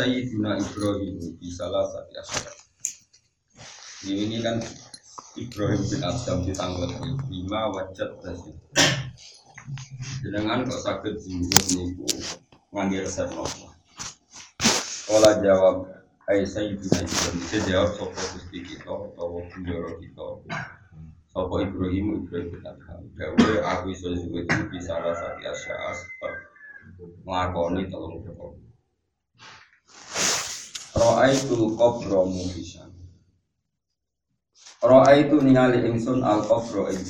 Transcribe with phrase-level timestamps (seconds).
[0.00, 2.52] sayyidina Ibrahim di salah satu asyara.
[4.08, 4.56] Ini kan
[5.36, 8.56] Ibrahim bin Adam ditanggal lima wajat tadi.
[10.24, 12.08] Jenengan kok sakit jinggut niku
[12.72, 13.76] resep nopo.
[15.12, 15.84] Ola jawab
[16.32, 17.36] ay sayyidina Ibrahim.
[17.52, 20.26] Dia jawab sopo gusti kita atau bendoro kita.
[21.28, 23.04] Sopo Ibrahim Ibrahim bin Adam.
[23.20, 26.32] Gawe aku iso nyebut di salah satu asyara sebab
[27.28, 28.69] nglakoni telung perkara.
[31.00, 32.92] Kobro muhisan.
[34.84, 37.00] Roa itu ningali ingsun al kobro ing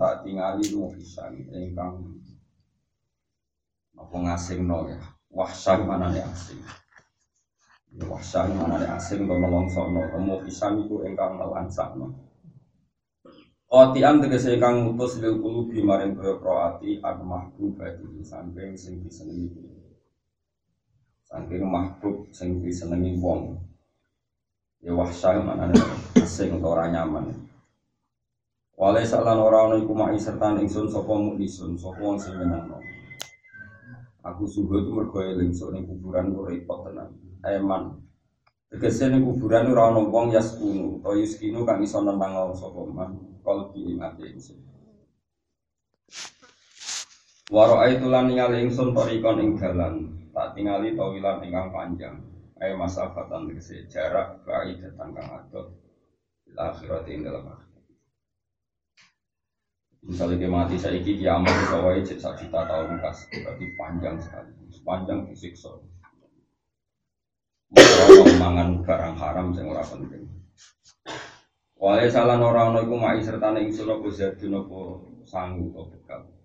[0.00, 2.16] tak tingali muhisan ingkang
[3.92, 4.96] apa ngasing no ya.
[5.28, 6.64] Wahsan mana nih asing.
[8.08, 10.00] Wahsan mana nih asing pemelongso no.
[10.16, 12.16] Muhisan itu ingkang melansak no.
[13.68, 19.75] Kotian tegese ingkang mutus lil kulubi maring kroati an mahbub bagi samping sing disenengi
[21.26, 23.58] Saking mahbub sing disenengi wong.
[24.78, 25.74] Ya wahsyah mana
[26.14, 27.34] asing atau ora nyaman.
[28.78, 32.78] Wale salan ora ana iku mai serta ingsun sapa muklisun sapa wong sing menangno.
[34.22, 37.10] Aku subuh itu mergo eling sok ning kuburan ku repot tenan.
[37.42, 37.98] Eman.
[38.70, 43.98] Tegese ning kuburan ora ana wong yaskunu, to yuskinu kang iso nentang sapa man kalbi
[43.98, 44.62] ing ingsun.
[47.50, 52.16] Waro itu lan ningali ingsun torikon ing dalan tak tingali tawilan ingkang panjang.
[52.60, 55.72] Ay masafatan tegese jarak baik datang kang adoh.
[56.56, 57.56] Akhirat ing dalam
[60.06, 64.52] misalnya dia mati saya iki kiamat kawai cek sak juta tahun kas berarti panjang sekali.
[64.86, 65.74] Panjang disiksa.
[67.74, 70.30] Mau mangan barang haram yang ora penting.
[71.76, 74.80] Wale salah orang iku mai sertane ingsun apa zadun apa
[75.26, 76.35] sangu apa.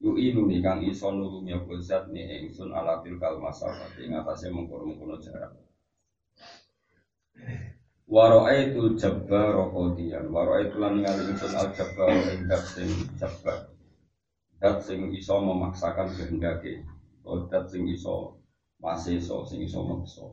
[0.00, 4.48] Yu inu nih kang iso nulungi apa zat nih ingsun alatil kal masafat ing atase
[4.48, 5.52] mengkono-mengkono jarak.
[8.08, 12.88] Waro'aitul jabbar qadiyan waro'aitul lan ningali ingsun al jabbar ing dat sing
[13.20, 13.68] jabbar.
[14.56, 16.80] Dat sing iso memaksakan kehendake.
[17.52, 18.40] Dat sing iso
[18.80, 20.24] masih iso sing iso maksa.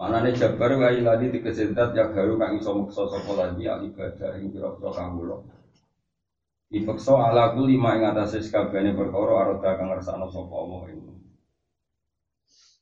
[0.00, 4.32] Mana nih jabbar wa iladi dikesentat ya garu kang iso maksa sapa lagi al ibadah
[4.40, 5.59] ing pira-pira kawula.
[6.70, 11.02] Dipeksa ala ku lima ing atase sakabehane perkara aroda kang ngersakno sapa Allah ing.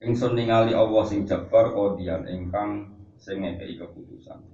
[0.05, 2.85] Ingsun ningali Allah sing jabar kodian ingkang
[3.17, 4.45] sing ngekeki keputusan.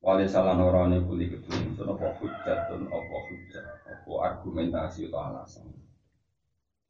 [0.00, 5.68] Wali salah norane kuli kudu ingsun apa hujjatun apa hujjat apa argumentasi atau alasan.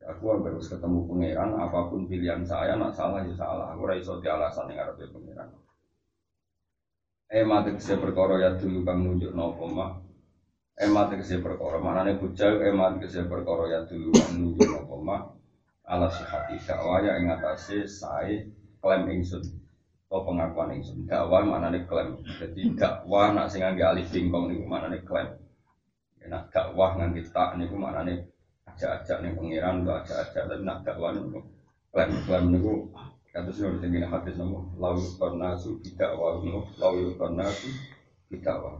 [0.06, 3.74] Aku harus ketemu pangeran apa pun pilihan saya nak salah ya salah.
[3.74, 5.50] Aku ora iso alasan ning ngarepe pangeran.
[7.34, 10.09] Eh mati kese perkara ya dulu kang nunjuk napa mak
[10.80, 11.76] emat kese perkara.
[11.76, 13.68] Manane bujal emat kese perkara.
[13.68, 15.22] Ya duluan nunjuk apa mak?
[15.84, 18.48] Ala sihati dakwah ya ing atase sae
[18.80, 19.44] klaim ingsun.
[20.10, 21.06] Atau pengakuan ingsun?
[21.06, 25.38] Dakwah manane klaim jadi dakwah nak sing ngangge alif bingkong niku manane klaim
[26.30, 28.26] nak dakwah ngangge tak niku manane
[28.70, 30.42] ajak-ajak ning pangeran atau ajak-ajak.
[30.46, 31.40] Tapi nak dakwah niku
[31.90, 32.74] klaim klaim niku
[33.30, 34.74] sih udah tinggal hadis nopo
[35.18, 37.70] kornasu tidak wah nopo lawu kornasu
[38.26, 38.74] tidak wah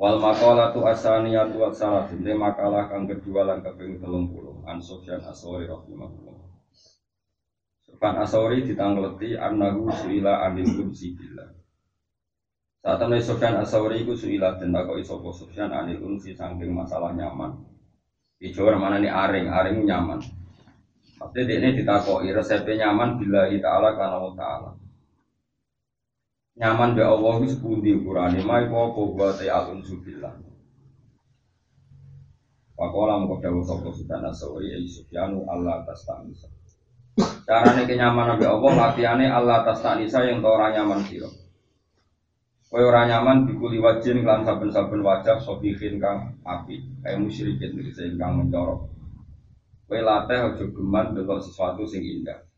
[0.00, 4.64] Wal makalah tu asaniyat wa salatin Ini makalah kang kedua lan kaping telung puluh.
[4.64, 6.40] An Sufyan Asori rahimahullah.
[7.84, 11.52] Sufyan Asori ditanggleti Annahu su'ila anil unsi billah.
[12.80, 17.60] Saat temen Sufyan Asori iku su'ila Dan takut isopo Sufyan anil unsi Sangking masalah nyaman.
[18.40, 20.24] Jawa mana ini aring, aring nyaman.
[21.20, 24.79] Tapi ini ditakoi resepnya nyaman Bila ta'ala karena ta'ala
[26.60, 30.50] nyaman be Allah wis pundi ukurane mai apa wa ta'alun subillah
[32.80, 36.48] Pakola mengko dawuh sapa Sultan Asori ai Sufyanu Allah tastanisa.
[37.44, 41.28] Carane kenyamanan be Allah latihane Allah tastanisa yang ora nyaman sira.
[42.72, 48.40] Kowe ora nyaman dikuli wajin lan saben-saben wajah sobihin kang api, kayak musyrikin iki kang
[48.40, 48.88] mencorok.
[49.84, 52.48] Kowe latih aja geman sesuatu sing indah.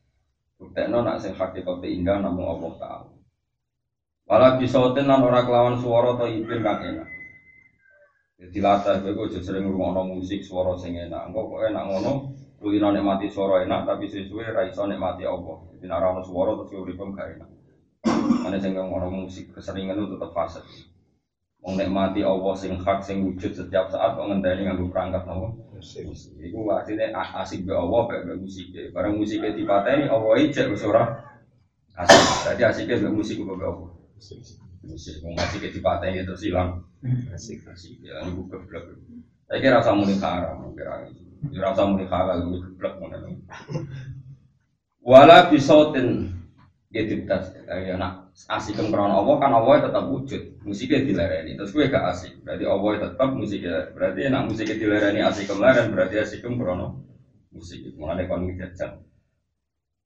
[0.54, 3.11] Buktekno nak sing hakikate indah namung Allah Ta'ala.
[4.26, 7.08] Wala bisoten lan ora kelawan swara atau ipin kang enak.
[8.42, 11.30] Jadi latah kowe kok sering ngrungokno musik swara sing enak.
[11.30, 12.12] Engko kok enak ngono,
[12.58, 15.62] kulino nikmati swara enak tapi sesuwe ra iso nikmati Allah.
[15.74, 17.50] Jadi nek ora ono swara terus uripem gak enak.
[18.42, 20.62] Ane sing ngono musik keseringan itu tetep fase.
[21.62, 25.54] Wong mati Allah sing hak sing wujud setiap saat kok ngenteni nganggo perangkat napa?
[25.78, 26.10] Musik.
[26.42, 28.74] Iku artinya asik be Allah be be musik.
[28.90, 31.22] Barang musiknya dipateni Allah ijek wis ora
[31.94, 32.18] asik.
[32.42, 34.01] Berarti asiknya be musik kok be Allah.
[34.82, 35.22] Musik.
[35.22, 36.82] Wong asik dipateni terus ilang.
[37.34, 38.02] Asik asik.
[38.02, 38.98] Ya niku geblek.
[39.46, 41.06] Saya kira rasa muni haram, kira.
[41.50, 43.42] Ya rasa muni halal, geblek ngono.
[45.02, 46.30] Wala bisautin
[46.92, 51.88] ya ditas ya nak asik krono Allah kan Allah tetap wujud musiknya dilereni terus gue
[51.88, 57.00] gak asik berarti Allah tetap musiknya berarti nak musiknya dilereni asik kemarin berarti asik krono
[57.48, 59.00] musik mulai kon jajan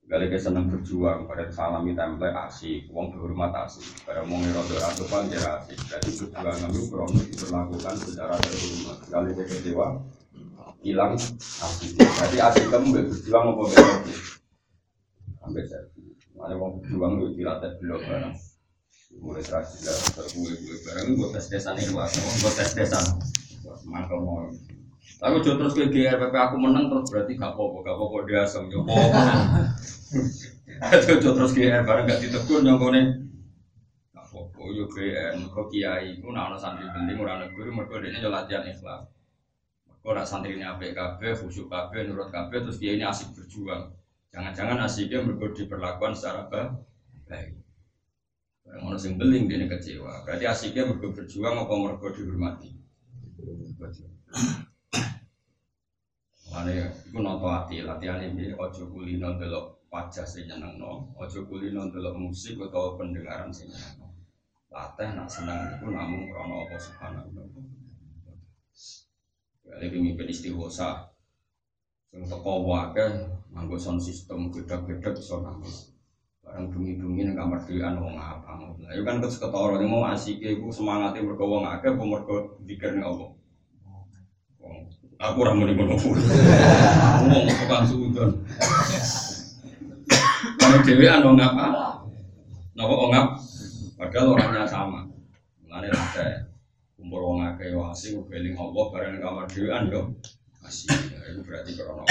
[0.06, 5.03] Gale ke seneng berjuang pada salami template asik, wong berhormat asik, pada mau ngirodo ratu
[5.11, 5.75] panjer asik.
[5.82, 8.99] Jadi berjuang kami krono diperlakukan secara terhormat.
[9.11, 9.99] Gale ke kecewa,
[10.87, 11.99] hilang asik.
[11.99, 14.03] Jadi asik kamu berjuang apa berjuang?
[15.43, 15.87] Sampai saya
[16.47, 18.35] ada wong juang itu dilatih belum barang.
[19.17, 19.81] Mulai terakhir
[20.14, 23.05] gue barang gue tes desan ini lah, gue tes desan.
[23.88, 24.47] Mangkel mau.
[25.17, 28.67] Tapi jauh terus ke GRPP aku menang terus berarti gak apa-apa, gak apa-apa dia asam
[28.69, 28.82] yo.
[31.06, 33.03] Jauh terus GR barang gak ditegur nyongkone.
[34.12, 38.29] Gak apa-apa yo GR, kok kiai, ku nak santri penting ora guru mergo dene yo
[38.29, 39.08] latihan ikhlas.
[39.88, 43.94] Mergo nak santri ini apik kabeh, khusyuk kabeh, nurut kabeh terus dia ini asik berjuang.
[44.35, 47.56] Jangan-jangan asiknya mergo diperlakukan secara baik.
[48.67, 50.26] Orang orang yang beling dia kecewa.
[50.26, 52.75] Berarti asiknya mergo berjuang apa mergo dihormati.
[53.38, 54.65] Mana
[56.64, 62.17] ya, itu noto hati latihan ini ojo kulino delok wajah sing no, ojo kulino delok
[62.17, 64.08] musik atau pendengaran sing no.
[64.73, 67.61] Latih nak senang itu namun krono apa subhanahu wa taala.
[69.76, 71.12] Lagi mimpin istighosa,
[72.08, 73.05] sing teko wae
[73.53, 75.93] nganggo sound system beda-beda bisa nangis.
[76.41, 78.56] Barang bumi-bumi ning kamar dhewean wong apa.
[78.56, 83.35] Lah yo kan kes ketara mau asike iku semangate mergo wong akeh apa mergo Allah.
[85.16, 85.96] Aku ora muni ngono.
[85.96, 88.30] Wong tukang sudon.
[90.60, 91.64] Kalau dhewean wong apa?
[92.76, 93.34] Napa wong apa?
[93.96, 95.08] Padahal orangnya sama.
[95.64, 96.46] Mulane ada
[97.06, 100.10] kumpul wong akeh yo asing beling Allah bareng kamar dhewean yo
[100.66, 100.90] asih
[101.30, 102.02] itu berarti krono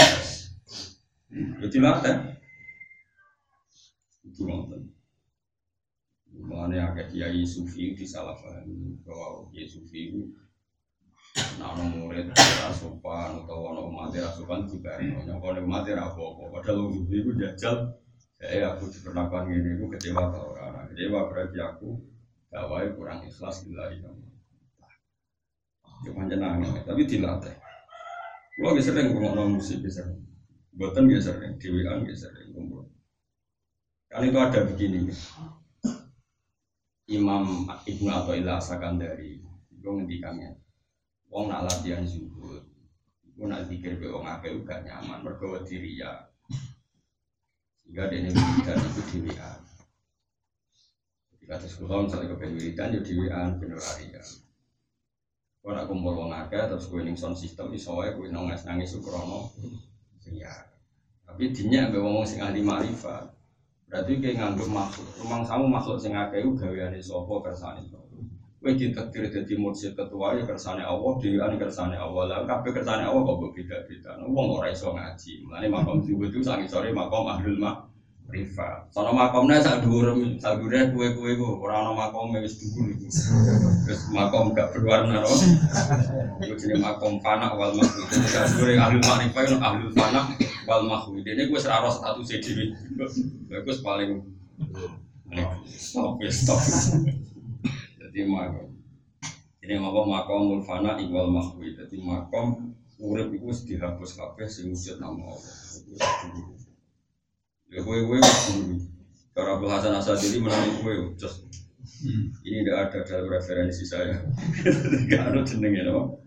[1.60, 2.16] jadi latih
[4.24, 4.88] itu nonton
[6.36, 10.16] Mengenai agak kiai sufi di salah paham bahwa kiai sufi
[11.60, 17.32] nah murid rasupan atau ono mati rasupan juga nyonya kalau mati rapopo padahal sufi itu
[17.36, 17.92] jajal
[18.40, 22.00] saya aku diperlakukan ini aku kecewa tau orang kecewa berarti aku
[22.52, 23.76] gawai kurang ikhlas itu
[26.06, 27.56] cuma jenang tapi dilatih
[28.56, 30.00] Gua gak sering ngomong musik bisa.
[30.72, 32.88] Buatan gak sering, dewean gak sering kumpul.
[34.08, 35.12] Kan itu ada begini.
[37.12, 39.44] Imam Ibnu Athaillah Sakandari
[39.76, 40.56] itu ngendikannya.
[41.30, 42.63] Wong nak latihan zuhud,
[43.25, 46.30] iku nak pikir be wong akeh gak nyaman mergo diri ya.
[47.81, 49.60] Sehingga dia wiridan itu dewean.
[51.36, 54.24] Ketika sekolah misalnya kepen wiridan ya dewean bener ya.
[55.66, 58.94] Kau nak kumpul wong akeh terus gue ning sound system iso wae gue nangis nangis
[58.94, 59.50] ukrono.
[60.29, 60.53] Ya.
[61.25, 63.34] Tapi dinya ambek wong sing ahli makrifat.
[63.89, 65.10] Berarti kayak nganggep makhluk.
[65.22, 67.86] Rumang samu makhluk sing akeh gaweane sapa kersane.
[68.65, 72.25] Kowe ditakdir dadi mursyid ketua ya kersane Allah, dhewean kersane Allah.
[72.25, 74.17] Lah kabeh kersane Allah kok beda-beda.
[74.25, 75.45] Wong ora iso ngaji.
[75.45, 77.86] Mulane makom subuh itu sangi sore makom ahlul mak
[78.25, 78.89] Rifa.
[78.89, 83.05] Sono makomnya sak dhuwur sak dhuwure kue-kue ku ora ana makome wis dhuwur iku.
[83.86, 85.29] Wis makom gak berwarna ro.
[86.41, 88.01] Iku jenenge makom panak wal mahwi.
[88.25, 90.25] Sak dhuwure ahli makrifah ono ahli panak
[90.65, 91.22] wal mahwi.
[91.22, 92.74] Dene kuwi wis ora status dhewe.
[92.98, 94.25] Lha iku paling
[95.69, 96.62] stop stop.
[98.15, 98.72] Jadi makom.
[99.60, 101.75] Ini makom makom fana iwal mahwi.
[101.75, 105.51] Jadi makom urip wis dihapus kabeh sing wujud nama Allah.
[107.67, 108.24] Ya kue kue
[109.36, 111.43] Cara Abdul Hasan Asadili menang kue just
[112.39, 114.15] ini tidak ada dalam referensi saya.
[114.95, 116.24] Tidak ada jenengnya no.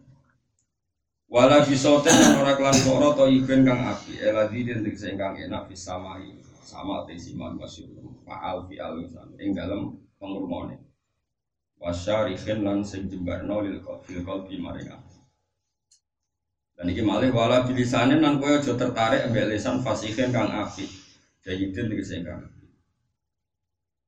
[1.33, 5.73] Wala bisoten yang ora kelan koro to iben kang api eladi dan tegese kang enak
[5.73, 10.88] bisa samai sama tesiman masyur faal fi alusan ing dalam pengurmone
[11.79, 14.91] wasyarihin lan sing jembarno lil fil qalbi maring
[16.79, 20.87] dan iki malih wala bilisane nang kowe aja tertarik ambek lisan fasihin kang api
[21.49, 22.45] Sayyidin itu saya kan.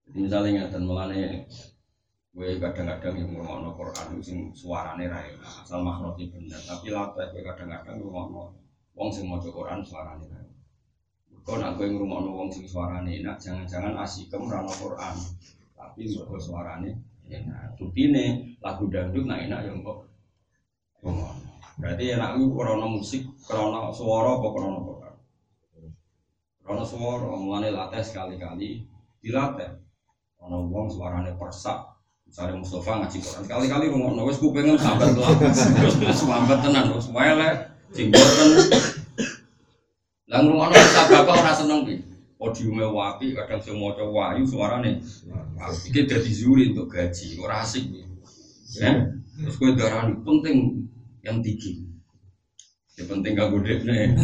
[0.04, 1.48] Jadi misalnya dan melane
[2.30, 7.42] gue kadang-kadang yang ngomong Quran sing suarane rai asal makhluk itu benar tapi latih gue
[7.42, 8.54] kadang-kadang ngomong
[8.94, 10.46] wong sing mau Quran suarane rai
[11.42, 15.14] kau nak gue ngomong wong sing suarane enak jangan-jangan asikem rano Quran
[15.74, 17.78] tapi gue suarane enak.
[17.78, 20.10] Bukti nih lagu dangdut nah enak yang kok.
[21.80, 25.08] Berarti enak itu krono musik, krono suara apa krono apa?
[26.60, 28.84] Krono suara, mulane latih sekali-kali
[29.24, 29.80] dilatih.
[30.36, 31.90] Krono wong suarane persak,
[32.30, 35.34] Misalnya Mustafa ngaji Quran sekali-kali ngomong wes kupingnya sampai telah,
[36.14, 38.70] sampai tenan, wes melek, jenggoten.
[40.30, 41.82] Lah ngrungokno sabak kok ora seneng.
[42.40, 45.04] Podiume wapi, kadang sing maca wahyu suarane.
[45.60, 47.84] Iki dadi zuri untuk gaji, ora asik.
[48.80, 49.12] Ya.
[49.36, 50.88] Terus kowe darani penting
[51.20, 51.84] yang tinggi.
[52.96, 54.16] Ya penting gak gede nih.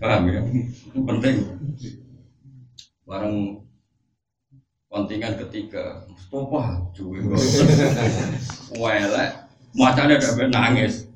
[0.00, 0.40] Paham ya?
[0.96, 1.36] Penting.
[3.04, 3.60] Bareng
[4.90, 7.22] Kontingan ketiga, Mustafa cuy,
[8.74, 9.30] welek,
[9.70, 11.06] macamnya ada nangis,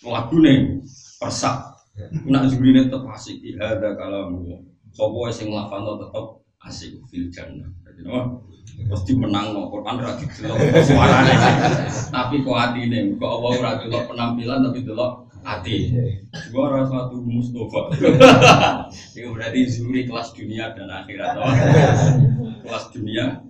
[0.00, 0.80] lagu nih,
[1.20, 1.76] persak,
[2.24, 4.32] nak jubine tetap asik, ada kalau
[4.94, 6.26] sopo sing lafano tetap
[6.64, 7.68] asik fil jannah.
[7.84, 8.46] Jadi no,
[8.88, 11.34] pasti menang no Quran ra didelok suarane.
[12.14, 15.12] Tapi kok atine, kok Allah ora delok penampilan tapi delok
[15.44, 15.92] hati.
[16.48, 17.92] Suara satu Mustafa.
[19.18, 21.36] Itu berarti zuri kelas dunia dan akhirat
[22.64, 23.44] kelas dunia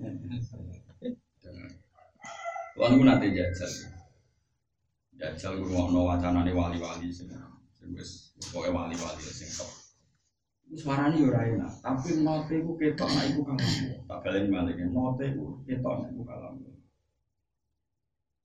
[2.74, 3.70] Tuhan itu nanti jajal
[5.14, 7.30] jajal gue mau wacana wali-wali sih
[7.94, 9.46] wis pokoknya wali-wali sing
[10.76, 11.72] suaranya yo enak.
[11.80, 13.70] Tapi note ku ketok nak iku kalam
[14.10, 16.54] tak balik note ku ketok nak iku kalam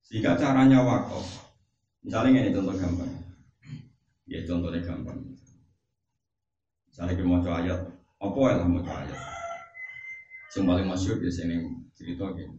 [0.10, 1.54] sehingga caranya wakaf.
[2.02, 3.14] Misalnya ini contoh gampang.
[4.26, 5.22] Ya contohnya gampang.
[6.90, 7.80] Misalnya kita mau ayat
[8.18, 9.22] apa ya mau ayat?
[10.50, 11.62] Yang paling masyur biasanya
[11.94, 12.58] cerita gini.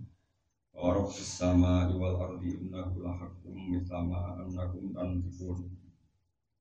[0.78, 5.79] Orang bersama iwal ardi innahu lahakum mislama annakum tanfikun.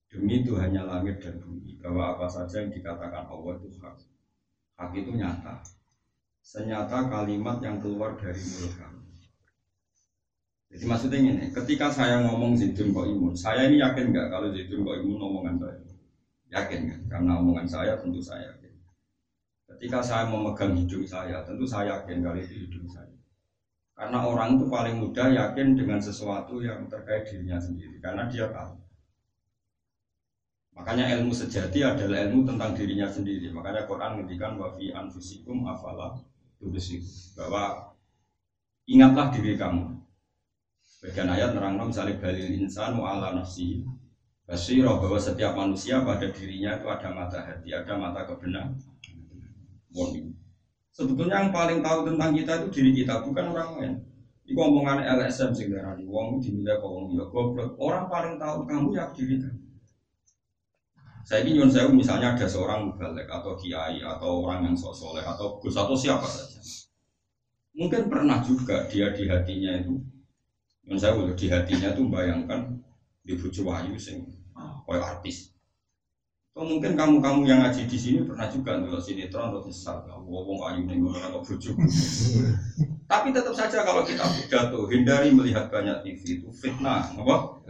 [0.09, 3.95] Demi itu hanya langit dan bumi bahwa apa saja yang dikatakan Allah itu hak.
[4.81, 5.61] Hak itu nyata.
[6.41, 9.05] Senyata kalimat yang keluar dari mulut kami.
[10.69, 14.85] Jadi maksudnya ini, ketika saya ngomong Zaidun kok imun, saya ini yakin nggak kalau Zaidun
[14.85, 15.77] kok imun omongan saya?
[16.49, 17.01] Yakin kan?
[17.09, 18.49] Karena omongan saya tentu saya
[19.79, 23.15] Ketika saya memegang hidung saya, tentu saya yakin kali itu hidung saya.
[23.93, 28.75] Karena orang itu paling mudah yakin dengan sesuatu yang terkait dirinya sendiri, karena dia tahu.
[30.79, 33.51] Makanya ilmu sejati adalah ilmu tentang dirinya sendiri.
[33.51, 36.15] Makanya Quran ngendikan wa fi anfusikum afala
[36.55, 37.03] tubsikum
[37.36, 37.91] bahwa
[38.88, 40.00] ingatlah diri kamu.
[41.03, 43.83] Bagian ayat nerang misalnya balil insan wa ala nafsi
[44.48, 48.74] basirah bahwa setiap manusia pada dirinya itu ada mata hati, ada mata kebenaran
[49.93, 50.33] warning.
[50.89, 53.93] Sebetulnya yang paling tahu tentang kita itu diri kita, bukan orang lain.
[54.50, 57.77] Ini omongan LSM sing darani wong dinilai kok wong ya goblok.
[57.77, 59.68] Orang paling tahu kamu ya diri kamu.
[61.29, 65.21] Saya ini nyun saya misalnya ada seorang mubalek atau kiai atau orang yang sok soleh
[65.21, 66.57] atau gus atau siapa saja.
[67.77, 69.93] Mungkin pernah juga dia di hatinya itu,
[70.89, 72.81] nyun saya di hatinya itu bayangkan
[73.21, 74.25] di bucu wahyu sing
[74.89, 75.53] artis.
[76.50, 80.81] Atau mungkin kamu-kamu yang ngaji di sini pernah juga nonton sinetron atau besar, ngomong ayu
[80.89, 80.98] nih
[81.29, 81.77] atau bujuk.
[83.05, 87.62] Tapi tetap saja kalau kita pidato, hindari melihat banyak TV itu fitnah, apa?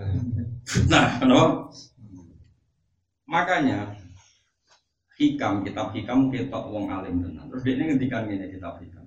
[0.63, 1.67] Fitnah, apa?
[3.29, 3.93] Makanya
[5.21, 7.45] hikam kitab hikam kita wong alim tenan.
[7.53, 9.05] Terus dia ngendikan ini kitab hikam.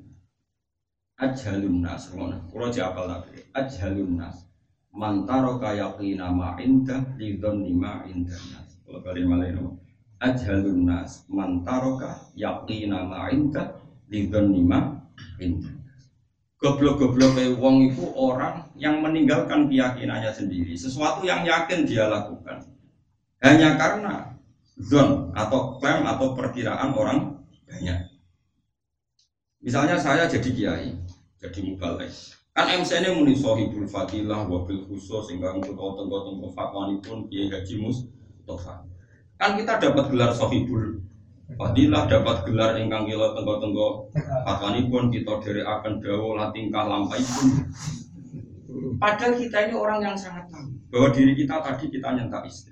[1.18, 2.38] Ajhalun nas, ngono.
[2.54, 4.46] Kulo apal tapi ajhalun nas.
[4.94, 5.90] Mantaro kaya
[6.30, 8.72] ma indah lidon lima indah nas.
[8.86, 9.64] Kalau kali malah ini
[10.22, 13.74] Ajhalun nas mantaroka yaqina ma'inka
[14.06, 15.00] lidon lima
[15.42, 15.74] indah
[16.62, 22.62] Goblok-goblok wong itu orang yang meninggalkan keyakinannya sendiri Sesuatu yang yakin dia lakukan
[23.42, 24.38] Hanya karena
[24.78, 28.08] zon atau klaim atau perkiraan orang banyak
[29.62, 30.90] Misalnya saya jadi kiai,
[31.38, 32.10] jadi mubalek
[32.52, 37.48] Kan MC ini muni sohibul fadilah, wabil khusus, sehingga untuk kau tengok-tengok fatwa pun kiai
[37.48, 38.04] haji mus
[38.44, 38.84] Tofa.
[39.40, 41.00] Kan kita dapat gelar sohibul
[41.52, 43.88] Fadilah dapat gelar ingkang kilo tenggo tenggo
[44.44, 47.46] fatwani pun kita dari akan dawo tingkah lampai pun.
[48.96, 52.71] Padahal kita ini orang yang sangat tahu bahwa diri kita tadi kita nyentak istri.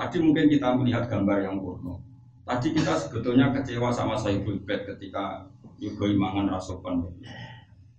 [0.00, 2.00] Tadi mungkin kita melihat gambar yang porno.
[2.48, 5.44] Tadi kita sebetulnya kecewa sama Saibul Bed ketika
[5.76, 7.04] juga imangan rasokan.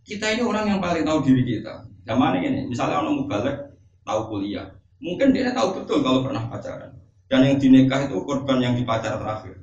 [0.01, 1.85] Kita ini orang yang paling tahu diri kita.
[2.09, 6.89] Zaman ini, misalnya orang mubalek tahu kuliah, mungkin dia tahu betul kalau pernah pacaran.
[7.29, 9.61] Dan yang dinikah itu korban yang dipacar terakhir.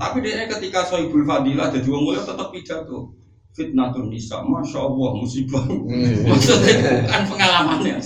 [0.00, 3.12] Tapi dia ketika sohibul fadilah jadi wong mulia tetap pidato.
[3.52, 5.60] Fitnah tuh nisa, masya Allah musibah.
[5.68, 6.24] Hmm.
[6.24, 8.00] Maksudnya bukan pengalamannya.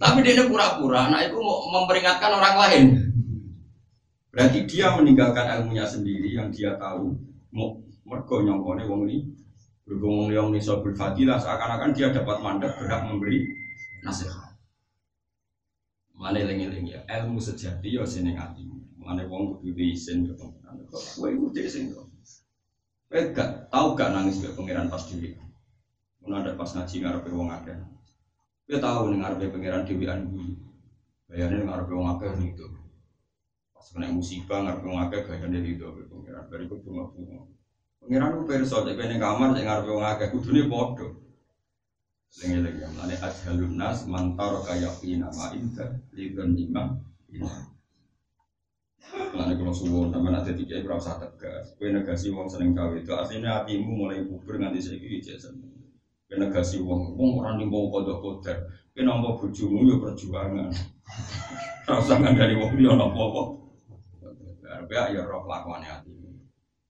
[0.00, 2.84] Tapi dia pura-pura, nah itu memperingatkan orang lain.
[4.32, 7.12] Berarti dia meninggalkan ilmunya sendiri yang dia tahu.
[7.52, 9.18] Mau mergo nyongkone wong ini
[9.90, 13.42] Berhubung yang nisobul fadilah seakan-akan dia dapat mandat berhak memberi
[14.06, 14.54] nasihat.
[16.14, 19.02] Mana lengi-lengi ya, ilmu sejati ya sini atimu.
[19.02, 20.78] Mana wong kudu diisin ke pengiran.
[20.94, 22.06] Kowe iku kok.
[23.34, 25.34] Gak tau gak nangis ke pengiran pas dhewe.
[26.22, 27.74] Mun ada pas ngaji ngarepe wong akeh.
[28.70, 30.54] Kowe tau ning ngarepe pengiran dhewean kuwi.
[31.26, 32.70] Bayane ngarepe wong akeh gitu.
[33.74, 36.46] Pas kena musibah ngarepe wong akeh gayane itu ke pengiran.
[36.46, 37.50] Bariku bunga-bunga.
[37.98, 41.10] Pengiran ku perso cek ning kamar cek ngarepe wong akeh kudune padha.
[42.38, 46.94] Lengi-lengi mane ajhalun nas mantar kaya pina ma inda lidon imam.
[49.34, 51.74] Mulane kalau suwon sampean ada tiga ora tegas.
[51.74, 55.69] Kowe negasi wong seneng cawe itu artinya hatimu mulai kubur nganti saiki iki seneng.
[56.30, 58.62] Kowe negasi wong wong ora nimbo kodok kodar.
[58.94, 60.70] Kowe nampa bojomu yo perjuangan.
[61.90, 63.42] Ora usah ngandani wong liya napa apa.
[64.70, 66.30] Arep ya roh lakone hatimu.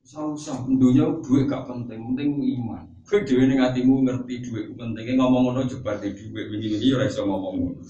[0.05, 2.29] Usah-usah dunya duit gak penting, penting
[2.61, 2.85] iman.
[3.09, 7.09] Kowe dhewe ning atimu ngerti duit ku penting, ngomong ngono jebar di duit wingi-wingi ora
[7.09, 7.81] iso ngomong ngono.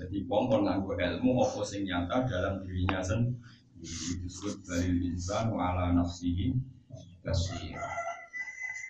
[0.00, 3.36] Jadi wong kon nganggo ilmu apa sing nyata dalam dirinya sendiri
[4.24, 6.56] disebut dari insan wa ala nafsihi
[7.20, 7.76] basir.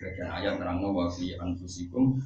[0.01, 2.17] Sebagian ayat terangno wa fi anfusikum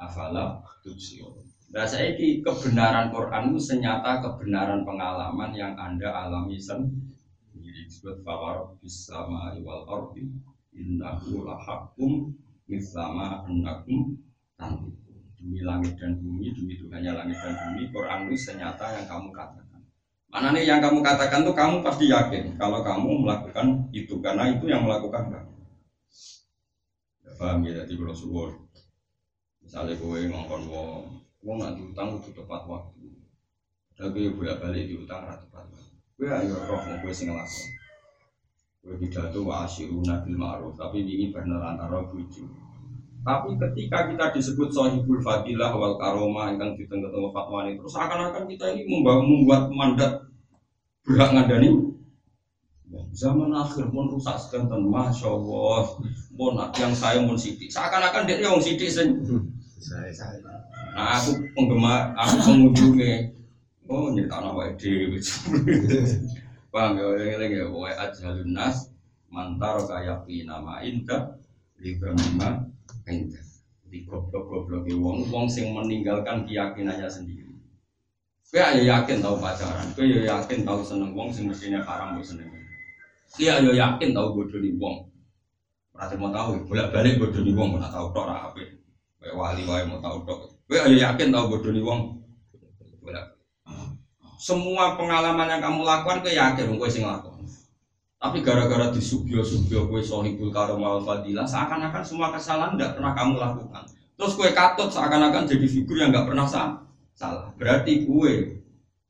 [0.00, 1.44] afala tubsirun.
[1.76, 9.52] Nah saiki kebenaran Quran itu senyata kebenaran pengalaman yang Anda alami sendiri disebut fawar bisama
[9.60, 10.24] wal ardi
[10.72, 12.32] innahu lahakum
[12.64, 14.16] mislama annakum
[14.56, 19.28] tantiqun demi langit dan bumi, demi Tuhannya langit dan bumi, Quran itu senyata yang kamu
[19.36, 19.84] katakan.
[20.32, 24.64] Mana nih yang kamu katakan tuh kamu pasti yakin kalau kamu melakukan itu karena itu
[24.64, 25.47] yang melakukan kamu.
[27.38, 28.50] Paham ya jadi kalau suwor.
[29.62, 31.02] Misalnya gue ngongkon wong,
[31.46, 33.06] wong nggak diutang itu tepat waktu.
[33.94, 35.94] Tapi gue bolak balik diutang rata tepat waktu.
[36.18, 37.66] Gue ayo roh mau gue sing ngelakon.
[38.82, 42.50] Gue tidak tuh wa asyiruna bil ma'ruf, tapi ini bener antara bujuk.
[43.22, 48.46] Tapi ketika kita disebut sahibul fadilah wal karoma yang ditengah tengah fatwa ini, terus akan-akan
[48.50, 50.26] kita ini membuat mandat
[51.06, 51.97] berhak ngadani
[53.12, 55.84] zaman akhir pun rusak sekanten masya Allah
[56.32, 59.20] pun yang saya pun sidik seakan-akan dia yang sidik sen
[60.96, 63.32] nah aku penggemar aku pengunjungnya
[63.86, 65.20] oh nyerita nama ide
[66.72, 68.92] paham ya yang ya wa ajhalun nas
[69.28, 71.36] mantar kayak nama indah
[71.78, 72.12] libra
[73.08, 73.40] Ente.
[73.88, 77.56] Di goblok-goblok wong wong sing meninggalkan keyakinannya sendiri.
[78.48, 82.24] Kowe ayo yakin tahu pacaran, kowe yo yakin tahu seneng wong sing mestinya haram mbok
[82.24, 82.48] seneng.
[83.36, 85.04] Iya yo yakin tahu bodoni wong.
[85.92, 88.80] Berarti mau tahu bolak-balik bodoni wong ora tahu tok ora apik.
[89.20, 90.38] Kayak wali wae mau tahu tok.
[90.64, 92.00] Kowe ayo yakin tahu bodoni wong.
[94.38, 97.42] Semua pengalaman yang kamu lakukan kowe yakin kowe sing lakon.
[98.18, 103.86] Tapi gara-gara disubyo-subyo kue sohibul karomal fadilah, seakan-akan semua kesalahan tidak pernah kamu lakukan.
[104.18, 107.46] Terus kue katut seakan-akan jadi figur yang nggak pernah salah.
[107.54, 108.58] Berarti kue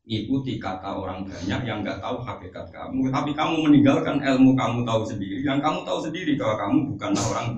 [0.09, 5.05] ikuti kata orang banyak yang nggak tahu hakikat kamu, tapi kamu meninggalkan ilmu kamu tahu
[5.05, 7.49] sendiri, yang kamu tahu sendiri bahwa kamu bukanlah orang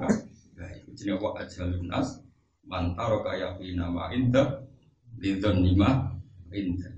[0.59, 0.83] baik.
[0.99, 2.21] Jadi apa aja lunas,
[2.67, 4.67] mantaro kaya nama indah,
[5.23, 6.19] lidon lima
[6.51, 6.91] indah.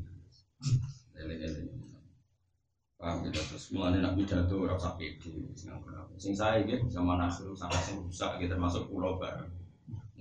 [3.02, 5.50] Paham gitu terus mulai nak pidato ora usah pede
[6.22, 9.50] sing saya gitu sama nasru sama sing rusak gitu termasuk pulau bareng.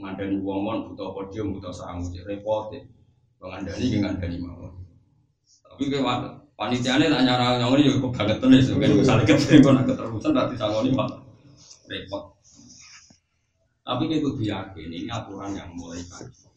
[0.01, 2.81] Ngandani wong mon butuh podium butuh sangu repot ya.
[3.37, 4.80] Ngandani ki ngandani mawon.
[5.81, 10.53] Tapi kayak panitiane tak nyara nyongoni yo kebangetan wis kan misalnya kepen nak keterusan nanti
[10.53, 11.09] sangoni mah
[11.89, 12.37] repot.
[13.81, 16.53] Tapi kita kudu yakin ini aturan yang mulai kaji.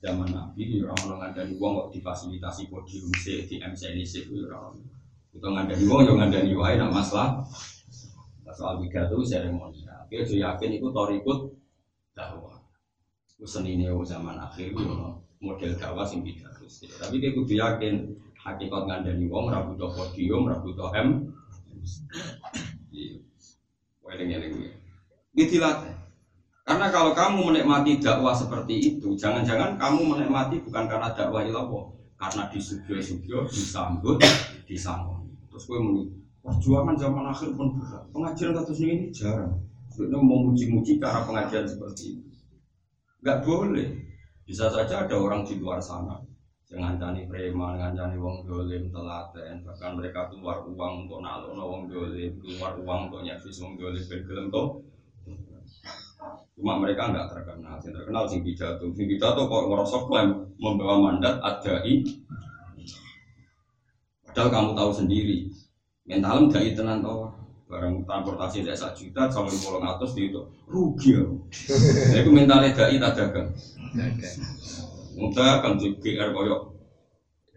[0.00, 4.40] Zaman Nabi, orang orang ngandani uang kok difasilitasi podium C, di MC ini C, itu
[4.48, 4.80] orang
[5.36, 7.44] itu ngandani wong yo ngandani wae nak masalah.
[8.56, 10.08] Soal pidato seremonial.
[10.08, 11.52] Tapi aja yakin itu torikut
[12.16, 12.56] dakwah.
[13.36, 14.80] Ku senine zaman akhir itu
[15.44, 16.64] model dakwah sing pidato.
[16.96, 21.30] Tapi dia kudu yakin hakikat ngandani wong ora butuh podium, ora butuh M.
[24.02, 24.42] Wae dengen
[25.32, 25.94] Iki dilatih.
[26.62, 31.66] Karena kalau kamu menikmati dakwah seperti itu, jangan-jangan kamu menikmati bukan karena dakwah ilah
[32.18, 34.22] karena disugio-sugio, disambut,
[34.68, 35.26] disambut.
[35.50, 36.02] Terus gue muni,
[36.38, 38.06] perjuangan zaman akhir pun berat.
[38.14, 39.58] Pengajian kasus ini jarang.
[39.90, 42.30] Sebenarnya mau muji-muji cara pengajian seperti itu.
[43.26, 43.90] Gak boleh.
[44.46, 46.18] Bisa saja ada orang di luar sana
[46.78, 52.72] ngancani preman, ngancani wong dolim, telaten, bahkan mereka keluar uang untuk nalono wong dolim, keluar
[52.80, 54.80] uang untuk nyervis wong dolim, ben gelem toh.
[56.56, 61.36] Cuma mereka nggak terkenal, yang terkenal sing pidato, sing pidato kok ngerasa klaim membawa mandat
[61.40, 62.04] adai
[64.32, 65.44] Padahal kamu tahu sendiri,
[66.08, 67.28] mentalem gak tenan tau.
[67.72, 71.24] barang transportasi tidak satu juta sama lima ratus di itu rugi ya.
[72.12, 73.48] Jadi mentalnya dai tak dagang.
[75.12, 76.60] Mudah kan di GR koyok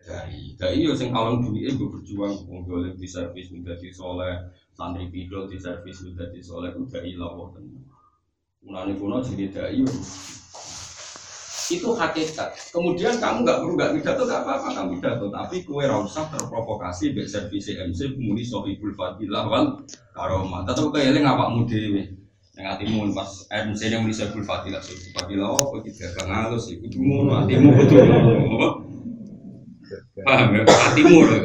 [0.05, 0.53] dai.
[0.55, 5.57] Dai yo sing kalong duit gue berjuang menggolek di servis menjadi soleh santri pidol di
[5.57, 7.83] servis menjadi soleh udah ilah tenan.
[8.65, 9.89] Mulane kuno jadi dai yo
[11.65, 12.53] itu hakikat.
[12.69, 15.25] Kemudian kamu nggak perlu nggak pidato, nggak apa-apa kamu pidato.
[15.33, 19.65] Tapi kue rasa terprovokasi be servis MC muni sohibul fadilah wal
[20.13, 20.61] karomah.
[20.69, 22.24] Tetap kayak apa dewe.
[22.55, 26.87] Yang hatimu pas MC yang muni sohibul fadilah sohibul fadilah oh tidak kang halus itu
[26.87, 28.69] ngono hatimu betul ngono.
[30.23, 30.63] Paham ya?
[30.63, 31.43] Hatimu loh.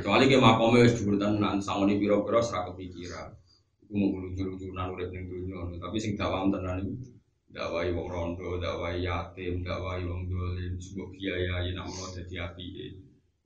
[0.00, 3.36] Kecuali ke makomnya wis dhuwur tenan sangone pira-pira serak kepikiran.
[3.84, 6.96] Iku mau lucu-lucunan urip ning dunya, tapi sing dawam tenan iku
[7.52, 12.64] dakwai wong rondo, dakwai yatim, dakwai wong dolim, sebuah biaya yang Allah jadi api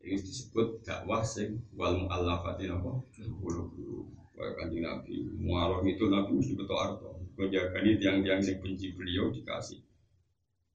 [0.00, 3.04] ini disebut dakwah sing wal mu'allafatin apa?
[3.20, 5.16] Bulu-bulu Kayak kanjeng Nabi.
[5.36, 7.12] Mu'arraf itu Nabi mesti betul arto.
[7.36, 9.76] Kejagaan ini tiang-tiang sing benci beliau dikasih.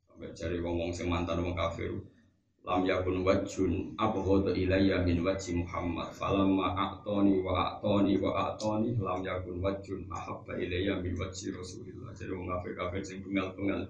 [0.06, 1.90] Sampai cari wong-wong sing mantan wong kafir.
[2.66, 6.14] Lam yakun wajun abghadu ilayya min wajhi Muhammad.
[6.14, 12.14] Falamma a'tani wa a'tani wa a'tani lam yakun wajun ahabba ilayya min wajhi Rasulillah.
[12.14, 13.90] Jadi wong kafir-kafir sing pengal-pengal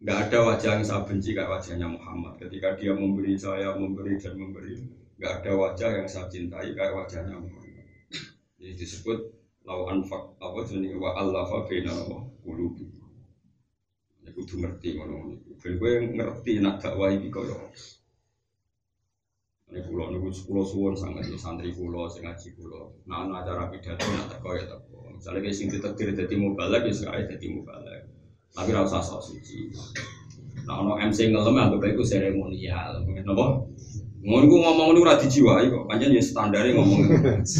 [0.00, 2.38] nggak ada wajah yang saya benci kayak wajahnya Muhammad.
[2.38, 4.74] Ketika dia memberi saya memberi dan memberi
[5.18, 7.69] nggak ada wajah yang saya cintai kayak wajahnya Muhammad
[8.60, 9.18] jadi disebut
[9.64, 11.96] lau anfak apa jenis wa Allah fa baina
[12.44, 12.92] qulubi
[14.20, 17.56] ya kudu ngerti ngono ben kowe ngerti nak dakwah iki koyo
[19.70, 22.90] ini pulau nunggu pulau suwon sangat di santri pulau sing ngaji pulau.
[23.06, 25.14] Nah, nah acara pidato nak teko ya teko.
[25.14, 28.02] Misalnya kayak sing ditekdir jadi mubalek ya sekali jadi mubalek.
[28.50, 29.70] Tapi rasa sok suci.
[30.66, 33.02] Nah, ono MC ngelem anggap itu seremonial.
[33.26, 33.66] Napa?
[34.20, 35.84] Ngono ku ngomong niku ora dijiwai kok.
[35.88, 37.00] Pancen ya standare ngomong.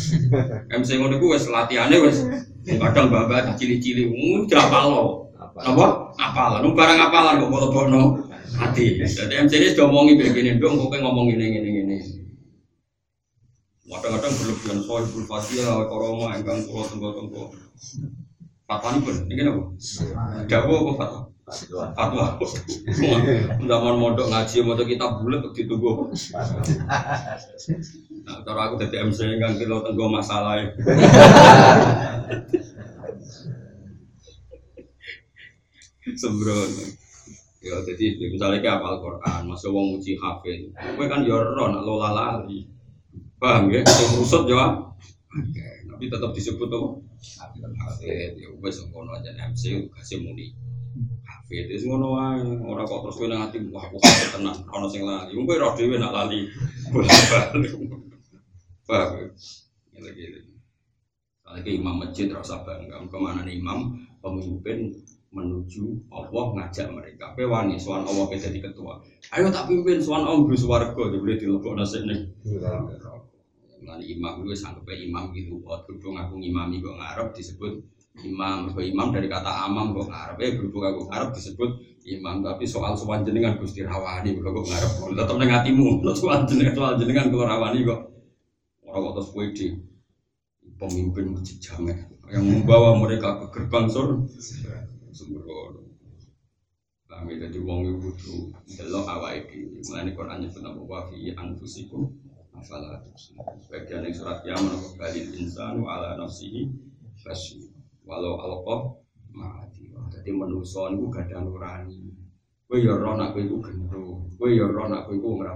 [0.80, 2.22] MC ngono ku wis latihane wis
[2.68, 4.86] kadang babak cili-cili udah apal
[5.60, 6.14] Apa?
[6.16, 6.64] Apalan.
[6.76, 9.00] Barang apalan kok bono-bono hati.
[9.00, 11.98] Jadi MC ini sudah ngomongi begini dong, kok ngomong ini ini ini.
[13.90, 17.44] Kadang-kadang berlebihan soal berfasilah, koroma, engkang pulau tenggo tenggo.
[18.70, 19.62] Fatwa ini pun, ini apa?
[20.46, 21.20] Dawa apa fatwa?
[21.50, 22.38] Fatwa.
[23.58, 26.14] Zaman mondok ngaji, mondok kita bulat ditunggu.
[28.24, 30.62] Nah, kalau aku jadi MC kan kilo tenggo masalah.
[36.10, 36.84] Sembrono.
[37.60, 41.84] Ya jadi misalnya kayak apal Quran, masa wong uji hafid, kowe kan ya ora nak
[41.84, 42.64] lola lali.
[43.36, 43.84] Paham ya?
[43.84, 44.80] Sing rusut ya.
[45.30, 46.88] Oke, tapi tetap disebut apa?
[47.84, 48.32] Hafid.
[48.40, 50.56] Ya wis ngono aja MC kasih muni.
[51.26, 52.42] Hafid wis ngono wae.
[52.66, 53.98] Ora kok terus kowe nang ati wah aku
[54.34, 55.34] tenang ono sing lali.
[55.34, 56.46] Wong kowe ora dhewe nak lali.
[58.88, 59.30] Paham?
[59.94, 60.50] Lagi-lagi.
[61.46, 64.94] Lagi imam masjid rasa bangga, ke mana nih imam pemimpin
[65.30, 67.34] menuju Allah ngajak mereka.
[67.38, 68.98] Kowe wani sowan Allah jadi ketua.
[69.30, 72.26] Ayo tak pimpin sowan Allah bro swarga boleh dilebok nasi nih.
[73.80, 75.62] Mulane imam gue sanggup imam gitu.
[75.62, 77.78] Berhubung aku ngimami kok ngarep disebut
[78.24, 78.72] imam.
[78.72, 80.36] Kau imam dari kata amam kok ngarep.
[80.40, 81.70] Eh berhubung aku ngarep disebut
[82.06, 82.44] imam.
[82.44, 84.92] Tapi soal soal jenengan gusti rawani kok kok ngarep.
[85.16, 85.86] Tetap neng hatimu.
[86.12, 88.00] Soal jenengan soal jenengan kok rawani kok.
[88.84, 89.68] Orang kok terus pede.
[90.80, 94.24] Pemimpin masjid jamek yang membawa mereka ke gerbang surga
[95.10, 95.82] sembrono.
[97.10, 99.82] Kami jadi wong ibu butuh delok awake dhewe.
[99.82, 102.06] Mulane Quran nyebut apa wa fi anfusikum
[102.54, 103.02] afala
[103.66, 106.70] Sebagian yang surat yang menurut balil insan ala nafsihi
[107.26, 107.66] basir.
[108.10, 108.82] Walau alqah
[109.30, 109.86] ma'ati.
[110.10, 112.10] Jadi manusia itu gak ada nurani.
[112.66, 114.26] Kowe ya roh nak kowe iku gendro.
[114.34, 115.54] Kowe ya roh nak kowe iku ora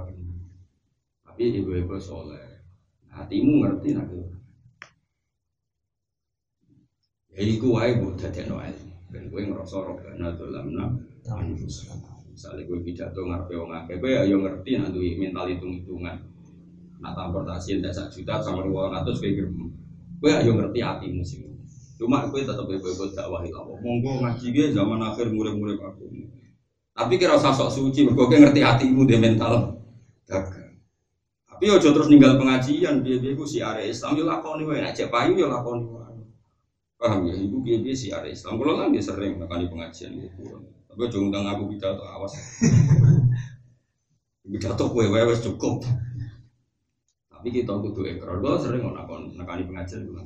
[1.27, 2.63] Tapi ibu-ibu soleh.
[3.11, 4.07] Hatimu ngerti nak
[7.35, 8.95] Ya iku wae mbok dadekno ilmu.
[9.11, 10.87] Dan gue ngerasa robbana dolamna
[11.35, 11.91] anfus.
[12.31, 16.19] Misalnya gue pidato ngarepe wong akeh, gue ayo ngerti nak mental hitung-hitungan.
[16.99, 19.23] Nah transportasi ndak sak juta sama dua ratus.
[19.23, 21.54] Gue ayo ngerti hatimu sih.
[21.95, 23.63] Cuma gue tetap bebo dakwah ilah.
[23.79, 26.11] Monggo ngaji gue zaman akhir mulai-mulai aku.
[26.95, 29.79] Tapi kira usah sok suci, gue ngerti hatimu dia mental.
[31.55, 34.99] Tapi ojo terus ninggal pengajian, dia dia gue si area Islam, yo lakoni wae, nak
[35.11, 36.05] payu yo lakoni wae.
[36.99, 38.59] Paham ya, ibu biaya biaya sih ada Islam.
[38.59, 40.43] Kalau kan dia sering di pengajian gitu.
[40.87, 42.33] Tapi jangan undang aku pidato awas.
[44.55, 45.83] pidato kue kue cukup.
[47.29, 48.39] Tapi kita kudu ekor.
[48.39, 50.23] Gue sering nakon nakani pengajian gue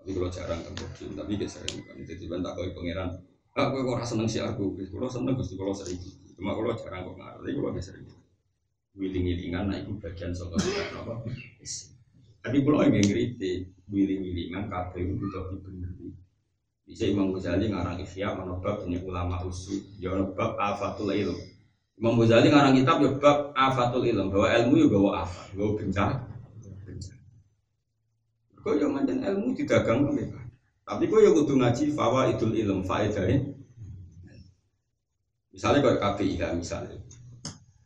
[0.00, 1.96] Tapi kalau jarang terbukti, tapi kita sering kan.
[2.00, 3.20] Jadi bentak kau pangeran.
[3.52, 4.72] Gue kok seneng sih aku.
[4.80, 6.00] Kalau seneng gusti kalau sering.
[6.40, 7.40] Cuma kalau jarang kok ngarep.
[7.44, 8.08] Tapi kalau sering.
[8.90, 11.22] Wiling-wilingan, nah itu bagian soal apa?
[12.42, 16.10] Tadi pulau yang ngerti, wiling-wilingan kabeh itu butuh dibeneri.
[16.90, 21.38] Bisa Imam Ghazali ngarang Ihya menobak ini ulama usul, ya menobak afatul ilm.
[22.02, 26.16] Imam Ghazali ngarang kitab ya bab afatul ilm, bahwa ilmu ya bawa afat, bawa bencana.
[28.60, 30.20] Kau yang manjan ilmu didagang kan
[30.84, 33.56] Tapi kau yang kudu ngaji fawa idul ilm faedahnya.
[35.54, 36.98] Misalnya kau KPIH misalnya.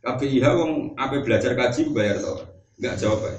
[0.03, 2.43] KPIH wong apa belajar kaji bayar tau?
[2.75, 3.33] Enggak jawab ya.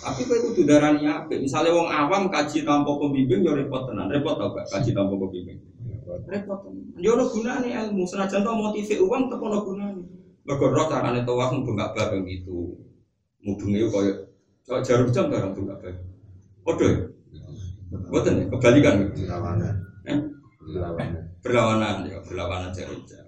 [0.00, 1.42] Tapi kowe kudu darani apik.
[1.42, 4.08] Misale wong awam kaji tanpa pembimbing ya repot tenan.
[4.08, 5.58] Repot tau gak kaji tanpa pembimbing?
[6.24, 7.02] Repot tenan.
[7.02, 10.02] Ya ono gunane ilmu senajan to motive uang tetep ono gunane.
[10.46, 12.78] Mergo roh carane tawaf mung gak bab gitu.
[13.42, 14.29] Mubenge koyo
[14.64, 15.82] kok jarum jam barang tuh bab.
[16.60, 17.00] Padha ya?
[17.90, 19.10] Boten ya, kebalikan.
[19.10, 19.74] Berlawanan.
[20.06, 20.18] Eh?
[20.62, 21.22] Berlawanan.
[21.42, 23.26] Berlawanan ya, berlawanan jarum jam.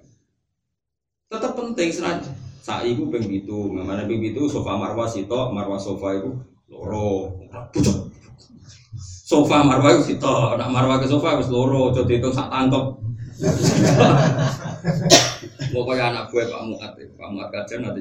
[1.33, 6.15] Tetap penting senajan Sa'i ku ping pitu, mana ping pitu sofa marwah sito, marwah sofa
[6.15, 6.31] itu
[6.71, 7.35] loro.
[7.75, 8.07] Pucuk.
[9.03, 13.03] Sofa marwah itu sito, nak marwah ke sofa wis loro, aja dihitung sak tangkep.
[15.75, 17.99] Pokoknya anak gue Pak Muat, Pak Muat kajian nanti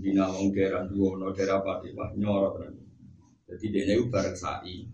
[0.00, 2.56] Dina wong daerah dua, no daerah pati, wah nyorot
[3.44, 4.88] Jadi dia ini bareng sa'i,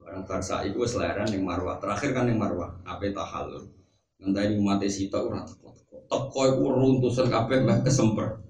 [0.00, 1.78] bareng bareng sa'i gue seleran yang marwah.
[1.78, 3.70] Terakhir kan yang marwah, apa tahalul.
[4.18, 5.46] Nanti ini umat sito orang
[6.08, 8.40] teko iku runtusan kabeh meh kesemper.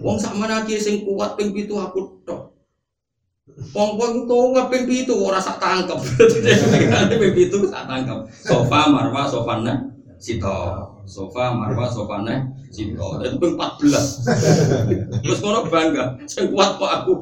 [0.00, 2.56] Wong sak menaki sing kuat ping pitu aku tok.
[3.76, 6.00] Wong wong tuwa ping pitu ora sak tangkep.
[6.88, 8.18] Berarti ping pitu sak tangkep.
[8.32, 10.54] Sofa marwa sofana sito.
[11.02, 13.18] Sofa marwa sofana sito.
[13.26, 15.18] Itu ping 14.
[15.26, 17.14] Terus ngono bangga, sing kuat kok aku.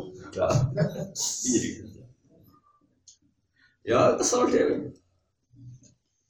[3.80, 4.92] Ya kesel deh.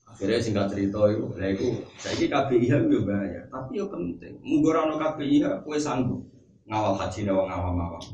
[0.07, 4.37] Akhirnya singkat cerita itu, nah itu saya ini KPIH itu bahaya, tapi ya penting.
[4.45, 6.21] Mungkin orang KPIH, kue sanggup
[6.69, 8.05] ngawal haji nawang ngawam awam.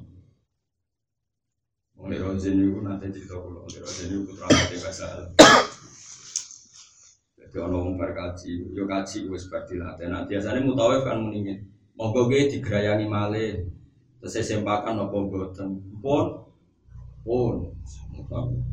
[1.99, 5.27] Mulai Rozin itu nanti cerita pulau, mulai Rozin itu putra hati bahasa
[7.57, 10.13] Jadi orang ngomong kaji, yo kaji gue seperti latih.
[10.13, 11.25] Nah biasanya mutawif kan
[11.97, 13.65] mau gue digerayangi male,
[14.21, 16.37] terus sempakan nopo boten, pun,
[17.25, 17.65] pun.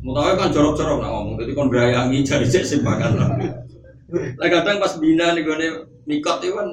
[0.04, 3.32] Mutawa kan jorok-jorok nak ngomong, jadi kon berayangi jadi cek simpangan lah.
[4.12, 5.56] Lah kadang pas bina nih gue
[6.04, 6.68] nikot itu kan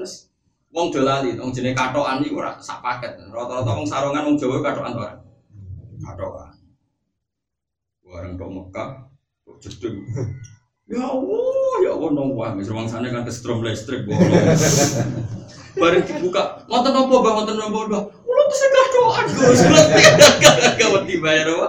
[0.67, 3.23] wong dolali, wong jenis katoan itu ora sak paket.
[3.31, 5.07] Rata-rata wong sarungan wong Jawa katoan tuh.
[6.03, 6.59] Katoan.
[8.03, 8.89] Bareng ke Mekah,
[9.63, 9.95] jedeng.
[10.91, 14.27] Ya Allah, ya Allah nong wah, misal sana kan ke strom listrik bolong.
[15.81, 18.03] Bareng dibuka, ngoten nopo bang.
[18.27, 19.87] Ulo tuh segah doan, gue sulit
[20.43, 21.67] gak gak bayar apa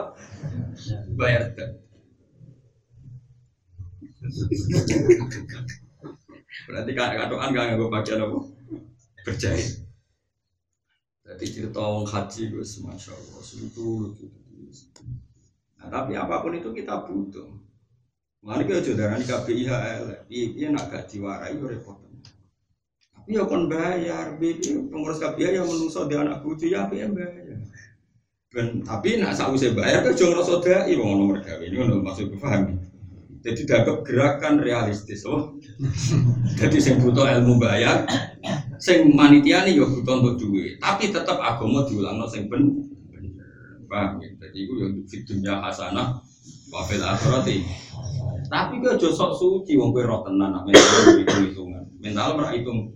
[1.15, 1.71] bayar kan.
[6.67, 8.39] Berarti kan katokan gak nggak bagian apa?
[9.23, 9.87] Berjahit.
[11.23, 13.89] Jadi cerita orang haji gue masya Allah itu
[15.83, 17.51] Nah, tapi apa pun itu kita butuh.
[18.43, 21.95] Mari kita jodoh ini KBIHL, iya nak gak diwarai ya repot.
[23.15, 27.15] Tapi ya kon bayar, BB pengurus KBIH yang menungso di anak bucu ya, tapi yang
[27.15, 27.63] bayar.
[28.51, 32.35] Ben, tapi nak sausé bayar kan jangan rasa dai wong nomor gawe ini ngono maksud
[32.43, 32.83] paham.
[33.47, 35.55] Jadi dianggap gerakan realistis oh.
[36.59, 38.11] Jadi sing butuh ilmu bayar,
[38.83, 42.91] sing manitia nih yo butuh untuk duit, tapi tetap agama diulangno sing ben
[43.93, 44.29] Paham ya?
[44.41, 46.17] Jadi itu yang di dunia hasanah
[46.73, 47.61] wafil akhirati.
[48.53, 50.69] Tapi gue josok suci, wong gue roh mental
[51.17, 52.93] hitung hitungan, mental merah hitung.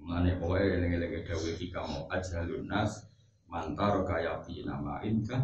[0.00, 3.04] Mana pokoknya yang dawe hikam ajalun nas
[3.44, 5.36] mantar kaya pi nama inka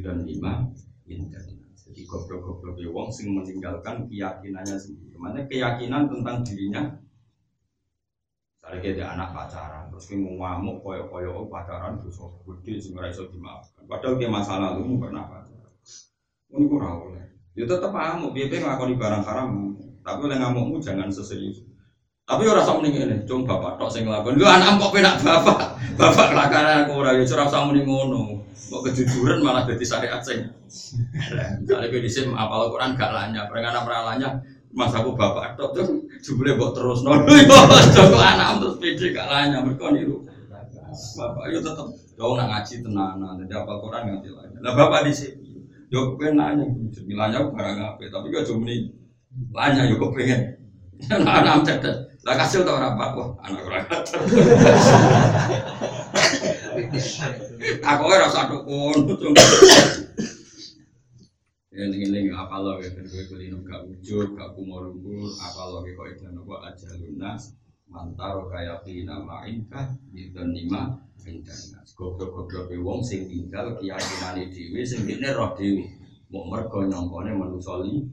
[0.00, 0.64] dan lima
[1.04, 1.36] inka.
[1.88, 5.16] Jadi goblok-goblok wong sing meninggalkan keyakinannya sendiri.
[5.20, 6.96] Mana keyakinan tentang dirinya
[8.68, 13.08] Misalnya kita anak pacaran, terus kita mau ngamuk koyo-koyo oh, pacaran terus gede sing ora
[13.08, 13.88] iso dimaafkan.
[13.88, 15.72] Padahal dia masa lalu pernah pacaran.
[16.48, 17.24] Ini kurang oleh.
[17.52, 19.76] Ya tetap ngamuk, biar ngelakoni barang haram.
[20.00, 21.60] Tapi oleh ngamukmu jangan seserius.
[22.28, 24.36] Tapi ora sok muni ngene, cung bapak tok sing nglakon.
[24.36, 25.80] Lho anak kok penak bapak.
[25.96, 28.44] Bapak lakukan aku ora ya ora usah muni ngono.
[28.68, 30.44] Kok kejujuran malah dadi syariat sing.
[31.64, 34.28] Misalnya kowe disim apal Quran gak lanya, perengan ora lanya,
[34.68, 37.24] Mas aku bapak tok tuh jebule mbok terus nono.
[37.96, 39.88] Joko anak terus pede gak lanya mergo.
[41.16, 41.88] Bapak yo tetep
[42.20, 44.58] yo nak ngaji tenanan, jadi apal Quran nganti lanya.
[44.60, 45.47] Lah bapak di sini
[45.88, 46.64] yo pengen nanya,
[47.04, 48.72] bilangnya barang apa, tapi kok cuma
[49.56, 50.40] lanya yo kok pengen.
[51.14, 51.96] Anak-anak cerdas.
[52.26, 53.10] Lah kasil tau ora Pak?
[53.14, 54.20] Wah, anak ora ngajar.
[57.86, 59.06] Aku ora usah dukun.
[61.70, 66.26] Ya ning-ning apa lo ya kowe kulino gak ujug, gak kumur-umur, apa lo kok itu
[66.34, 67.54] nopo aja lunas
[67.88, 69.80] Mantaro kaya pina ma'inka
[70.12, 70.82] Yudon lima
[71.28, 75.84] Indana Goblok-goblok wong sing tinggal keyakinane dhewe sing dene roh dhewe
[76.28, 78.04] Mau mergo nyongkone manusa li.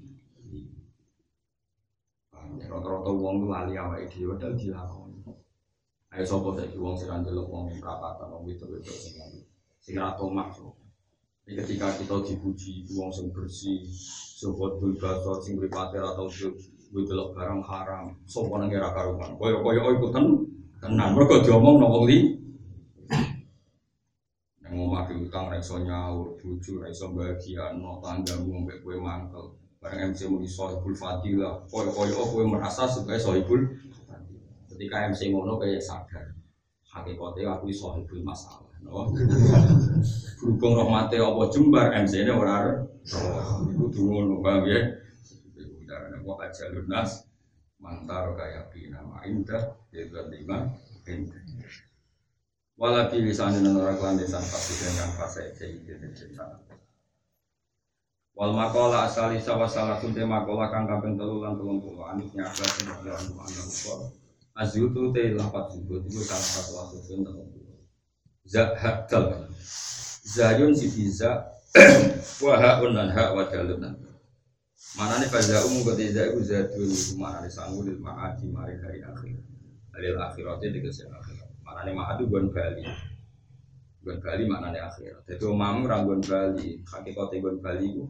[2.72, 5.20] Rata-rata wong ku lali awake dhewe padahal dilakoni.
[6.16, 9.20] Ayo sapa saiki wong sing ndelok wong prapatan wong itu-itu sing
[9.84, 10.56] sing ra tomak
[11.46, 13.84] Jadi ketika kita dipuji wong sing bersih,
[14.40, 16.26] sobat dul basor sing mripate atau
[16.96, 19.36] gue delok barang haram, sopo nang kira karuan.
[19.36, 20.32] Koyo koyo ikutan
[20.80, 22.40] tenan, mergo diomong nang wong li.
[24.64, 29.60] Nang omah utang ra iso nyaur, bojo ra iso bahagiano, tanggamu mbek kowe mangkel.
[29.84, 33.76] Barang MC muni sohibul fadilah, koyo koyo kowe merasa sebagai sohibul
[34.72, 36.36] Ketika MC ngono kayak sadar,
[36.84, 38.72] hakikatnya aku sohibul masalah.
[38.84, 39.12] No?
[40.40, 42.88] Berhubung rahmati apa jembar MC ini orang
[43.72, 44.80] itu dulu bang ya.
[46.26, 47.30] Wa aja lunas
[47.78, 48.98] mantar kayak bina
[49.30, 50.74] indah itu lima
[51.06, 51.46] indah.
[52.76, 55.80] Walau di lisan orang kelandesan pasti dengan fase jadi
[56.12, 56.60] cerita.
[58.36, 62.68] Wal makola asali sawa salah kunte makola kang kaping telu lan telung puluh anis nyabla
[62.68, 64.12] sing berjalan anu
[64.56, 67.80] Azyutu te lapat jubut itu salah satu asusun telung puluh.
[68.44, 69.48] Zahadal
[70.26, 71.48] Zayun si biza
[72.44, 74.05] Wahaun dan hak wadalun
[74.96, 79.44] Mana nih pada umum ketiga itu zadun Mana nih sanggup di ma'adi mari hari akhir.
[79.92, 81.52] Hari akhiratnya di kesel akhirat.
[81.68, 82.84] Mana nih ma'adu gon bali.
[84.04, 85.28] Gon bali mana nih akhirat.
[85.28, 86.80] Jadi umam ranggon bali.
[86.88, 88.06] Hakikatnya gon bali itu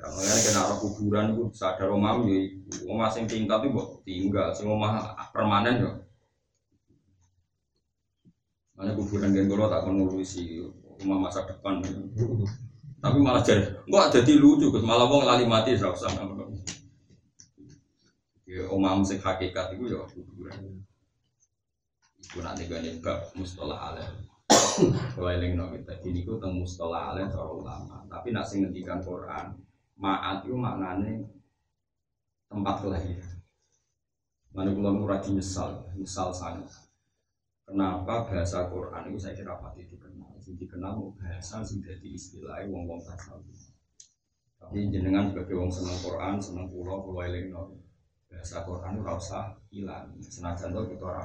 [0.00, 2.40] Makanya kena arah kuburan itu sadar umam ya
[2.88, 4.48] Omah sing tingkat itu tinggal.
[4.56, 5.92] Sing omah permanen ya
[8.74, 10.64] Mana kuburan gen tak ngurusi.
[11.04, 11.84] Rumah masa depan.
[13.00, 14.84] Tapi malah jadi, nggak jadi lucu, Gus.
[14.84, 16.36] Malah wong lali mati serau sama.
[18.44, 20.82] Ya, omam sing hakikat itu ya kuburan.
[22.18, 24.10] Iku nanti gane bab mustalah alim.
[25.14, 27.96] Kalau eling no kita, ini ku tentang mustalah alim seorang ulama.
[28.10, 29.54] Tapi nak sing ngendikan Quran,
[29.94, 31.30] maat itu maknane
[32.50, 33.38] tempat kelahiran.
[34.50, 36.66] Mana kula murah nyesal, nyesal sangat.
[37.62, 40.09] Kenapa bahasa Quran itu saya kira pasti dikenal.
[40.50, 43.70] Sing dikenal bahasa sing jadi istilah wong wong tasawuf.
[44.58, 47.78] Jadi jenengan sebagai wong seneng Quran, seneng pulau pulau eling no.
[48.26, 50.10] Bahasa Quran itu rasa hilang.
[50.18, 51.22] Senajan to kita ora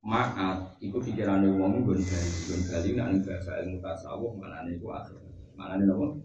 [0.00, 4.88] Maat, itu pikirannya wong gun gali, gun gali nak bahasa ilmu tasawuf mana nih itu
[4.88, 5.20] akhir,
[5.52, 6.24] mana nih nopo.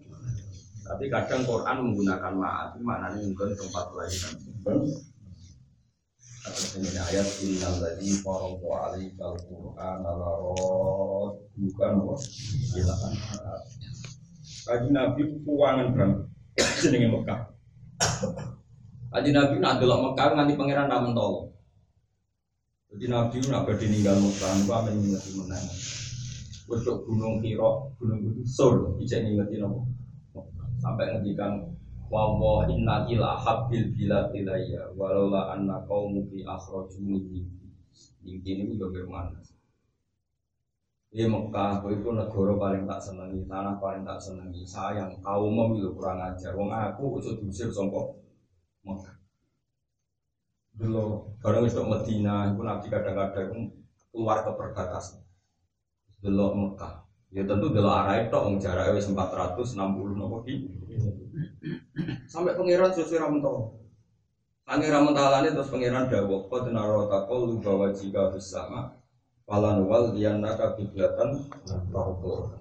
[0.88, 4.34] Tapi kadang Quran menggunakan maat, nih gun tempat kelahiran.
[6.48, 12.20] Atas ini ayat innal ladzi faradu alaikal qur'ana larad bukan kok
[12.72, 13.12] silakan.
[14.64, 16.12] Kaji Nabi kuangan bram
[16.80, 17.52] jenenge Mekah.
[19.12, 21.52] Kaji Nabi nak delok Mekah nganti pangeran ra mentolo.
[22.96, 25.68] Jadi Nabi nak badhe ninggal Mekah niku amen ngingeti menang.
[26.68, 29.84] Wes gunung Hira, gunung Sur, ijek ngingeti nopo.
[30.80, 31.76] Sampai ngendikan
[32.08, 37.44] wa inna ila habbil bila ilayya walau la anna qaumuki akhraju minni
[38.24, 39.40] ini juga bermana
[41.08, 44.62] Di Mekah, itu negara paling tak senangi, tanah paling tak senangi.
[44.68, 46.52] Sayang, kaum itu kurang ajar.
[46.52, 48.12] Wong aku itu diusir sompok
[48.84, 49.16] Mekah.
[50.78, 53.50] Dulu, barang itu Medina, itu nanti kadang-kadang
[54.12, 55.24] keluar ke perbatasan.
[56.22, 57.07] Dulu Mekah.
[57.36, 59.76] Ya tentu dulu arah itu, jaraknya 460
[60.16, 60.48] nopo
[62.28, 63.78] Sampai pangeran sesuai ramentol.
[64.68, 69.00] Pangeran mentalan terus pangeran dawuh qad naro taqallu bahwa jika bersama
[69.48, 71.48] falan wal yang naka kiblatan
[71.88, 72.52] rohbo.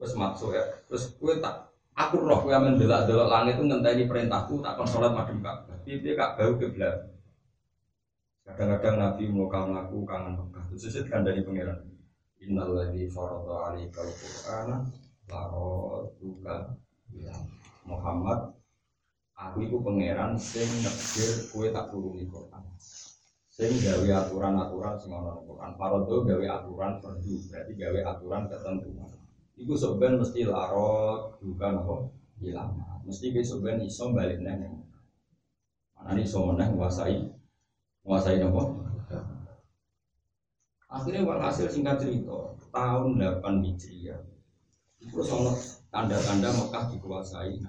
[0.00, 4.80] Terus maksud ya, terus gue tak aku roh gue mendelak-delok langit itu ngenteni perintahku tak
[4.80, 5.76] kon salat madhep Ka'bah.
[5.84, 6.96] Piye Ka'bah kiblat.
[8.48, 10.64] Kadang-kadang Nabi mau kang ngaku kangen Mekah.
[10.72, 11.97] Terus sesuk kandhani pangeran.
[12.44, 14.76] Innal ladzi farada 'alaikal qur'ana
[15.30, 15.40] la
[16.20, 16.56] duka
[17.88, 18.54] Muhammad.
[19.38, 22.62] Aku itu pangeran sing nekir kue tak turuni Quran.
[23.50, 25.70] Sing gawe aturan-aturan sing ana Quran.
[25.78, 29.10] Parodo gawe aturan perdu berarti gawe aturan ketentuan.
[29.58, 31.94] Iku sebenarnya mesti larot bukan apa
[32.38, 32.78] hilang
[33.08, 34.84] mesti besok ben iso balik neng
[35.96, 37.24] mana nih iso menang menguasai
[38.04, 38.62] menguasai apa
[40.88, 44.20] akhirnya walhasil singkat cerita tahun 8 Hijriah
[44.98, 45.54] itu soal
[45.94, 47.60] tanda-tanda Mekah dikuasai.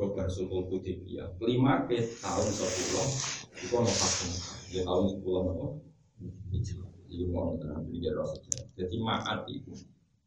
[0.00, 3.04] Kobar Sultan Hudaybiyah kelima ke tahun sepuluh
[3.52, 4.32] itu ono vaksin
[4.72, 5.66] ya tahun sepuluh apa?
[6.56, 8.16] Itu mau tenang belajar
[8.80, 9.76] jadi maat itu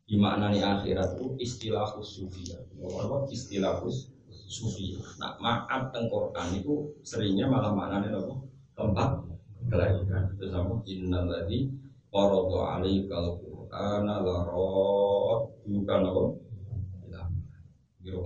[0.05, 3.81] di mana nih akhirat itu istilah sufia apa istilah
[4.29, 8.03] sufia nah maat tengkoran itu seringnya malah mana
[9.73, 11.69] nih apa tempat innal ladzi
[12.13, 14.37] qarada alaikal qur'ana la
[15.65, 16.23] bukan apa?
[18.03, 18.19] Ya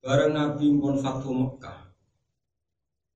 [0.00, 1.92] bareng Nabi pun Fatu Mekah.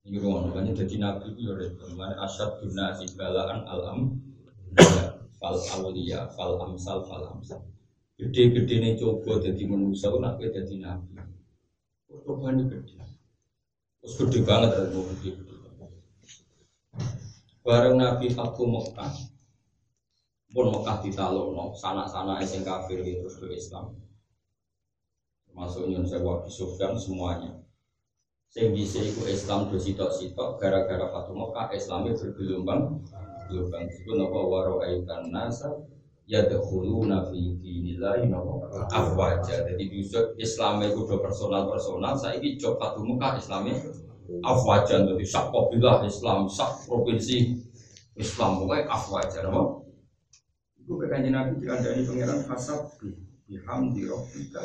[0.05, 1.57] Ini makanya jadi Nabi itu ya
[1.97, 4.21] mana asyad dunasi balaan alam.
[5.41, 7.65] Fal awliya fal amsal fal amsal.
[8.21, 11.25] Gede-gede nih coba jadi manusia nak jadi Nabi.
[12.05, 13.01] Coba ini gede?
[14.05, 15.54] Terus gede banget ada gede
[17.65, 19.33] bareng Nabi Fatu Mekah.
[20.53, 23.97] Pun Mekah ditalono sana-sana sing kafir terus ke Islam.
[25.49, 27.57] Termasuk Nyun Sewa Sufyan semuanya.
[28.53, 33.01] Sing bisa iku Islam do sitok-sitok gara-gara Fatu Mekah Islamnya bergelombang.
[33.49, 35.73] Gelombang itu napa waro aikan nasa
[36.29, 38.69] ya dahulu fi dinillahi napa?
[38.93, 39.73] Afwaja.
[39.73, 44.04] Jadi bisa Islam itu do personal personal saya ini job Fatu Mekah Islamnya
[44.45, 47.61] afwajan jadi sak kabilah Islam sak provinsi
[48.17, 49.63] Islam pokoknya afwajan apa
[50.81, 52.93] itu kekanji Nabi dikandani pangeran hasab
[53.49, 54.63] bihamdi rabbika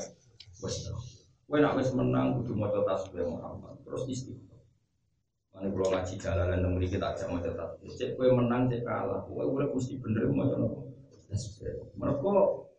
[0.60, 4.62] wastaghfir Kowe nak wis menang kudu maca tasbih Muhammad terus istighfar.
[5.50, 7.90] Mane kula ngaji jalanan nang mriki tak jak maca tasbih.
[7.90, 10.62] Cek kowe menang cek kalah, kowe urip mesti bener maca?
[11.26, 11.90] Tasbih.
[11.98, 12.70] Mergo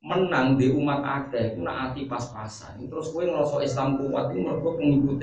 [0.00, 2.80] menang di umat akeh ku nak ati pas-pasan.
[2.88, 4.70] Terus kowe ngrasa Islam kuat iku mergo.
[4.80, 5.20] Lu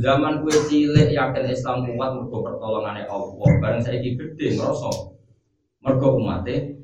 [0.00, 3.48] zaman kowe cilik yakin Islam kuat mergo pertolongane Allah.
[3.60, 4.88] Bareng saiki gede ngrasa
[5.82, 6.82] mergo umate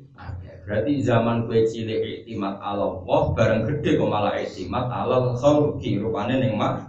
[0.69, 3.01] Berarti zaman kue cilik iktimat Allah,
[3.33, 6.85] bareng gede kok malah iktimat Allah khalqi rupane ning mak.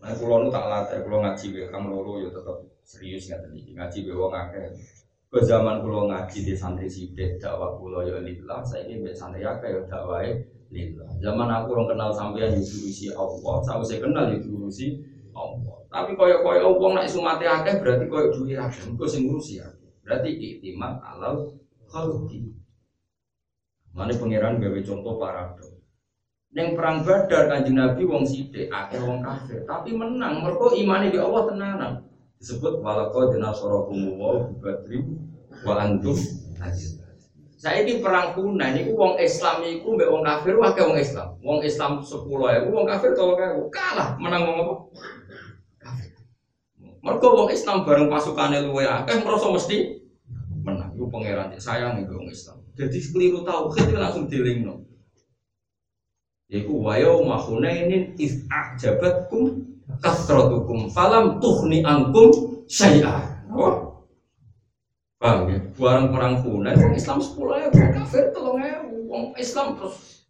[0.00, 3.76] Nah, kulo nu tak latih, kulo ngaji be kang loro ya tetep serius ngaten iki.
[3.76, 4.72] Ngaji be wong akeh.
[5.28, 9.68] Ke zaman kulo ngaji di santri sithik dakwah kulo ya lillah, saiki mbek santri akeh
[9.68, 11.06] ya dakwahe lillah.
[11.22, 13.54] Zaman aku orang kenal sampean diurusi Allah,
[13.86, 14.98] saya kenal diurusi
[15.30, 15.78] Allah.
[15.94, 19.88] Tapi koyo-koyo wong nek sumate akeh berarti koyo duwe akeh, engko sing ngurusi akeh.
[20.02, 21.54] Berarti iktimat Allah
[21.86, 22.50] khalqi.
[23.94, 25.70] Mana pangeran gawe contoh paradok.
[26.54, 31.18] Neng perang Badar kanjeng Nabi wong sithik, akeh wong kafir, tapi menang mergo imane di
[31.18, 31.92] Allah tenanan.
[32.38, 35.02] Disebut walaqad nasarakum wa badri
[35.62, 36.18] wa antum
[37.64, 37.80] aziz.
[37.88, 41.28] Saiki perang Hunain niku wong Islam iku mbek wong kafir akeh wong Islam.
[41.40, 43.72] Wong Islam 10.000, wong kafir 3000.
[43.72, 44.74] Kalah menang wong apa?
[45.80, 46.12] Kafir.
[47.00, 50.04] Mergo wong Islam bareng pasukane luwe akeh merasa mesti
[50.64, 50.92] menang.
[50.92, 52.56] Itu pangeran sayang itu orang Islam.
[52.76, 54.84] Jadi keliru tauhid itu langsung dilingno.
[56.52, 59.64] Yaiku wayo mahunainin is ajabatkum
[60.04, 63.48] kasrotukum falam tuhni angkum syai'ah.
[63.54, 63.83] Oh.
[65.24, 65.56] Paham ya?
[65.80, 70.28] Barang perang Hunain, orang Islam sepuluh ya, orang kafir tolong ya, orang Islam terus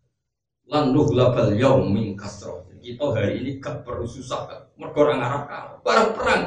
[0.70, 2.62] landuh labal yaum min kasro.
[2.78, 5.76] Kita hari ini gak perlu susah, mergo orang Arab kalah.
[5.82, 6.42] Barang perang,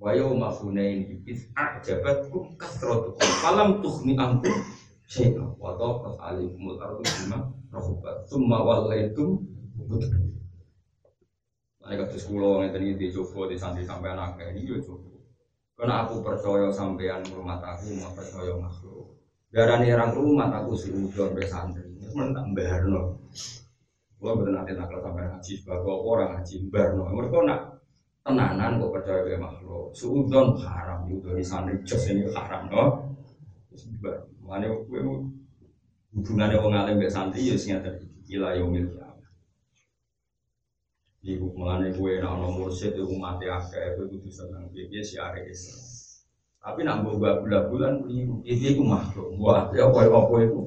[0.00, 4.56] wa yawma hunain iz a'jabatkum kasratukum falam tughni ankum
[5.04, 7.38] syai'a wa daqat alaikumul ardu bima
[7.70, 9.36] rahubat thumma wallaitum
[9.76, 10.32] mudbirin
[11.82, 15.11] Nah, kados kula ngeten iki dicoba di santri sampean akeh ini yo coba.
[15.82, 19.18] Karena aku percaya sampean rumah aku mau percaya makhluk.
[19.50, 21.90] Darani orang rumah aku suruh be santri.
[22.14, 23.18] Men tak mbarno.
[24.14, 27.02] Kula bener nanti nak sampean ngaji sebagai orang ngaji mbarno.
[27.10, 27.60] Mereka nak
[28.22, 32.84] tenanan kok percaya ke makhluk suudon haram itu dari santri jos ini haram no
[34.46, 35.00] mana gue
[36.14, 37.98] hubungannya orang alim be santri ya sing ada
[38.30, 39.01] ila yaumil kiamat
[41.22, 45.78] Iku gue nak nomor mursyid itu mati akeh gue kudu seneng dia si are Islam
[46.58, 50.60] tapi nak mbok bulan-bulan keliru itu itu makhluk buat ya apa-apa itu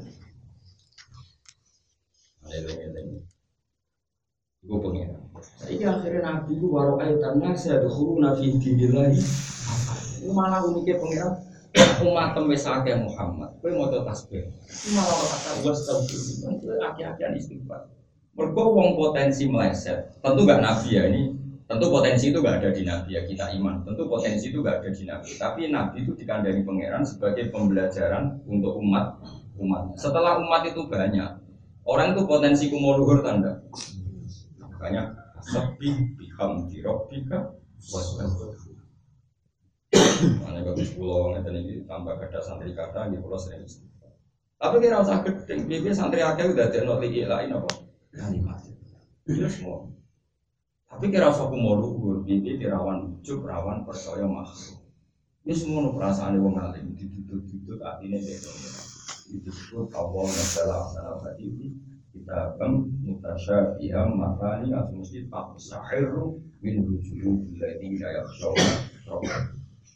[2.45, 3.19] Ini
[4.65, 5.25] Gue pengen
[5.67, 8.55] ini akhirnya Nabi itu baru kaitan nasi ada huru Nabi
[8.95, 9.23] lagi.
[10.23, 11.33] Ini malah uniknya pengiran
[12.05, 13.51] umat tembe sake Muhammad.
[13.59, 14.47] Kue mau tasbih.
[14.47, 16.49] Ini malah kata gue astagfirullah.
[16.55, 17.91] Itu aki-akian istighfar.
[18.35, 20.19] Wong potensi meleset.
[20.19, 21.31] Tentu gak Nabi ya ini.
[21.65, 23.81] Tentu potensi itu gak ada di Nabi ya kita iman.
[23.87, 25.29] Tentu potensi itu gak ada di Nabi.
[25.39, 29.17] Tapi Nabi itu dikandani pangeran sebagai pembelajaran untuk umat
[29.55, 29.95] umat.
[29.95, 31.31] Setelah umat itu banyak,
[31.87, 33.63] orang itu potensi kumuluhur tanda.
[34.59, 35.15] Makanya
[35.45, 37.53] Sabi bihamdi rabbika
[37.93, 38.81] wastaghfir.
[40.41, 43.61] Mana kalau pulau ngeten ini tambah ada santri kata di pulau sering
[44.57, 47.84] Tapi kira usah gedeng, bibi santri akeh udah ada noti lain apa
[48.15, 48.59] kalimat.
[49.27, 49.91] Iya semua.
[50.89, 54.79] Tapi kira usah mau luhur, bibi rawan ujuk, rawan percaya makhluk.
[55.45, 58.51] Ini semua perasaan wong alim ditutup-tutup artinya beda.
[59.29, 61.75] Itu disebut Allah nasalah salah hati
[62.15, 68.79] kita kan mutasyabihan makani atau mesti tak sahiru min wujuhil ladina yakhshawna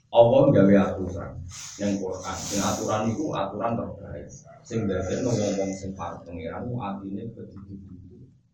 [0.09, 1.31] Allah gawe aturan
[1.77, 4.25] yang Quran, yang aturan itu aturan terbaik.
[4.65, 8.08] Sing biasanya ngomong sing parah pengiran, artinya begitu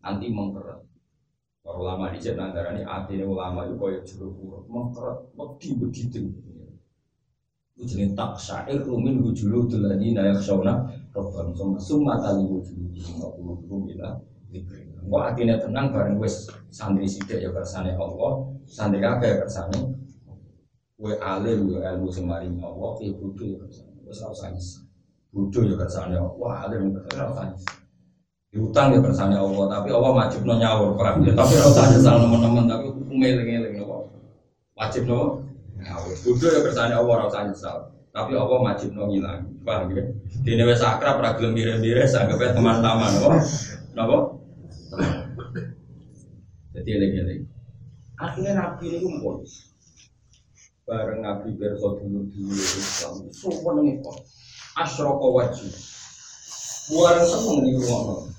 [0.06, 0.86] nanti mengkeret.
[1.66, 6.22] Para ulama di sini antara ini artinya ulama itu kaya jeruk purut, mengkeret, wedi begitu.
[7.74, 13.26] Itu jenis tak syair rumin wujulu tuladi nayak sauna robbam summa summa tali wujulu lima
[13.34, 14.16] puluh bila
[15.06, 19.80] Kok artinya tenang bareng wes santri sidik ya kersane Allah, santri kakek ya kersane
[20.96, 24.00] Kue alim ya ilmu semari Allah, kue bodoh ya kersane.
[24.08, 24.82] Wes ora usah nyesal.
[25.68, 27.54] Ya kersane Allah, alim ya kersane.
[28.56, 31.36] Diutang ya kersane Allah, tapi Allah wajib no nyawur perang ya.
[31.36, 33.84] Tapi ora usah nyesal teman-teman, tapi hukumnya eling-eling.
[34.72, 35.44] Wajib no
[35.76, 36.16] nyawur.
[36.24, 37.76] Bodoh ya kersane Allah ora usah nyesal.
[38.16, 39.44] Tapi Allah wajib no ngilang.
[39.60, 40.08] Paham ya?
[40.40, 43.28] Dene wis akrab ra gelem mire-mire sanggep teman-teman nopo.
[43.92, 44.18] Nopo?
[46.72, 47.44] Jadi eling-eling.
[48.16, 49.44] Akhirnya Nabi ini kumpul
[50.86, 54.22] bareng Nabi Berso dulu dulu Islam semua nih kok
[54.78, 55.74] asroko wajib
[56.94, 58.30] buareng seneng nih rumah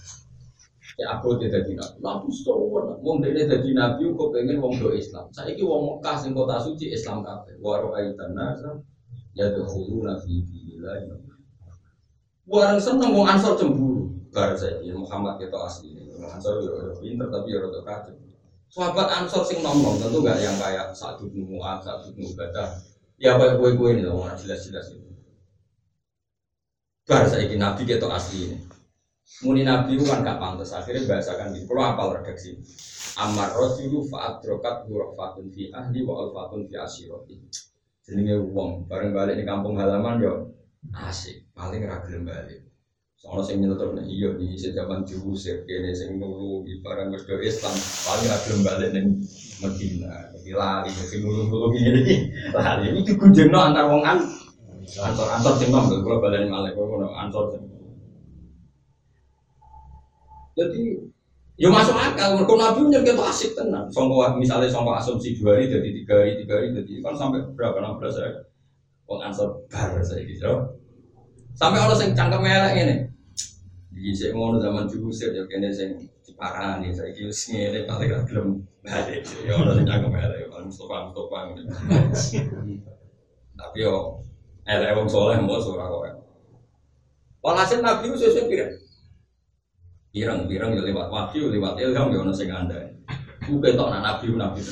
[0.98, 1.98] ya aku tidak jadi nabi.
[2.02, 5.30] Nabi semua wong dia jadi nabi kok pengen wong do Islam.
[5.30, 8.82] Saya ini wong Mekah sing kota suci Islam kafe waro aitan nasa
[9.38, 10.98] ya tuh hulu nabi bila
[12.50, 14.10] buareng seneng wong ansor cemburu.
[14.34, 15.94] Bar saya Muhammad kita asli.
[16.18, 18.28] Ansor ya pinter tapi ya rada kacau.
[18.68, 22.76] Sahabat Ansor sing ngomong tentu gak yang kayak satu Mu'ad, satu Ubadah.
[23.16, 25.08] Ya kayak kue-kue ini loh, jelas-jelas itu.
[27.08, 28.67] Bar saya Nabi kita asli ini.
[29.44, 30.72] Muni Nabi itu kan gak pantas.
[30.74, 32.58] Akhirnya bahasakan di Kalau apal redaksi.
[33.18, 37.36] Amar rojulu fa'adrokat hurafatun fi ahli wa alfatun fi asyiroti.
[38.06, 40.34] Jenenge wong bareng balik di kampung halaman yo
[40.94, 42.64] asik, paling ragil balik.
[43.18, 47.74] Soalnya sing nyelutur nih iya di zaman diusir kene sing nulu barang mergo Islam
[48.06, 49.08] paling ada balik ning
[49.60, 50.30] Medina.
[50.38, 54.22] Iki lari sing nulu-nulu gini lari ini digunjengno antar wong an
[55.02, 57.77] antar antar sing nom kalau balik malek kono antar sing.
[60.58, 60.82] Jadi
[61.58, 63.90] Ya masuk akal, mereka Nabi nyergit asik tenan.
[63.90, 67.82] Songko misalnya songko asumsi dua hari jadi tiga hari, tiga hari jadi kan sampai berapa
[67.82, 68.46] enam belas hari.
[69.10, 70.54] Wong ansor bar saya gitu.
[71.58, 72.96] Sampai orang sing cangkem elek ini.
[73.90, 78.62] Di sik ngono zaman diusir ya kene sing diparani saiki wis ngene paling gak gelem
[78.86, 79.26] balik.
[79.42, 81.58] Ya orang sing cangkem elek paling Mustofa Mustofa.
[83.58, 84.22] Tapi yo
[84.70, 86.22] elek wong soleh mbok ora kok.
[87.42, 88.87] Walhasil Nabi itu sesuai pirang.
[90.18, 92.90] Pirang, pirang ya lewat wahyu, lewat ilham ya ono sing anda.
[93.46, 94.66] Bukan tok Nabi Nabi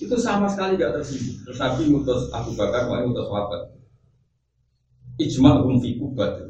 [0.00, 1.48] itu sama sekali gak tersinggung.
[1.48, 3.62] Terus Nabi ngutus Abu Bakar, mau ngutus sahabat.
[5.16, 6.44] Ijma hum fi kubat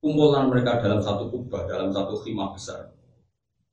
[0.00, 2.96] kumpulan mereka dalam satu kubah dalam satu khimah besar.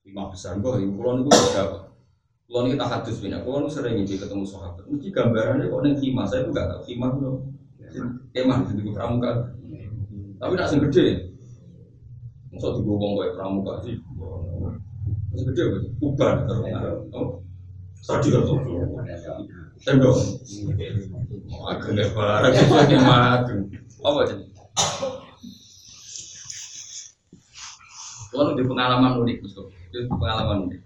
[0.04, 1.80] Khimah besar kok ini kulon itu berapa
[2.48, 4.84] kulon kita hadis punya kulon itu sering ini ketemu sahabat.
[4.84, 6.26] Mesti gambarannya kok neng khimah?
[6.28, 7.32] Saya itu gak tahu khimah itu.
[8.36, 9.32] Kemah di pramuka.
[10.40, 11.29] Tapi nak sing gede
[12.60, 13.96] Masa digowong kayak pramuka sih
[15.32, 15.80] Masih gede apa?
[16.44, 16.60] Terus
[17.16, 17.40] Oh
[18.04, 18.44] Tadi kan
[19.80, 20.16] Tendok
[21.72, 23.48] Agak lebar Agak lebar
[24.00, 24.44] apa jadi?
[28.32, 29.64] Kalau di pengalaman unik, itu
[30.08, 30.82] pengalaman unik.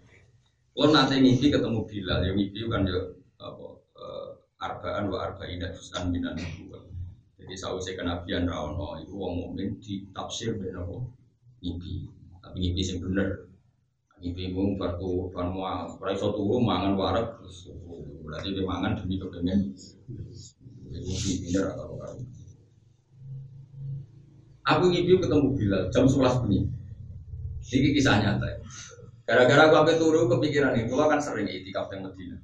[0.73, 6.09] Kalau nanti ngisi ketemu Bilal, yang ngisi kan ya apa uh, arbaan wa arba'ina juz'an
[6.09, 6.81] minan nubuwah.
[7.37, 11.22] Jadi sausé kenabian ra ono iku wong mukmin ditafsir ben apa?
[11.63, 12.11] Ngimpi.
[12.43, 13.47] Tapi ngimpi sing bener.
[14.19, 17.39] Ngimpi mung fartu fan mual, ora iso turu mangan warak
[18.23, 19.71] berarti dia mangan demi kepengen.
[20.91, 22.19] Ngimpi bener atau apa?
[24.63, 26.67] Aku ngipi ketemu Bilal jam 11 bunyi.
[27.63, 28.47] Ini kisah nyata.
[29.23, 32.35] Gara-gara aku sampai turu kepikiran ini, kalau kan sering itikaf yang Medina.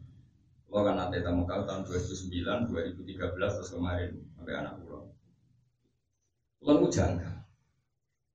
[0.67, 5.11] Kalau kan nanti tamu kau tahun 2009, 2013 terus kemarin sampai anak pulau.
[6.63, 7.39] Kalau jangka.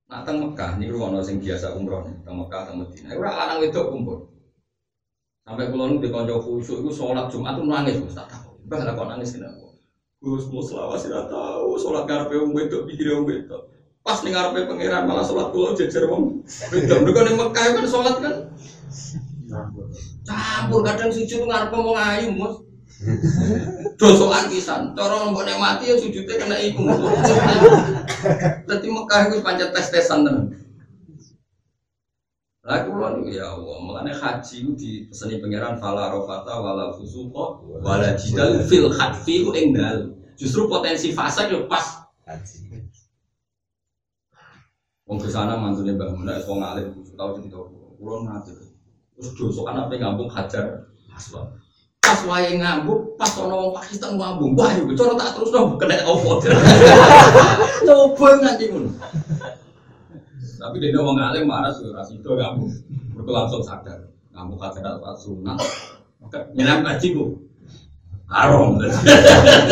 [0.04, 3.16] Nah, teng Mekah ini ruang sing biasa umroh teng Mekah, teng Medina.
[3.16, 4.20] Ora lanang itu kumpul.
[5.44, 8.56] Sampai pulau nu di konco khusyuk itu sholat Jumat tuh nangis, Gus tak tahu.
[8.64, 9.76] Bah kok nangis kenapa?
[10.24, 13.68] Gus mau selawas tidak tahu sholat karpe um wedok pikir um wedok.
[14.00, 16.44] Pas nih ngarepe pangeran malah sholat pulau jejer wong.
[16.72, 18.34] Beda mereka ning Mekah kan sholat kan.
[20.24, 22.60] Campur kadang sujud ngarepe wong ayu mus.
[23.94, 26.82] Dosa kisan, cara mbok nek mati ya sujudnya kena iku.
[28.66, 30.46] Dadi Mekah iku pancet tes-tesan tenan.
[32.64, 38.16] Lah kula niku ya Allah, mulane haji ku dipeseni pangeran fala rafata wala fusuqa wala
[38.16, 40.16] jidal fil hadfi ing dal.
[40.34, 42.80] Justru potensi fase yo pas haji.
[45.04, 47.60] Wong ke sana mantune Mbah Mun nek wong alim tau cerita
[48.00, 48.56] kula nate.
[49.12, 51.63] Terus dosa kan apa ngambung hajar aswa.
[52.04, 56.36] Pas wae ngambung, pas ana wong Pakistan ngambung, wah yo cara tak terusno kena opo.
[57.88, 58.92] Coba nganti ngono.
[60.60, 62.72] Tapi dia wong alim marah ora sida ngambung.
[63.16, 64.04] Mergo langsung sadar.
[64.36, 65.58] Ngambung hajar aswa sunat.
[66.52, 67.40] Nyelam kaji ku.
[68.28, 68.76] Haram.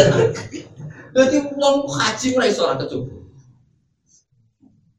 [1.17, 3.22] Jadi wong haji ora iso ora kecoba.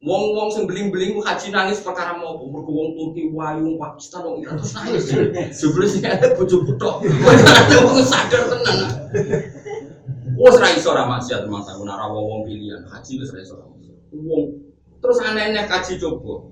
[0.04, 2.36] Wong-wong sing beling-beling haji nangis perkara mau?
[2.36, 5.08] Mergo wong Turki, wayu, Pakistan, wong Iran terus nangis.
[5.56, 7.08] Jebule sing ada bojo putok.
[7.08, 8.80] Wong sadar tenan.
[10.36, 12.84] Wes ra iso ra maksiat kuna ra wong pilihan.
[12.84, 13.56] Haji wis ra iso.
[14.12, 14.60] Wong
[15.00, 16.52] terus aneh-aneh kaji coba.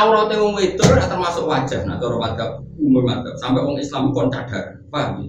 [0.00, 2.50] Aurate wong wedok ora termasuk wajah nah cara madzhab
[2.80, 4.80] umur madzhab sampai wong Islam kon cadar.
[4.88, 5.28] Paham?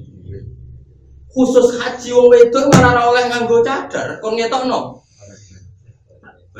[1.28, 4.24] Khusus haji wong wedok malah ora oleh nganggo cadar.
[4.24, 5.01] Kon ngetokno.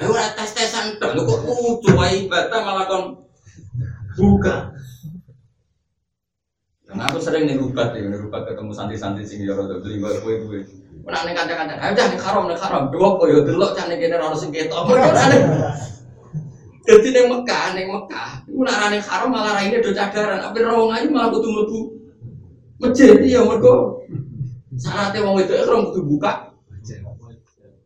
[0.02, 3.22] Lah ora tes-tesan tok kok lucu wae ibadah malah kon
[4.18, 4.74] buka.
[6.92, 10.60] Nah, aku sering nih rubat ya, rubat ketemu santri-santri sing yo rada beli kowe kowe.
[11.08, 12.92] Ora ning kanca-kanca, ayo dah ning haram ning haram.
[12.92, 14.92] Dua kok delok cah ning kene ora sing ketok.
[16.82, 20.92] Jadi ning Mekah, ning Mekah, iku nak ning haram malah raine do cadaran, tapi rawong
[20.92, 21.80] ayu malah kudu mlebu
[22.82, 24.02] masjid ya mergo
[24.74, 26.51] syaratnya wong itu orang kudu buka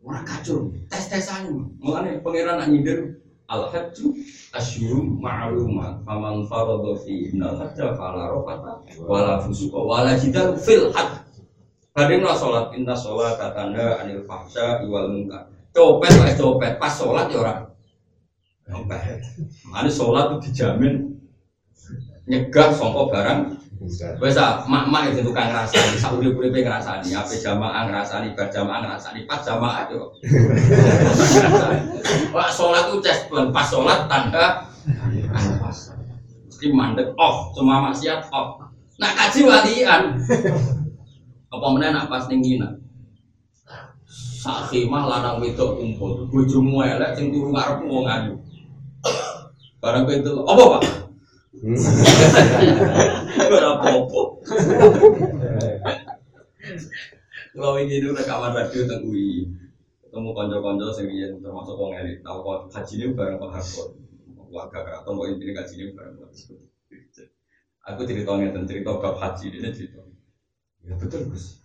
[0.06, 1.50] Ora kacau, tes-tesan.
[1.82, 3.18] Mulane pangeran nak nyindir
[3.50, 4.14] al hajju
[4.54, 11.26] asyurum ma'lumat faman faradha fi innal hajja fala rafata wala fusuqa wala jidal fil hajj.
[11.90, 15.50] Kadang sholat inna sholat katanda anil fahsya iwal munkar.
[15.74, 17.60] Copet lah copet, pas sholat ya orang.
[18.62, 19.18] Copet.
[19.66, 21.18] Mana sholat itu dijamin
[22.30, 23.58] nyegah songkok barang
[24.16, 29.44] Wes mak-mak itu tukang ngrasani, sak urip-uripe ngrasani, ape jamaah ngrasani, bar jamaah ngrasani, pas
[29.44, 30.08] jamaah yo.
[32.34, 34.64] Wah, salat ku tes pas salat tanda
[35.60, 35.78] pas.
[36.48, 38.64] Mesti mandek off, semua maksiat off.
[38.96, 40.02] Nak kaji walian.
[41.52, 42.80] Apa meneh nak pas ning ngina.
[44.40, 48.34] Sak khimah lanang wedok kumpul, bojomu elek sing turu karepmu wong ayu.
[49.84, 50.16] Barang kowe
[50.48, 51.05] apa, Pak?
[53.46, 54.22] Ora apa-apa.
[57.56, 59.48] Kalau ini dulu kamar radio tentang UI,
[60.04, 63.96] ketemu konco-konco sing riyen termasuk wong elit, tahu kok haji bareng Pak Harkot.
[64.52, 66.30] Warga keraton kok ini haji bareng Pak
[67.86, 70.04] Aku ceritanya tentang cerita bab haji ini cerita.
[70.84, 71.64] Ya betul Gus.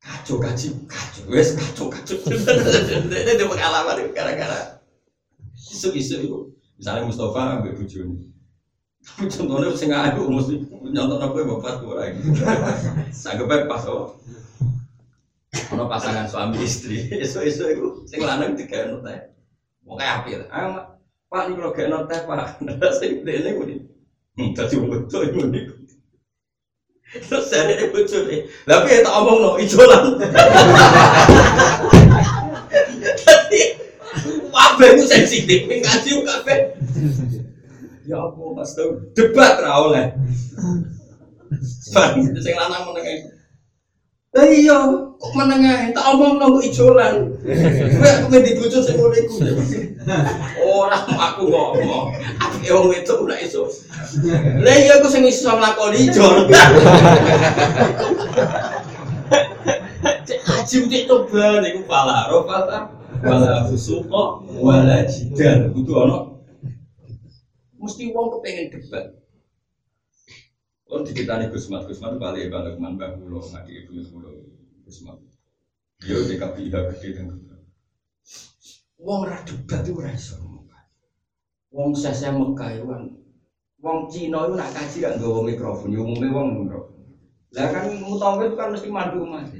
[0.00, 2.16] Kacau kaji, kacau, wes kacau kacau.
[2.30, 4.78] Ini ada pengalaman gara-gara
[5.56, 6.38] isu-isu itu.
[6.78, 8.35] Misalnya Mustafa ambil bujuni,
[9.14, 10.54] contohnya sing ayu mesti
[10.90, 12.20] nyontok apa bapak tuh lagi.
[13.14, 14.18] Sanggep pas oh.
[15.72, 19.18] Ono pasangan suami istri, isu-isu itu sing lanang tiga teh.
[19.86, 20.44] Mau apa ya?
[20.52, 22.60] Ayo Pak ini kalau kayak teh Pak,
[23.00, 23.82] sing dene kuwi.
[24.36, 25.60] Hmm, tadi betul ini.
[27.06, 28.28] Terus saya ini bocor
[28.66, 30.20] tapi ya tak omong no ijolan.
[33.16, 33.62] Tadi,
[34.52, 36.56] apa itu sensitif, ngaji kafe.
[38.06, 40.14] Ya apa Mas Tahu debat ra oleh.
[41.90, 43.34] Bang, sing lanang meneng.
[44.30, 44.78] Lah iya,
[45.18, 47.34] kok meneng tak omong nang ijolan.
[47.42, 49.34] Kowe aku ngendi bojo sing ngono iku.
[50.62, 52.14] Ora aku ngomong.
[52.38, 53.66] Aku wong wedok ora iso.
[54.62, 56.46] Lah iya aku sing iso nglakoni ijol.
[60.26, 62.86] Cek haji utik toba niku pala ro pala.
[63.18, 65.74] Wala fusuqa wala jidal.
[65.74, 66.35] Kudu ana
[67.86, 69.04] mesti wong kepengen debat.
[70.86, 74.30] Kalau diceritani Gus Mat, Gus Mat itu balik balik man mbah kulo ngaji ibu kulo
[74.82, 75.18] Gus Mat.
[76.02, 77.26] Dia di KPIH gede dan.
[78.98, 80.36] Wong ra debat itu ora iso.
[81.74, 83.02] Wong sese Mekah itu kan
[83.76, 86.78] Wong Cina itu nak kaji gak nggawa mikrofon, ya umumnya wong ngono.
[87.52, 89.52] Lah kan mutawa itu kan mesti mandu umat.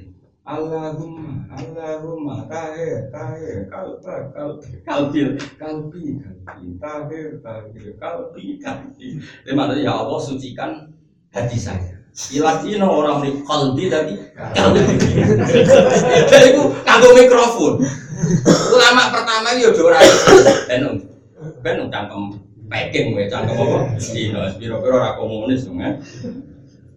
[0.47, 5.29] Allahumma, Allahumma, tahir, tahir, kalba, kalbi, kalbil,
[5.59, 9.09] kalbi, kalbi, tahir, tahir, kalbi, kalbi.
[9.19, 10.87] Ini maknanya ya Allah sucikan
[11.35, 11.99] hati saya.
[12.31, 14.15] Ilatino orang di kalbi tapi
[14.55, 14.87] kalbi.
[16.31, 17.83] Jadi aku kagum mikrofon.
[18.47, 20.07] Ulama pertama ini udah orang
[20.71, 20.97] benung,
[21.59, 22.39] benung cangkem
[22.71, 23.79] peking gue cangkem apa?
[23.99, 25.99] Cina, biro-biro orang komunis kan.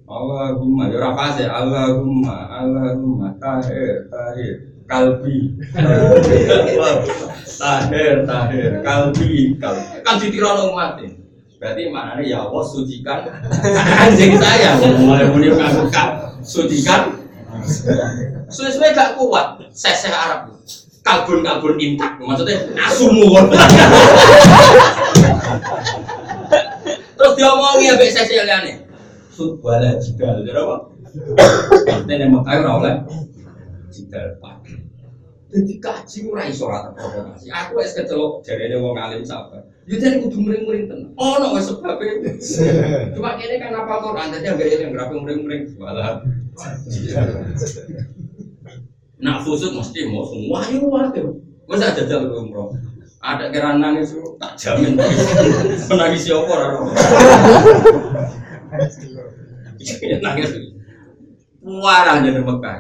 [0.09, 1.53] Allahumma ya ora ya.
[1.53, 5.53] Allahumma Allahumma tahir tahir kalbi.
[7.61, 10.01] Tahir tahir kalbi kalbi.
[10.01, 10.97] Kan ditirono umat
[11.59, 13.19] berarti maknanya ya Allah sucikan.
[14.01, 14.81] Anjing saya.
[14.81, 15.93] Mulai muni ngaku
[16.41, 17.19] sucikan.
[18.49, 19.61] Sesuai gak kuat.
[19.69, 20.49] Seseh Arab.
[21.05, 22.17] Kalbun-kalbun intak.
[22.17, 23.29] Maksudnya asumu.
[27.19, 28.39] Terus diomongi ya mbek sesi
[29.39, 30.75] liane subhala jidal jadi apa?
[32.05, 32.95] Ini Mekah ora oleh
[33.89, 34.89] jidal pakai
[35.49, 40.21] jadi kaji ora iso ora provokasi aku wis kecelok jarene wong alim sabar ya jadi
[40.21, 41.09] kudu mring-mring tenan.
[41.17, 41.97] Ono wis sebab
[43.17, 46.21] cuma kene kan apa Quran dadi ambek eling grape mring-mring wala
[49.19, 50.63] Nak fusut mesti mau semua.
[50.63, 51.19] Itu wae.
[51.67, 52.71] Wes aja jajal umroh.
[53.19, 54.95] Ada kira nangis tak jamin.
[55.91, 56.79] Menangis siapa ora
[60.19, 60.51] Nangis.
[61.63, 62.77] Warah jadi Mekah.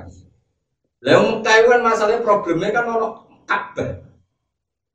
[0.99, 3.07] Lah Mekah itu kan masalahnya problemnya kan ono
[3.47, 4.07] Ka'bah.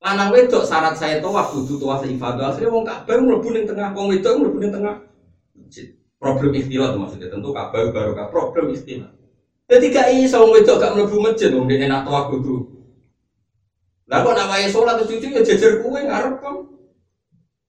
[0.05, 2.52] Lanang wedok syarat saya tawaf kudu tawaf ibadah.
[2.52, 5.00] Asline wong Ka'bah mlebu ning tengah, wong wedok mlebu ning tengah.
[6.20, 9.12] Problem ikhtilat maksudnya tentu Ka'bah baru problem ikhtilat.
[9.64, 12.68] Jadi gak iso wong wedok gak mlebu masjid wong dene nak tawaf kudu.
[14.05, 16.68] Lah kok nak wae salat cucu ya jejer kuwe ngarep kan.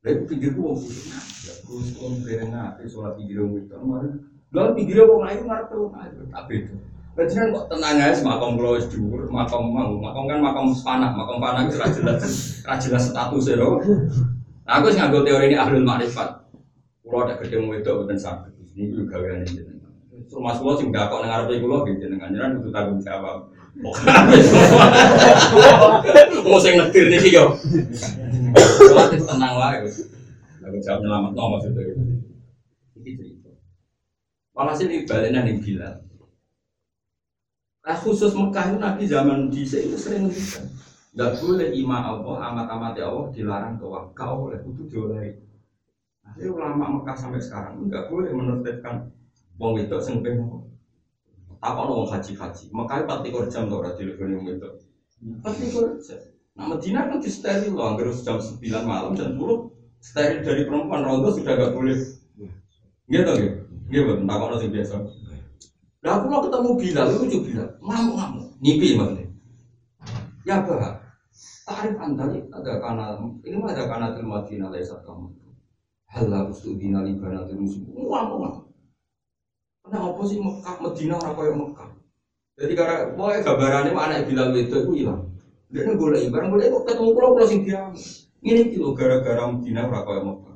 [0.06, 1.02] Lah iku pinggirku wong kudu.
[1.10, 4.10] Ya terus wong dereng ngate salat pinggir wong wedok mari.
[4.54, 6.76] Lah pinggir wong lain ngarep wong ayu tak beda.
[7.16, 11.40] Panjenengan kok tenang aja, makam kula wis dhuwur, makam mau, makam kan makam panah, makam
[11.40, 13.80] panah itu jelas, jelas status ya lho.
[14.68, 16.44] Nah, aku nganggo teori ini ahlul makrifat.
[17.02, 18.52] Kulo ada gede wedok boten saged.
[18.76, 19.96] Niku gaweane jenengan.
[20.28, 23.48] Rumah kula sing dakok nang ngarepe kula nggih jenengan jenengan kudu tanggung jawab.
[26.46, 27.56] Mau sing netir niki yo.
[28.96, 29.84] Itu tenang wae.
[30.66, 31.84] Aku jawab nyelamat no maksudnya.
[32.98, 33.52] Iki cerita.
[34.56, 36.02] Walhasil balena ning Bilal.
[37.86, 40.66] Nah khusus Mekah itu Nabi zaman di itu sering ngendikan.
[41.16, 44.12] Gak boleh ima Allah, amat-amat Allah dilarang tawaf.
[44.18, 45.38] Kau oleh itu dioleh.
[46.36, 49.14] Ini ulama Mekah sampai sekarang nggak boleh menertibkan
[49.62, 50.66] wong itu sing pengen
[51.62, 52.66] apa wong haji haji.
[52.74, 53.06] Mekah
[53.54, 54.70] jam tuh rajin lebih wong itu.
[55.22, 56.35] Empat tiga jam.
[56.56, 61.04] Nah Medina kan di steril loh, hampir jam sembilan malam dan puluh steril dari perempuan
[61.04, 62.00] rondo sudah gak boleh.
[63.06, 63.60] Gitu gitu.
[63.92, 64.96] Gitu, tak kalau sing biasa.
[66.00, 69.28] Nah aku mau ketemu Bilal, lucu Bilal, ngamuk-ngamuk, ngipi maksudnya.
[70.48, 71.02] Ya bah,
[71.68, 73.06] tarif anda ini ada karena
[73.44, 75.34] ini mah ada karena terima dina lesat kamu.
[76.08, 78.64] Hal harus tuh dina libana terus ngamuk-ngamuk.
[79.84, 81.90] Karena apa sih Mekah Medina orang kaya Mekah.
[82.56, 85.35] Jadi karena mau gambarannya anak Bilal itu itu hilang.
[85.76, 87.92] Dia nih boleh barang boleh kok ketemu pulau pulau sing diam.
[88.40, 90.56] Ini kilo gara-gara Medina orang kaya Mekah.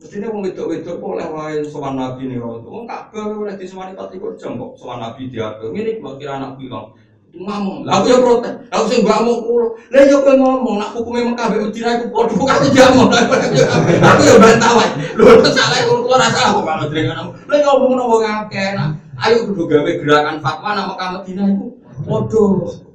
[0.00, 1.60] Mestinya wong wedok-wedok kok oleh wae
[1.92, 2.68] nabi nih rondo.
[2.72, 5.76] Wong Ka'bah oleh disewani 24 jam kok sowan nabi diatur.
[5.76, 6.96] Ngene kok kira anak bilang
[7.36, 7.84] ngomong.
[7.84, 8.54] Lah aku ya protes.
[8.72, 9.76] Aku sing mau kulo.
[9.92, 13.02] Lah yo kowe ngomong nak hukume Mekah mbek Medina iku padha aku jamu.
[13.12, 14.88] Aku yo bantah wae.
[15.20, 17.30] Lho salah kulo rasa aku kalau dengan kamu.
[17.44, 18.72] Lah ngomong nang wong akeh.
[19.20, 21.66] Ayo kudu gawe gerakan fatwa nang Mekah Medina iku
[22.08, 22.85] padha.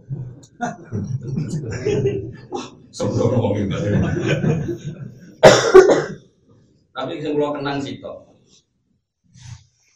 [2.91, 3.75] Sembrono wong iki.
[6.91, 8.35] Tapi sing kula kenang sih toh.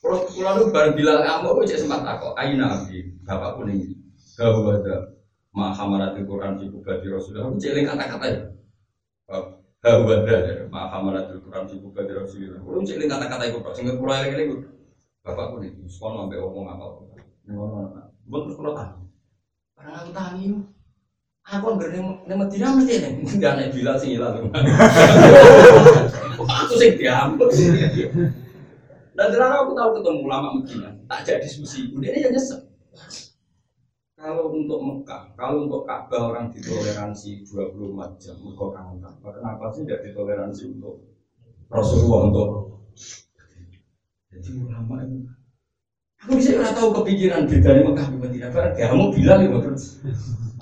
[0.02, 3.96] Kalau kula nu bareng bilang kamu aku cek sempat takok, ayo nabi, bapakku ning
[4.36, 5.16] Gahu ada
[5.56, 7.48] Mahamaratul Quran fi kubati Rasulullah.
[7.48, 8.40] Aku cek kata-kata ya.
[9.80, 12.60] Gahu ada Mahamaratul Quran fi kubati Rasulullah.
[12.60, 14.68] Aku cek kata-kata itu, sing kula eling itu.
[15.24, 16.86] Bapakku nih, sekolah sampai ngomong apa?
[17.48, 18.12] Ngono.
[18.28, 19.05] Terus kula tanya.
[19.86, 20.50] Karena aku tanya,
[21.46, 24.50] Aku nggak nih Medina mesti nih, nggak nih bilang sih hilang.
[26.66, 27.54] Aku sih diambek.
[29.16, 31.94] Dan ternyata aku tahu ketemu ulama Medina, tak jadi diskusi.
[31.94, 32.66] Udah ini nyesek.
[34.18, 39.32] Kalau untuk Mekah, kalau untuk Ka'bah orang ditoleransi 24 jam, mereka kangen Ka'bah.
[39.38, 41.06] Kenapa sih tidak ditoleransi untuk
[41.70, 42.50] Rasulullah untuk
[44.34, 45.30] jadi ulama itu
[46.26, 48.48] Aku bisa nggak tahu kepikiran bedanya Mekah di Medina.
[48.50, 50.02] Karena dia mau bilang ya terus.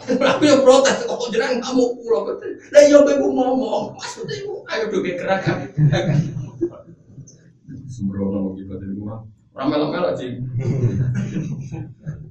[0.03, 2.51] Aku yang protes, kok jangan kamu pulau betul.
[2.75, 5.57] Lah iya aku ngomong, maksudnya ibu ayo dong gerakan.
[7.87, 9.23] Sembrono mau gitu dari rumah.
[9.55, 10.23] Ramel-ramel aja.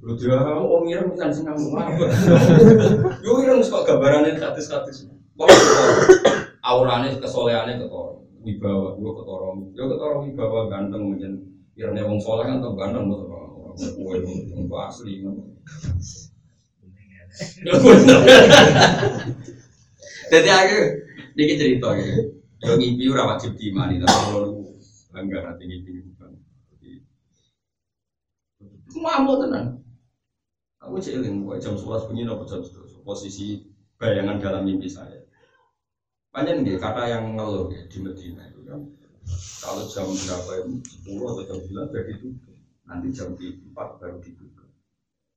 [0.05, 2.05] Lu dia kamu om ngirim bukan sih kamu apa?
[3.25, 5.09] Yo ngirim kok gambarannya status-status.
[6.61, 11.09] Aurane kesolehannya ketor, wibawa, yo ketorong, yo ketorong wibawa ganteng
[11.73, 11.97] mungkin.
[11.97, 13.33] Irene wong soleh kan tetap ganteng betul
[13.97, 15.25] kue wong asli.
[20.33, 20.77] Jadi aku
[21.33, 22.05] dikit cerita ya.
[22.63, 24.63] Yo ngipi ora wajib diimani tapi kalau
[25.09, 26.31] bangga nanti ngipi bukan.
[28.93, 29.81] Mau tenan.
[30.83, 33.63] Aku celing, jam 11 bunyi nopo jam 11 posisi
[33.95, 35.23] bayangan dalam mimpi saya.
[36.29, 38.83] Panjang dia kata yang ngeluh ya, di Medina itu kan
[39.63, 42.55] kalau jam berapa ya, 10 atau jam 9 sudah ditutup.
[42.83, 44.65] Nanti jam 4 baru dibuka.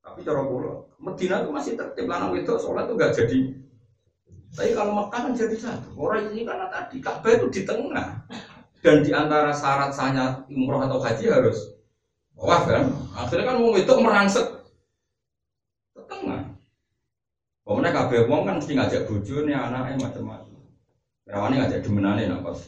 [0.03, 3.39] Tapi cara pulau, Medina itu masih tertib lanang itu sholat itu nggak jadi.
[4.55, 5.89] Tapi kalau Mekah kan jadi satu.
[5.99, 8.23] Orang ini karena tadi Ka'bah itu di tengah
[8.79, 11.75] dan di antara syarat sahnya umroh atau haji harus
[12.39, 12.87] wah kan.
[13.13, 14.47] Akhirnya kan mau itu merangsek
[15.91, 16.55] ke tengah.
[17.67, 20.55] Pokoknya kabeh wong kan mesti ngajak bojone, anaknya macam-macam.
[21.27, 22.59] Rawane ngajak demenane nak pas.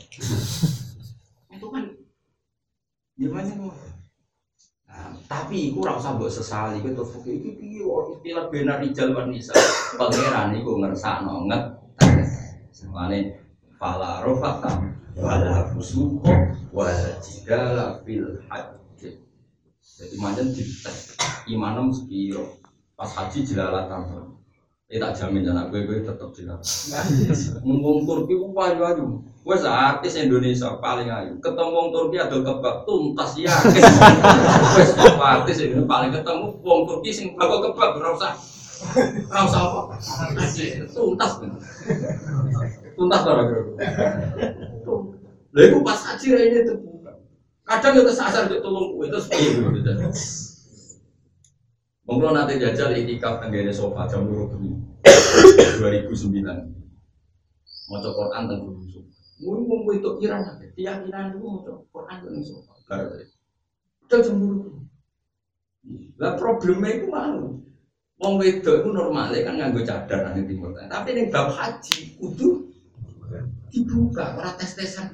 [1.60, 1.91] Itu kan
[3.20, 3.76] gimana mau?
[4.88, 9.28] Nah, tapi ora usah mbok sesali kowe terus iki piye kok istilah benar rijal wan
[9.28, 9.51] nisa.
[9.99, 11.64] Pangeran iku ngersakno nget.
[12.72, 13.43] Semane
[13.76, 14.72] fala rofata
[15.20, 19.20] wala fusuqa wala jidala fil hajj.
[19.84, 22.55] Jadi manjen dites imanem sepiro.
[22.95, 24.32] Pas haji jelalatan.
[24.89, 26.89] Ini tak jamin anak gue, gue tetap jelas.
[27.61, 29.21] Ngomong Turki ku payu ayu.
[29.21, 31.37] Gue artis Indonesia paling ayu.
[31.45, 33.53] Ketemu wong Turki ada kebab tuntas ya.
[33.53, 38.33] Gue artis ini paling ketemu wong Turki sing bago kebab ora usah.
[39.29, 39.81] Ora usah apa?
[40.89, 41.31] Tuntas.
[42.97, 43.61] Tuntas ora kira.
[45.53, 46.77] Lha iku pas haji ra ini tuh.
[47.61, 49.91] Kadang yo kesasar untuk tolong kue itu piye gitu.
[52.10, 54.74] Mungkin nanti jajal itikaf tenggene sofa jam bengi
[55.78, 56.10] 2009.
[57.86, 59.05] Mau Quran tentang Yusuf.
[59.38, 61.62] Mungkin mau itu kira nanti keyakinan itu mau
[61.93, 62.74] Quran tentang sofa.
[62.89, 63.14] Gara
[64.10, 64.82] jam dua
[66.18, 67.62] Lah problemnya itu mau.
[68.20, 72.68] Wong itu normalnya kan nganggo cadar nanti timur Tapi ini bab haji kudu
[73.70, 75.14] dibuka, ora tes-tesan.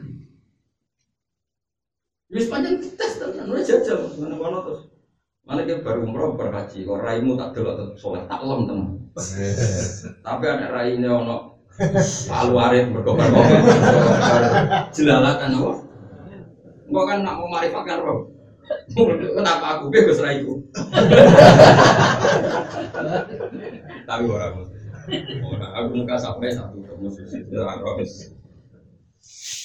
[2.31, 4.94] Wis panjang tes tenan, ora jajal ngono-ngono terus.
[5.45, 8.97] Mana kita baru umroh berhaji, kok raimu tak delok tetap soleh, tak lem teman.
[10.25, 11.53] Tapi ada rainya ono
[12.25, 13.61] palu arit berkobar kobar,
[14.89, 15.71] jelalatan apa?
[16.89, 18.25] Enggak kan nak mau marifatkan roh.
[19.37, 20.65] Kenapa aku bebas raiku?
[24.09, 24.65] Tapi orang
[25.45, 28.33] orang aku muka sampai satu musuh itu habis.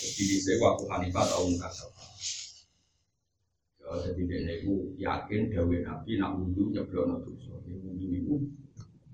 [0.01, 2.00] Jadi saya waktu Hanifah tahu muka sampai.
[3.91, 7.59] Jadi dia itu yakin dawe nabi nak wudhu nyeblok no dosa.
[7.67, 8.35] Wudhu itu,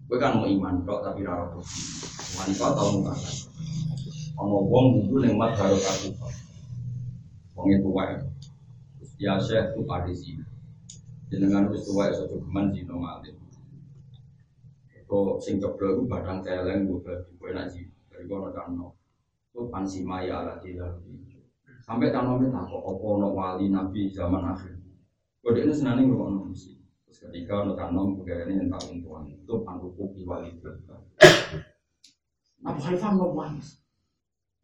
[0.04, 1.80] gue kan mau iman kok tapi rara bukti.
[2.36, 3.16] Wanita tau muka
[4.36, 6.12] Ono wong wudhu neng mat baru kaku.
[7.56, 8.20] Wong itu wae.
[9.16, 9.40] Ya
[9.72, 10.36] tu parisi.
[11.32, 13.32] Jenengan wis tuwa iso jogeman zina malih.
[15.08, 17.88] Kok sing ceblok iku badang celeng gue bagi kowe nak sih.
[18.12, 18.92] Dari kono kan no.
[19.56, 21.00] Itu pansima ya ala tidak.
[21.86, 24.74] Sampai nomi takut opo no wali nabi zaman akhir.
[25.38, 26.74] Kode ini senang nih ngomong mesti.
[27.06, 30.98] Terus ketika no tanom ini entah untuan itu panduku wali berkah.
[32.66, 33.78] Abu Hanifah no manis.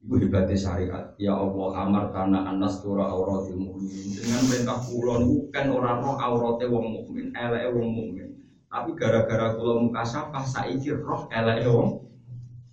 [0.03, 1.15] Ibu hebatnya syariat.
[1.15, 4.19] Ya Allah amar karena anas tura auratil mukmin.
[4.19, 8.35] Dengan perintah kulon bukan orang roh aurate wong mukmin, eleke wong mukmin.
[8.67, 12.03] Tapi gara-gara kulon sapa saiki roh eleke wong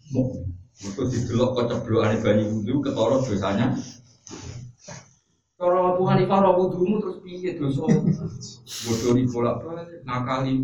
[0.09, 0.57] mukmin.
[0.73, 3.77] Itu didelok keceblokan bani wudhu ketara dosanya
[5.59, 7.83] Cara Abu Hanifah ra wudumu terus piye dosa?
[7.83, 10.55] Bodoh di bolak balik ngakali.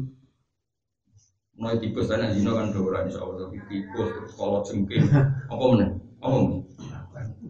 [1.59, 5.03] Mulai tikus dan zina kan dora insya Allah tapi tikus terus kalau jengking
[5.51, 5.89] apa meneh?
[6.23, 6.61] Apa meneh?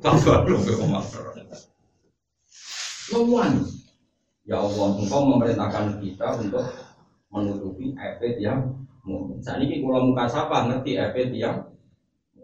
[0.01, 1.23] Tambah lu ke komater.
[3.13, 3.69] Ngomong
[4.45, 6.65] Ya Allah, engkau memerintahkan kita untuk
[7.33, 9.41] menutupi efek yang mungkin.
[9.41, 11.65] Saat ini kalau muka siapa ngerti efek yang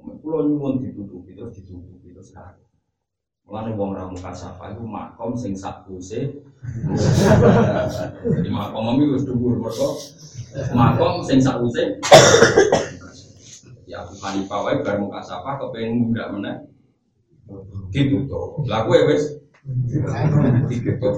[0.01, 2.70] Pulau nyuwun ditutupi terus ditutupi terus sekarang.
[3.51, 6.39] Mulane wong ra muka sapa iku makom sing sakuse.
[8.23, 9.99] Jadi makom mami wis dhuwur mergo
[10.71, 11.99] makom sing sakuse.
[13.83, 16.55] Ya aku kali wae bar muka sapa kepengin mundak meneh.
[17.91, 18.63] Ditutup.
[18.71, 19.35] Lah kowe wis?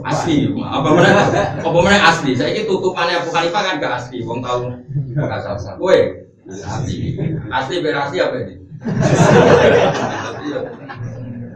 [0.02, 1.10] Asli apa mana
[1.62, 2.34] apa mana asli?
[2.34, 4.74] Saya ini tutupannya Abu Hanifah kan gak asli wong tahu
[5.14, 5.98] gak kowe?
[6.50, 7.14] Asli.
[7.54, 8.56] Asli berasli apa ini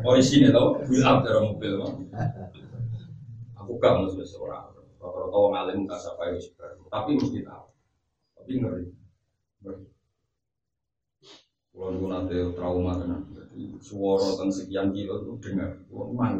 [0.08, 1.92] polisi nih tau build up dari mobil mah
[3.60, 4.72] aku gak mau seorang
[5.04, 6.40] rata-rata orang alim gak siapa yang
[6.88, 7.68] tapi mesti tahu
[8.40, 8.88] tapi ngeri.
[9.60, 9.84] Ngeri.
[11.76, 13.28] Kalau dulu nanti trauma tenan.
[13.36, 15.84] Jadi suara tentang sekian kilo itu dengar.
[15.92, 16.40] Kalau mang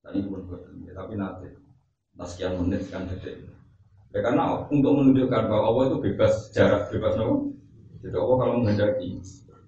[0.00, 0.48] tadi pun
[0.88, 1.52] tapi nanti
[2.16, 3.44] nah sekian menit kan detik
[4.10, 7.52] ya karena untuk menunjukkan bahwa Allah itu bebas jarak bebas nopo.
[8.00, 9.20] Jadi Allah kalau menghendaki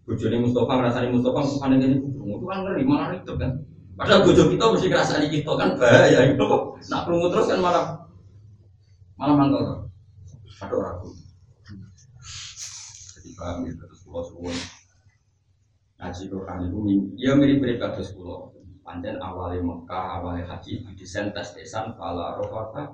[0.08, 3.52] Bujoni Mustafa ngerasani Mustafa Mustafa ini itu kan ngeri malah ribet kan.
[3.96, 6.44] Padahal bojo kita mesti ngerasani kita kan bahaya itu.
[6.88, 7.84] Nak perlu terus kan malah
[9.20, 9.64] malah mangkal.
[10.60, 11.08] Ada ragu.
[13.16, 14.56] Jadi paham gitu terus pulau suwon.
[16.00, 16.78] Ngaji Quran itu
[17.20, 18.56] ya mirip-mirip kados pulau.
[18.80, 22.90] Panjen awalnya Mekah, awalnya haji, desain tes desan, pala rofata,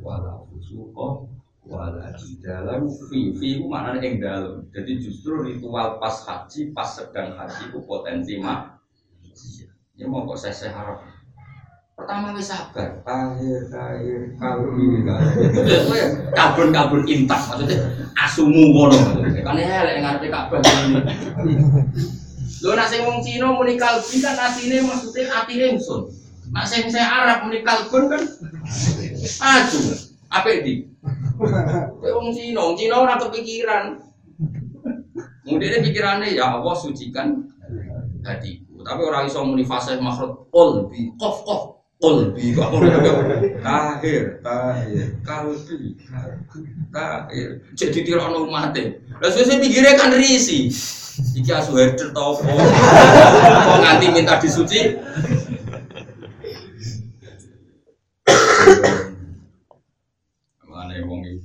[0.00, 1.28] wala fusuko,
[1.64, 2.12] wala
[2.44, 4.54] dalam fi fi itu maknanya yang dalam.
[4.68, 8.80] Jadi justru ritual pas haji pas sedang haji itu potensi mak
[9.96, 11.00] ya mau kok saya harap.
[11.94, 13.00] Pertama wis sabar.
[13.06, 15.06] Tahir tahir kalbi
[16.34, 17.80] kabun kabun intak maksudnya
[18.18, 18.98] asumu ngono.
[19.46, 21.00] Kan elek ngarepe kabeh ini
[22.64, 26.12] lho nek sing wong Cina muni kalbi kan atine maksudnya atine ingsun.
[26.52, 28.22] Nek sing saya Arab muni kalbun kan?
[29.40, 29.80] Aju
[30.34, 30.82] apa di
[31.44, 33.84] Kayak wong Cina, wong Cina ora kepikiran.
[35.44, 37.52] Kemudian pikirannya ya Allah sucikan
[38.24, 38.80] hatiku.
[38.80, 41.62] Tapi orang iso muni fase makhluk qalbi, qaf qaf
[42.00, 42.56] qalbi.
[43.60, 45.96] Tahir, tahir, kalbi,
[46.92, 47.48] tahir.
[47.76, 49.04] Jadi tirono umate.
[49.20, 50.72] Lah sesuk pikirnya kan risi.
[51.14, 52.42] Iki asu herder ta opo?
[52.42, 54.98] Kok nganti minta disuci?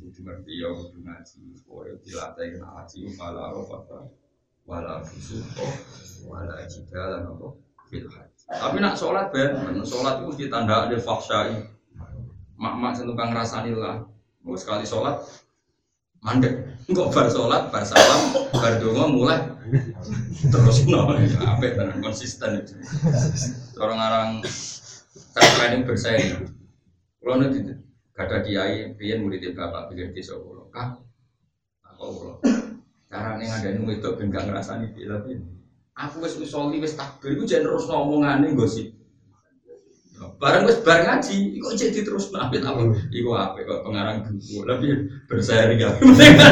[0.10, 1.38] Iku dimengerti ya kudu ngaji.
[1.70, 4.10] Kowe dilatih ngaji wala rafata
[4.66, 5.70] wala fusuqa
[6.26, 7.62] wala jidala nopo
[7.94, 8.42] fil haji.
[8.50, 9.54] Tapi nak sholat ben,
[9.86, 11.62] sholat itu mesti tanda ada faksyai.
[12.58, 14.02] Mak-mak sing tukang ngrasani lah.
[14.42, 15.22] Mau sekali sholat
[16.26, 16.58] mandek.
[16.90, 19.40] Enggak bar sholat, bar salam, bar donga mulai
[20.50, 22.74] terus no, apik tenan konsisten itu.
[23.78, 24.42] Orang-orang
[25.38, 26.50] training bersaing.
[27.22, 27.78] Kalau nanti
[28.20, 30.68] gak ada kiai, pian murid bapak pikir di Solo.
[30.76, 31.00] Kak,
[31.88, 32.44] apa ulo?
[33.08, 35.40] Carane ngadani wedok ben gak ngrasani piye tapi
[35.96, 38.92] aku wis usoli wis takbir iku jen terus ngomongane gosip.
[40.36, 42.92] Barang wis bar ngaji, iku jadi terus apit apa?
[43.08, 44.68] Iku apik kok pengarang buku.
[44.68, 44.92] Lebih
[45.32, 45.96] berseri ya.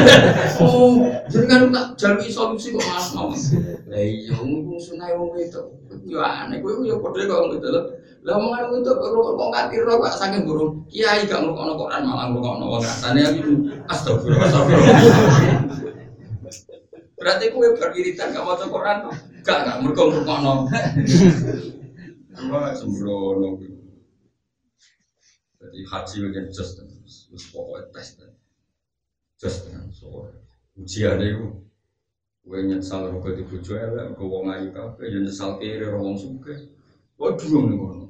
[0.63, 3.35] Oh, jadi kan tak jaluk solusi kok malah mau.
[3.91, 5.67] Lah iya wong sunah wong wedok.
[6.07, 7.96] Yo aneh kowe yo padha kok wong wedok.
[8.25, 10.85] Lah omongan itu perlu kok ngatir kok saking burung.
[10.89, 13.41] Kiai gak ngrungokno Quran malah ngrungokno wong rasane aku
[13.91, 14.99] astagfirullah astagfirullah.
[17.17, 19.15] Berarti kowe beriritan gak maca Quran toh?
[19.45, 20.53] Gak gak mergo ngrungokno.
[22.49, 23.49] Wah sembrono.
[25.57, 26.79] Jadi haji bagian just
[27.33, 28.17] wis pokoknya tes
[29.37, 30.31] just so
[30.79, 31.59] ujian itu
[32.47, 36.71] gue nyesal rogo di bojo elek gue wong ayu kabeh ya nyesal kiri wong suke
[37.19, 38.06] waduh ngono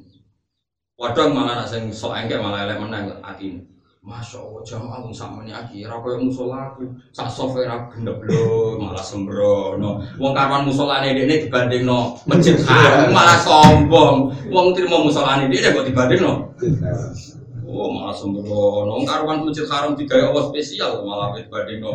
[0.97, 3.61] Waduh malah nak sing sok engke malah elek meneng atine.
[4.01, 6.89] Masya Allah jamaah wong sakmene iki ora koyo musola aku.
[7.13, 10.01] Sak sofe ra gendep lho malah sembrono.
[10.17, 14.33] Wong karwan musolane dekne dibandingno masjid haram malah sombong.
[14.49, 16.33] Wong trimo musolane dekne kok dibandingno.
[17.67, 18.89] Oh malah sembrono.
[18.95, 21.93] Wong karwan masjid haram digawe Allah spesial malah dibandingno.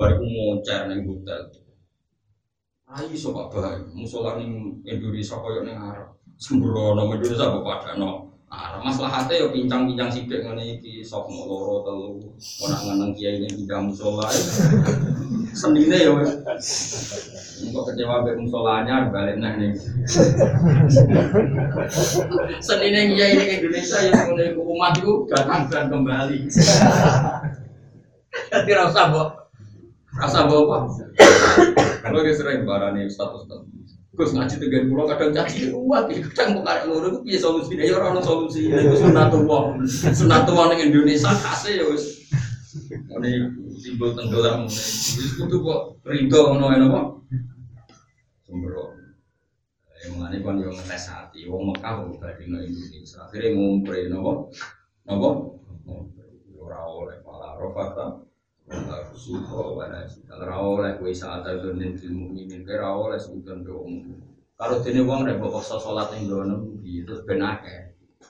[0.00, 1.50] Bariku moncer ning hotel.
[2.92, 6.14] Ayo iso Pak Bah, musola ning Indonesia koyo ning Arab.
[6.42, 8.34] Sembrono Indonesia kok padano.
[8.52, 12.20] Ah, maslahate yo pincang-pincang sithik ngene iki sok loro telu.
[12.60, 14.28] Ora ngeneng kiai ning bidang musola.
[15.56, 16.20] Senine yo.
[17.64, 19.72] Engko kecewa mbek musolanya balik nang ning.
[22.66, 26.38] Senine kiai ning Indonesia yo ngene iku umat iku datang dan kembali.
[28.52, 29.28] Jadi rasa mbok
[30.20, 30.78] rasa mbok apa?
[32.04, 33.81] Kalau dia sering barani status status.
[34.12, 38.20] Gus ngaji tegan pulau kadang caci kuat, kadang mau karek loro piye solusi ya orang
[38.20, 42.20] solusi ya itu sunatullah, sunatullah ning Indonesia khasnya ya wis
[42.92, 43.32] ini
[43.80, 47.00] simbol tenggelam, wis kudu kok rindu ngono ya napa?
[48.44, 49.00] Sembro.
[50.04, 54.32] Yang mengenai kan yang ngetes hati, wong Mekah wong badhe nang Indonesia, akhirnya ngumpre napa?
[55.08, 55.28] Napa?
[56.60, 58.28] Ora oleh malah rofata.
[59.12, 64.00] Fusuha wala jidal Ra oleh kowe saat itu ning ilmu mukminin ora oleh sebutan doang.
[64.56, 67.44] Kalau dene wong mbok paksa salat ning dono terus ben.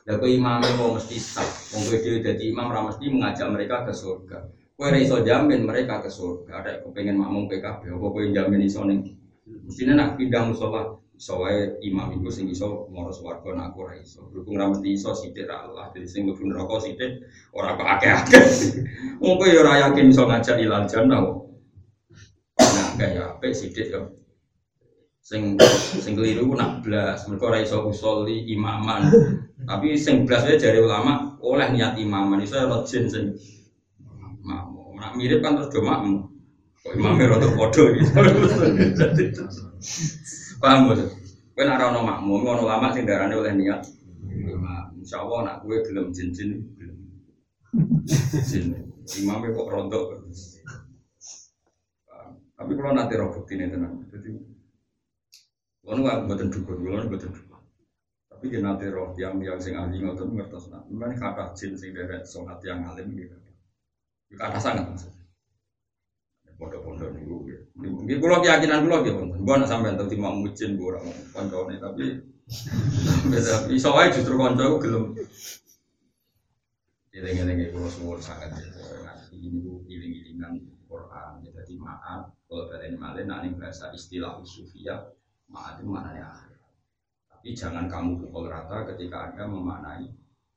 [0.02, 1.46] Ya kowe imame mau mesti sah.
[1.74, 4.38] Wong kowe dhewe dadi imam ra mesti mengajak mereka ke surga.
[4.74, 6.52] Kowe ora jamin mereka ke surga.
[6.58, 9.06] Ada kepengen makmum PKB, apa kowe jamin iso ning
[9.46, 13.94] mestine nak pindah musola iso wae imam iku sing iso ngurus warga nak aku ora
[13.94, 14.26] iso.
[14.26, 15.94] Berhubung ra mesti iso sithik ra Allah.
[15.94, 17.22] Jadi sing mlebu neraka sithik
[17.54, 18.44] ora kok akeh-akeh.
[19.22, 21.22] Wong kowe ya ora yakin iso ngajak ilal jannah.
[22.58, 24.18] Nah, kayak apik sithik yo.
[25.22, 25.54] Sing
[26.02, 29.06] sing keliru ku nak blas, mergo ora iso usoli imaman.
[29.70, 33.30] Tapi sing blas wae jare ulama oleh niat imaman iso ana jin sing
[34.42, 34.98] makmum.
[34.98, 36.34] Nak mirip kan terus do makmum.
[36.82, 38.10] Kok imamnya rada padha gitu.
[40.62, 41.02] Paham bos?
[41.58, 43.82] Kowe nek ora ono makmum, ono ulama sing darane oleh niat.
[44.30, 44.94] Imam.
[44.94, 46.98] Insyaallah nak kowe gelem jin-jin gelem.
[48.46, 48.70] Jin.
[49.18, 50.22] Imamnya kok rontok.
[52.54, 54.06] Tapi kalau nanti roh bukti ini tenang.
[54.06, 54.38] Jadi,
[55.82, 57.62] kalau nggak buatan dukun, kalau buatan dukun.
[58.30, 60.86] Tapi dia nanti roh yang yang sing ahli ngotot ngertos nah.
[60.86, 63.34] Memang kata jin sing derek sonat yang alim gitu.
[64.38, 65.10] Kata sangat.
[66.54, 67.50] Pondok-pondok niku.
[67.82, 69.38] Nggih kula keyakinan kula nggih wonten.
[69.42, 71.00] Mbok nek sampean tau timang mujin mbok ora
[71.34, 72.04] kancane tapi
[73.30, 75.04] beda iso justru kanca ku gelem.
[77.12, 81.42] Eling-eling kula suwun sangat ngaji niku iling-ilingan Quran.
[81.42, 85.10] Jadi maaf kalau kalian malin nak bahasa istilah sufiyah
[85.50, 86.56] maaf itu maknanya akhir.
[87.32, 90.06] Tapi jangan kamu pukul rata ketika anda memaknai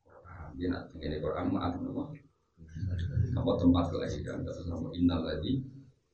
[0.05, 0.49] Quran.
[0.59, 1.89] Dia nak tinggal Quran maaf itu
[3.35, 5.63] apa tempat kelahiran terus nama innal lagi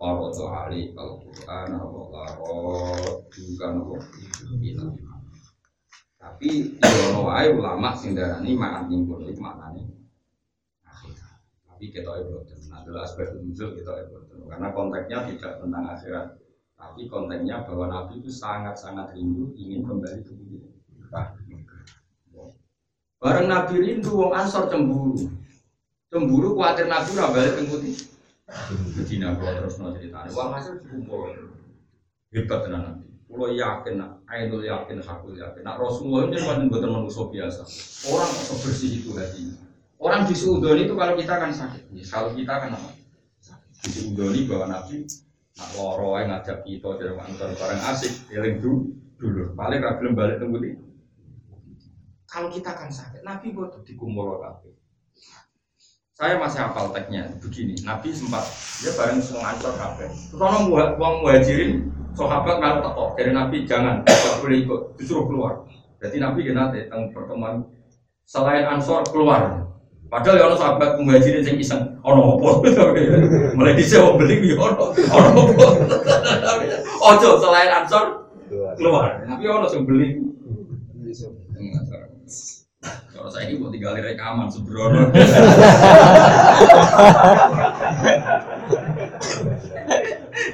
[0.02, 2.58] Kalau Quran apa laro
[3.30, 4.02] juga nopo
[4.58, 4.98] itu
[6.18, 9.86] tapi yono wae ulama sing darani itu maknanya
[10.90, 11.38] akhirat.
[11.70, 16.28] Tapi kita ibu nah adalah aspek muncul kita ibu karena konteksnya tidak tentang akhirat.
[16.78, 20.66] Tapi konteksnya bahwa Nabi itu sangat-sangat rindu ingin kembali ke bumi
[23.22, 25.30] bareng Nabi rindu wong Ansor cemburu.
[26.10, 27.62] Cemburu khawatir Nabi ora ke
[29.00, 31.32] Medina kalau terus mau cerita, wah hasil kumpul
[32.32, 33.08] hebat tenan nanti.
[33.32, 33.96] Pulau yakin,
[34.28, 35.64] Ainul yakin, aku yakin.
[35.64, 37.64] Nak Rasulullah ini kan buatan manusia biasa.
[38.12, 39.56] Orang sebersih itu hatinya.
[39.96, 41.88] Orang di Suudon itu kalau kita kan sakit.
[41.96, 42.92] Ya, kalau kita kan apa?
[43.88, 45.08] Di Suudon bahwa Nabi
[45.56, 49.44] nak loro yang ngajak kita dari kantor barang asik, eling dulu, dulu.
[49.56, 50.60] Paling ragilem balik tunggu
[52.28, 54.81] Kalau kita kan sakit, Nabi buat dikumpul kabeh.
[56.22, 57.74] Saya masih hafal teksnya begini.
[57.82, 58.46] Nabi sempat
[58.78, 60.06] dia bareng semua ansor kafe.
[60.06, 65.66] Terus orang uang muhajirin sahabat kalau teko dari Nabi jangan tidak boleh ikut disuruh keluar.
[65.98, 67.66] Jadi Nabi kena tentang pertemuan
[68.30, 69.66] selain ansor keluar.
[70.14, 72.70] Padahal ya orang sahabat muhajirin yang iseng, ono apa?
[73.58, 75.42] Mulai disewa beli ya ono, ono?
[77.18, 78.30] Ojo selain ansor
[78.78, 79.26] keluar.
[79.26, 80.22] Tapi ono yang beli.
[83.10, 85.10] Kalau saya ini mau tinggal rekaman sebrono.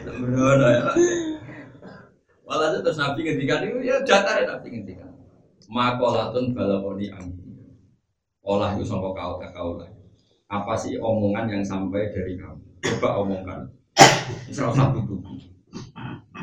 [0.08, 0.88] Sebrono ya.
[2.48, 5.12] Malah itu terus Nabi ngendikan itu ya datar ya Nabi ngendikan.
[5.68, 7.60] Makolatun balaponi angin.
[8.48, 9.92] Olah itu sampai kau kau lah.
[10.48, 12.88] Apa sih omongan yang sampai dari kamu?
[12.88, 13.68] Coba omongkan.
[14.56, 15.44] Salah satu buku.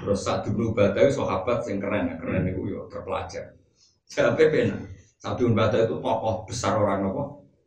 [0.04, 3.56] Terus satu dulu badai sahabat yang keren, keren itu ya terpelajar.
[4.04, 4.36] Siapa
[5.24, 5.32] pena?
[5.32, 7.24] Satu Bata itu tokoh besar orang apa?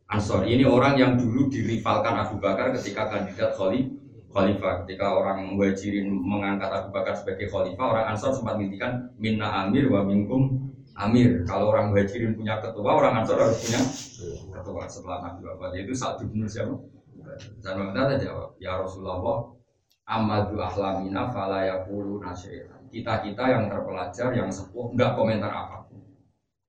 [0.08, 0.46] Ansor.
[0.46, 4.86] Ini orang yang dulu dirivalkan Abu Bakar ketika kandidat khalifah.
[4.86, 10.06] Ketika orang Muhajirin mengangkat Abu Bakar sebagai khalifah, orang Ansor sempat menghentikan minna amir wa
[10.06, 11.44] minkum amir.
[11.44, 13.80] Kalau orang Muhajirin punya ketua, orang Ansor harus punya
[14.54, 15.70] ketua setelah Nabi wafat.
[15.76, 16.74] Itu satu benar siapa?
[17.60, 19.52] Dan Bata jawab, ya Rasulullah,
[20.08, 22.24] amadu ahlamina fala yakulu
[22.88, 25.87] Kita-kita yang terpelajar, yang sepuh, enggak komentar apa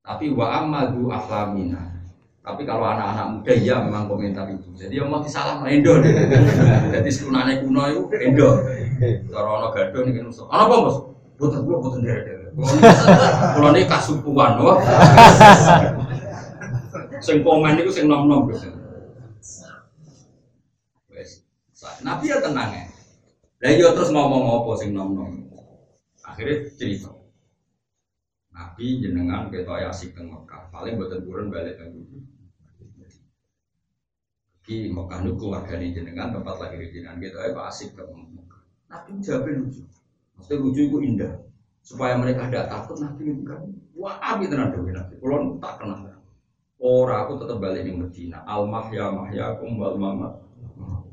[0.10, 2.02] tapi wa amadu ahlamina.
[2.42, 4.74] Tapi kalau anak-anak muda ya memang komentar itu.
[4.74, 6.02] Jadi yang mau disalah endo.
[6.98, 8.58] Jadi sekunane kuno itu endo.
[9.30, 10.50] Kalau ono gadon ini nusuk.
[10.50, 10.98] Ono apa bos?
[11.38, 12.18] Bukan gua bukan deh.
[13.54, 14.82] Kalau ini kasupuan loh.
[17.26, 18.74] Sing komen itu sing nom nom gitu.
[22.00, 22.84] Nabi ya tenang ya.
[23.60, 25.32] Lah yo terus ngomong apa sing nom nom.
[26.24, 27.19] Akhirnya cerita.
[28.60, 32.20] Nabi jenengan kita asik ke Mekah, paling buatan turun balik ke Budi.
[34.68, 38.62] Di Mekah itu keluarga ini jenengan tempat lahir jenengan kita ya asik ke Mekah.
[38.92, 39.82] Nabi jawabnya lucu,
[40.36, 41.34] maksudnya lucu itu indah.
[41.80, 43.64] Supaya mereka tidak takut Nabi kan,
[43.96, 45.16] wah abi tenan dewi Nabi.
[45.16, 46.20] Kalau tak kenal,
[46.84, 48.44] orang aku tetap balik di Medina.
[48.44, 50.36] Al mahya mahya kumbal mamat.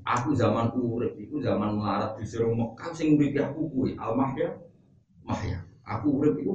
[0.03, 3.95] Aku zaman urip, itu zaman melarat disuruh Mekah sing urip aku kuwi.
[4.03, 4.51] Al mahya
[5.23, 5.63] mahya.
[5.87, 6.51] Aku urip itu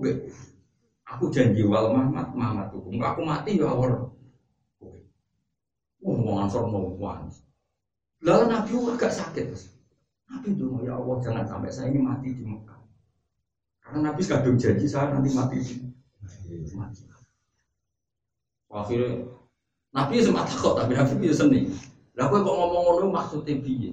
[1.11, 2.88] Aku janji wal Muhammad tuh.
[2.88, 4.11] Enggak aku mati ya awal.
[6.01, 6.95] Wah, mau ansor mau.
[8.21, 9.45] Lalu Nabi agak sakit.
[10.31, 12.79] Nabi itu ya Allah jangan sampai saya ini mati di Mekah.
[13.83, 17.01] Karena Nabi kadung janji saya nanti mati di mati.
[18.71, 19.27] Akhirnya
[19.91, 21.67] Nabi sempat takut tapi Nabi bisa seni.
[22.15, 23.91] Lah kok ngomong ngono maksudnya piye?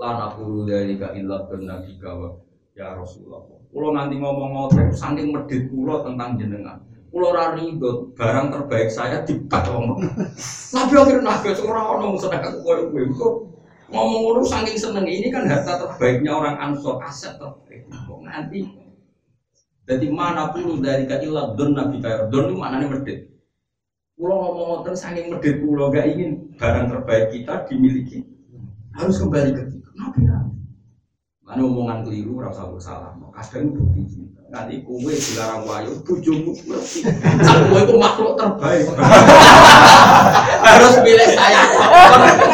[0.00, 2.38] Aku dari ka illa nabi kawa
[2.72, 3.59] ya Rasulullah.
[3.70, 6.82] Kulo nanti ngomong ngotot saking medit kulo tentang jenengan.
[7.06, 7.78] Kulo rari
[8.18, 10.02] barang terbaik saya dibat ngomong.
[10.74, 13.32] Nabi akhirnya nabi seorang orang sedangkan koyo gue kok
[13.90, 17.86] ngomong ngono saking seneng ini kan harta terbaiknya orang ansor aset terbaik.
[17.86, 18.66] Kok nanti
[19.86, 23.22] jadi mana pun dari kailah don nabi kayak don itu maknanya medit.
[24.18, 28.18] Kulo ngomong ngotot saking medit kulo gak ingin barang terbaik kita dimiliki
[28.98, 29.62] harus kembali ke
[29.94, 30.49] nabi nabi.
[31.50, 33.10] Mana omongan keliru, rasa bersalah.
[33.34, 34.38] Kadang bukti cinta.
[34.54, 37.10] Nanti kue dilarang wayu, bujumu ngerti.
[37.42, 38.86] Kue itu makhluk terbaik.
[40.70, 41.62] Harus pilih saya.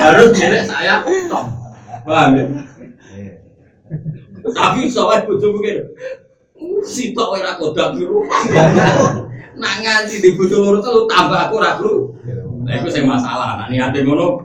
[0.00, 1.04] Harus pilih saya.
[2.08, 2.44] Paham ya?
[4.56, 5.92] Tapi soalnya bojomu kene.
[6.88, 8.24] Sitok ora kodak biru.
[9.60, 12.16] Nak ngaji di bojo loro tuh tambah aku ora kru.
[12.64, 13.60] Nah, itu sing masalah.
[13.60, 14.40] Nak niate ngono.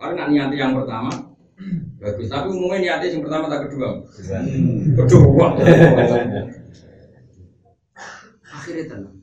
[0.00, 1.12] Kalau nak niati yang pertama,
[2.02, 2.26] bagus.
[2.26, 4.02] Tapi umumnya niati yang pertama tak kedua.
[4.98, 5.46] Kedua.
[8.50, 9.16] Akhirnya tenang.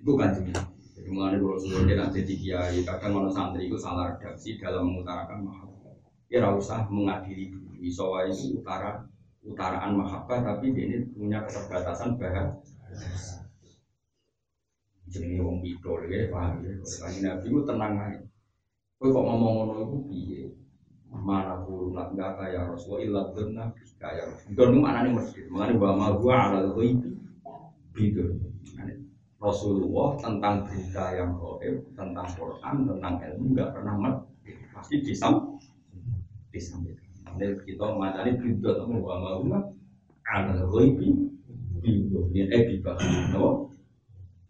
[0.00, 0.60] Itu kanjengnya.
[0.96, 4.88] Jadi mulai kalau sebelum dia nanti di kiai, kadang mana santri itu salah redaksi dalam
[4.88, 5.96] mengutarakan mahabbah.
[6.32, 7.76] Ya ora usah mengadili dulu.
[7.84, 9.04] Isowa itu utara
[9.44, 13.44] utaraan mahabbah, tapi dia ini punya keterbatasan bahasa.
[15.04, 16.72] Jadi wong bidol ya paham ya.
[16.80, 18.24] Kalau nabi itu tenang aja.
[18.96, 20.63] Kok ngomong ngono iku piye?
[21.14, 23.64] Mana pun nak enggak kaya Rasulullah illa dunna
[24.02, 24.50] kaya Rasul.
[24.58, 25.46] Don maknane mesti.
[25.46, 27.10] Makane wa ma huwa ala ghaibi
[27.94, 28.34] bidul.
[29.38, 34.56] Rasulullah tentang berita yang gaib, tentang Quran, tentang ilmu enggak pernah mati.
[34.74, 35.60] Pasti disam
[36.50, 37.06] disampaikan.
[37.34, 39.58] Ini kita macamnya bidul atau wa ma huwa
[40.26, 41.30] ala ghaibi
[41.78, 42.26] bidul.
[42.34, 42.94] Ini eh bidul.
[43.30, 43.50] Napa?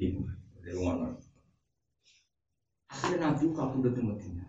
[0.01, 0.31] Bidul.
[0.65, 1.09] Jadi ngono.
[2.89, 4.44] Akhirnya Nabi kabudut di Medina.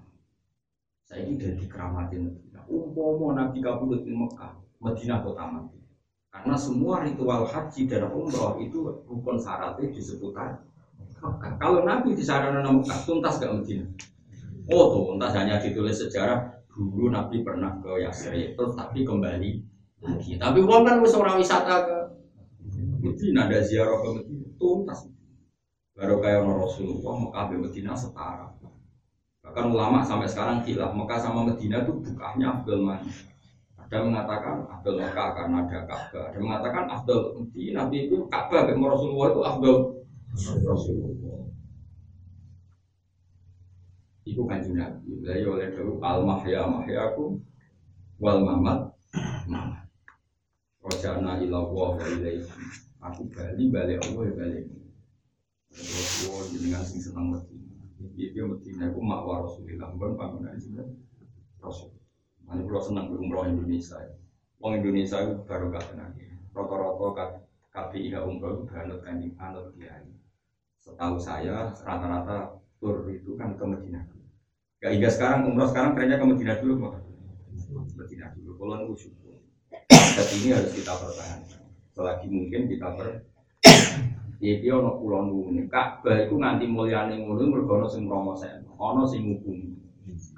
[1.16, 2.60] Saya ini dari keramatin Medina.
[2.68, 4.52] Umpama Nabi kabudut di Mekah,
[4.84, 5.80] Medina kota mati.
[6.28, 10.60] Karena semua ritual haji dan umroh itu rukun syaratnya di seputar
[11.24, 11.56] Mekah.
[11.56, 13.88] Kalau Nabi di sarana Mekah, tuntas gak Medina?
[14.68, 19.52] Oh tuntas hanya ditulis sejarah dulu Nabi pernah ke Yasrib, terus tapi kembali
[20.04, 20.36] lagi.
[20.36, 21.98] Tapi uang kan wis ora wisata ke
[23.00, 25.08] Medina, ada ziarah ke Medina, tuntas.
[25.96, 28.52] Baru kayak Rasulullah, Mekah Medina setara.
[29.46, 33.14] Bahkan ulama sampai sekarang gila, Mekah sama Medina itu bukannya Abdul mana.
[33.78, 36.24] Ada mengatakan Abdul Mekah karena ada Ka'bah.
[36.34, 39.78] Ada mengatakan Abdul Medina, itu Ka'bah, dan Rasulullah itu Abdul
[40.66, 41.16] Rasulullah.
[44.26, 45.22] Iku kanjeng Nabi.
[45.22, 47.38] Dari oleh dulu al mahya mahyaku
[48.18, 48.90] wal mamat
[49.46, 49.86] mamat.
[50.82, 52.42] Rojana ila wa ilaihi.
[53.06, 54.66] Aku bali balik Allah ya balik.
[55.70, 57.65] Rasulullah jenengan sing seneng Medina.
[58.14, 61.02] Iki Medina iku makwa Rasulullah pun panggonan sinten
[61.58, 61.90] Rasul.
[62.46, 63.98] Mane kula seneng di umroh Indonesia.
[64.62, 66.14] Wong Indonesia itu baru gak tenang.
[66.54, 67.42] Rata-rata
[67.74, 70.08] kabeh iya umroh itu banget kanjeng anut kiai.
[70.80, 74.06] Setahu saya rata-rata tur itu kan ke Medina.
[74.86, 76.94] Ya hingga sekarang umroh sekarang trennya ke Medina dulu kok.
[77.98, 78.52] Medina dulu.
[78.62, 79.42] Kalau nunggu syukur.
[79.90, 81.66] Dan ini harus kita pertahankan.
[81.92, 83.26] Selagi mungkin kita ber
[84.46, 85.66] Ya iki ana kula nuwun.
[85.66, 89.74] Ka'bah iku nganti mulyane ngono mergo ana sing promosen, ana sing ngukumi.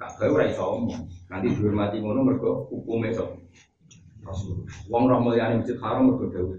[0.00, 1.04] Ka'bah ora iso omong.
[1.28, 3.36] Nanti dihormati ngono mergo hukume sok.
[4.24, 4.64] Rasul.
[4.88, 6.56] Wong ora mulyane Masjid Haram mergo dawuh.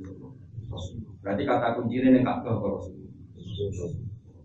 [1.26, 2.95] Berarti kata kuncinya ning Ka'bah kok Rasul.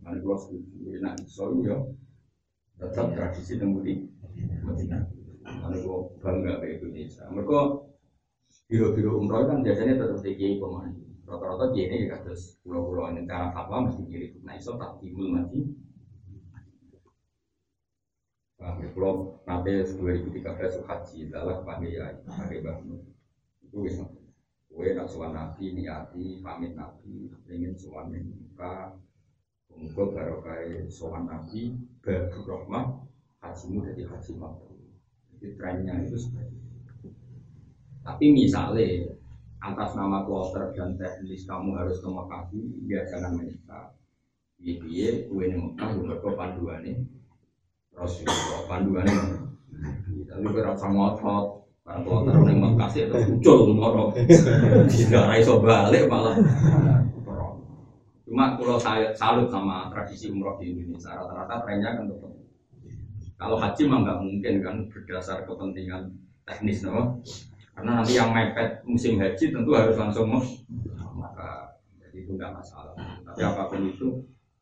[0.00, 0.96] Mane kula setuju.
[1.04, 1.76] Nek iso yo
[2.80, 4.00] tetap tradisi temudi
[4.64, 5.04] Medina.
[5.44, 7.28] Mane kula bangga be Indonesia.
[7.28, 7.84] Mergo
[8.64, 13.24] biro-biro umroh kan biasanya tetap di kiai pemain rata-rata dia ini ya terus pulau-pulau ini
[13.24, 15.60] cara fatwa mesti kiri nah iso tak timbul mati.
[18.60, 21.18] Nah, pulau nanti 2013 haji.
[21.28, 23.14] Adalah pakai ya pakai bangun
[23.74, 24.06] itu bisa
[24.70, 28.94] gue nak suan nabi niati pamit nabi ingin suan muka
[29.74, 33.02] muka baru kayak suan nabi baru rahmah
[33.42, 34.78] hajimu jadi haji mabrur
[35.34, 36.58] jadi trennya itu seperti
[38.06, 39.14] tapi misalnya
[39.64, 42.42] atas nama kloter dan teknis kamu harus ke Mekah.
[42.84, 43.96] Ya jangan menyesal
[44.60, 46.84] iya iya kue ini Mekah juga ke panduan
[47.92, 49.06] Rasulullah panduan
[50.24, 51.46] tapi gue rasa ngotot.
[51.84, 54.04] Para kloter nih Mekah sih terus muncul moro.
[54.88, 56.40] Tidak raiso balik malah.
[58.24, 62.32] Cuma kalau saya salut sama tradisi umroh di Indonesia rata-rata trennya kan tetap
[63.36, 66.08] kalau haji mah nggak mungkin kan berdasar kepentingan
[66.48, 67.20] teknis no
[67.74, 70.30] karena nanti yang mepet musim haji tentu harus langsung
[71.18, 72.94] maka jadi itu nggak masalah.
[73.26, 74.08] Tapi apa pun itu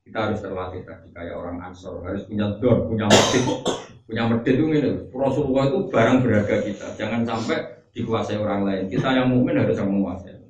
[0.02, 1.08] kita harus terlatih tadi.
[1.12, 3.44] Kayak orang ansor harus punya dor punya medit
[4.08, 4.80] punya medit itu ini
[5.12, 6.86] Rasulullah itu barang berharga kita.
[6.96, 7.58] Jangan sampai
[7.92, 8.84] dikuasai orang lain.
[8.88, 10.40] Kita yang mukmin harus yang menguasai.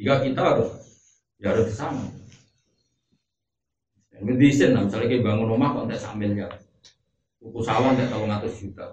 [0.00, 0.68] Jika kita harus
[1.36, 2.04] ya harus di sana
[4.16, 6.48] Ngedesain, misalnya kayak bangun rumah kok tidak sambil ya,
[7.36, 8.86] buku sawah tidak tahu ngatus juta,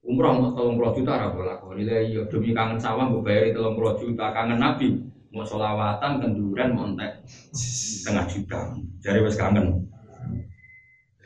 [0.00, 1.28] umroh mau tolong puluh juta ora
[1.60, 4.32] boleh nilai iya demi kangen sawah mau bayar tolong puluh juta.
[4.32, 4.96] Kangen nabi
[5.30, 7.20] mau solawatan kenduran mau entek
[7.52, 8.60] setengah juta.
[9.04, 9.86] Jadi wes kangen.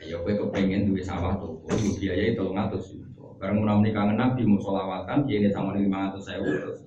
[0.05, 1.65] Ya gue kepengen duit sawah tuh
[1.97, 2.93] biayai tolong atus
[3.41, 6.79] bareng mau namanya kangen nabi mau solawatan ini sama lima ratus sewu terus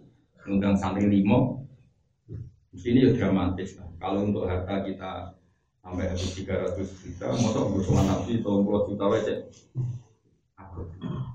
[0.46, 1.66] ngundang santri limo
[2.78, 5.34] ini ya dramatis kalau untuk harta kita
[5.82, 9.04] sampai habis tiga ratus juta, masa gue sama nabi tolong juta
[10.78, 11.27] Lho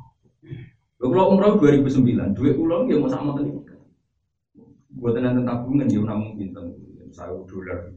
[1.12, 3.52] kalau umroh 2009, duit pulau ya mau sama tadi.
[4.94, 6.64] Buat tentang tabungan ya namun pinter,
[7.12, 7.92] saya dolar.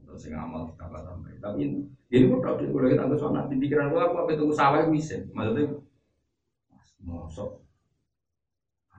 [0.00, 1.30] Terus yang amal kita tambah.
[1.42, 1.60] Tapi
[2.08, 5.20] ini pun kalau kita kita soal di pikiran gua aku apa itu sawah bisa.
[5.34, 5.76] Maksudnya,
[7.04, 7.60] mosok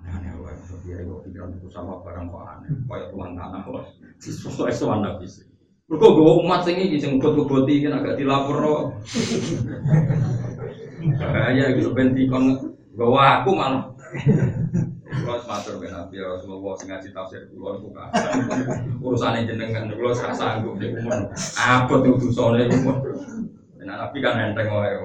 [0.02, 3.86] aneh-aneh wae masuk dia kok pikiran itu sama barang kok aneh kayak tuan tanah loh
[4.18, 5.46] sesuai nabi sih
[5.92, 7.36] Mereka gue umat sing iki sing bot
[7.68, 8.64] iki kan agak dilapor.
[11.20, 13.86] Bahaya gitu benti kon gawa aku malah.
[15.12, 18.10] Kulo matur ben Nabi Rasulullah sing ngaji tafsir kulo iku kan.
[19.04, 21.32] Urusane jenengan kulo ora sanggup nek umur.
[21.60, 22.98] Abot utusane umur.
[23.82, 24.96] Nah, Nabi kan enteng wae.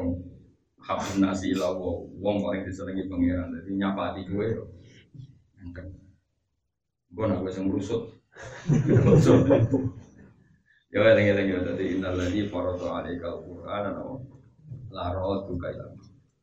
[0.86, 3.50] Habun nasi lawo, wong paling disenengi pangeran.
[3.50, 4.54] Jadi nyapati gue,
[5.58, 5.90] enteng.
[7.10, 8.06] Gue nak gue sing rusut.
[10.94, 14.06] Ya lagi lagi tadi innal ladzi farada alaika alquran ana
[14.94, 15.95] la ra'atu kaila.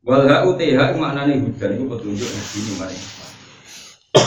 [0.04, 2.98] Wal ha'u tiha maknane hujan iku petunjuk ning sini mari.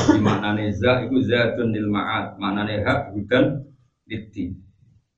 [0.08, 3.60] Di maknane za iku zatun lil ma'ad, maknane hak hudan
[4.08, 4.56] liti.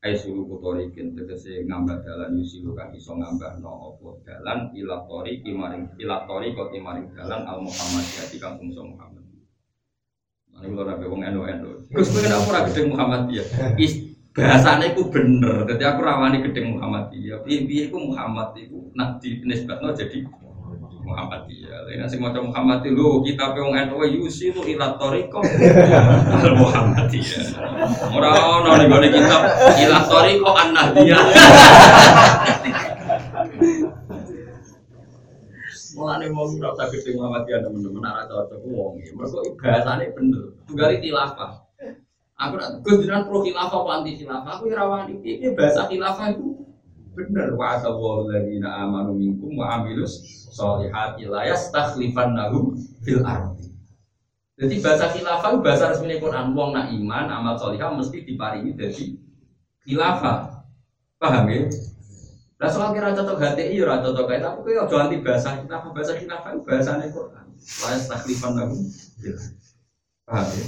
[0.02, 5.43] Ai suruh kutorikin tegese ngambah dalan yusilu kang iso ngambah no opo dalan ila tori
[5.47, 9.22] maring ila kok maring dalan al Muhammadiyah kang bangsa Muhammad.
[10.59, 11.70] Ini kalau nabi wong enu enu.
[11.86, 13.47] Terus pengen aku ragu gedeng Muhammadiyah.
[13.78, 13.94] Is
[14.35, 15.66] bahasane ku bener.
[15.70, 17.47] Jadi aku rawani gedeng Muhammadiyah.
[17.47, 20.18] Piye piye ku Muhammad iku nak di jadi
[21.09, 21.89] Muhammadiyah.
[21.89, 27.44] Lain sing maca Muhammad lho kita pe wong enu yusilu ila kok al Muhammadiyah.
[28.12, 28.30] Ora
[28.60, 31.24] ono ning gone kitab ila tori kok an-nahdiyah.
[35.97, 39.16] Mulane wong ora usah gede Muhammadiyah teman-teman ora cocok wong iki.
[39.16, 40.52] Mergo bahasane bener.
[40.68, 41.64] Tunggali khilafah.
[42.39, 44.60] Aku nak Gus jenengan pro apa anti khilafah?
[44.60, 45.18] Aku ora wani.
[45.24, 46.68] Iki bahasa khilafah itu
[47.19, 50.23] bener wa asallahu alladziina amanu minkum wa amilus
[50.55, 53.74] sholihati la yastakhlifannahum fil ardi.
[54.59, 56.55] Jadi bahasa khilafah bahasa resmi Quran.
[56.55, 59.19] Wong nak iman, amal sholihah mesti diparingi dari
[59.82, 60.62] khilafah.
[61.19, 61.66] Paham ya?
[62.59, 66.12] Nah soal kira cocok HTI ora cocok kae tapi kowe aja anti bahasa kita bahasa
[66.15, 67.47] kita kan bahasane Quran.
[67.55, 68.78] La taklifan lahu.
[70.27, 70.66] Paham ya?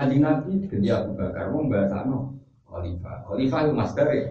[0.00, 3.26] Kanjeng Nabi ganti Abu Bakar wong bahasano khalifah.
[3.28, 4.26] Khalifah itu master ya.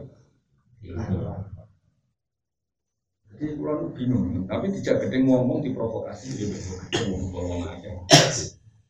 [3.30, 6.56] Jadi pulau bingung, tapi tidak gede ngomong diprovokasi dia
[7.08, 7.92] ngomong ngomong aja.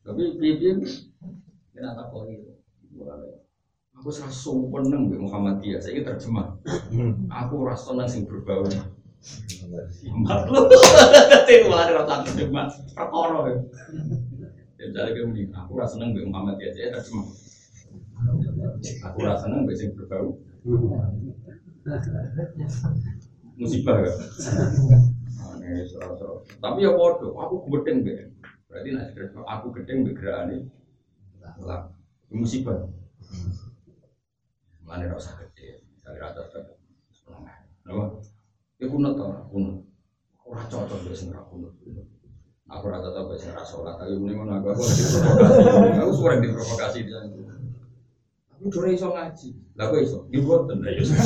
[0.06, 0.80] Tapi piye-piye
[1.70, 2.50] kenapa kok itu?
[4.00, 6.56] Aku serasa seneng Mbak Muhammadiyah, saya terjemah.
[7.30, 8.64] Aku rasa seneng sing berbau.
[10.24, 10.66] Mat lu,
[11.28, 12.66] tapi malah rasa terjemah.
[12.96, 13.60] Perkara ya.
[14.80, 17.28] Ya kayak aku rasa seneng Mbak Muhammadiyah, saya terjemah.
[19.04, 20.40] Aku rasa seneng Mbak sing berbau.
[23.56, 24.16] Musibah kan?
[25.52, 26.24] Aneh, serasa.
[26.60, 28.18] Tapi ya bodoh, aku gedeng Mbak.
[28.68, 30.56] Berarti nanti aku gedeng Mbak gerakane.
[31.60, 31.92] Lah,
[32.32, 32.88] musibah.
[34.84, 36.76] Mana rasa gede, dari rata rata.
[37.86, 38.04] Nama,
[38.82, 39.86] ya kunut tau, kunut.
[40.44, 41.72] Orang cocok dari sing kunut.
[42.70, 44.82] Aku rata rata bahasa rasa sholat, tapi ini aku aku.
[46.00, 47.22] Aku suara diprovokasi dia.
[48.60, 50.28] Dore iso ngaji, lah aku iso,
[50.68, 51.16] dan lah iso.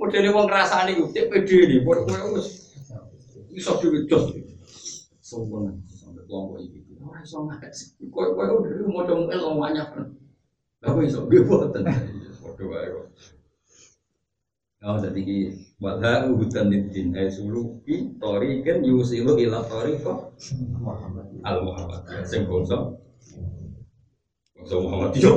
[0.00, 2.72] Modele wong ngrasani ku cek pede iki, kok kowe wis
[3.52, 4.32] iso dhewe jos.
[5.20, 6.96] Sombong sampai kelompok iki.
[7.04, 7.84] Ora iso ngaji.
[8.08, 9.44] Kowe kowe udah mau dong el.
[9.44, 11.84] Lah kok iso nggih boten.
[11.84, 13.06] Padha wae kok.
[14.78, 15.38] Oh, jadi ki
[15.82, 17.34] wadha hudan din ay
[18.22, 20.30] toriken yusilu ila tariqa
[21.42, 22.06] al Muhammad.
[22.24, 22.46] Sing
[24.68, 25.32] bangsa Muhammad yo.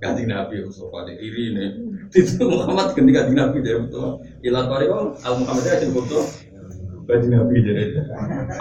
[0.00, 1.66] Kanjeng Nabi Mustafa de iri ne.
[2.10, 4.18] Itu Muhammad ganti kanjeng Nabi dari betul.
[4.42, 6.18] Ila tariqa al Muhammad ya sing bangsa
[7.06, 7.84] kanjeng Nabi dari.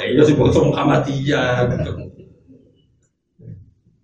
[0.05, 1.65] Eh iya sing bangsa Muhammadiyah.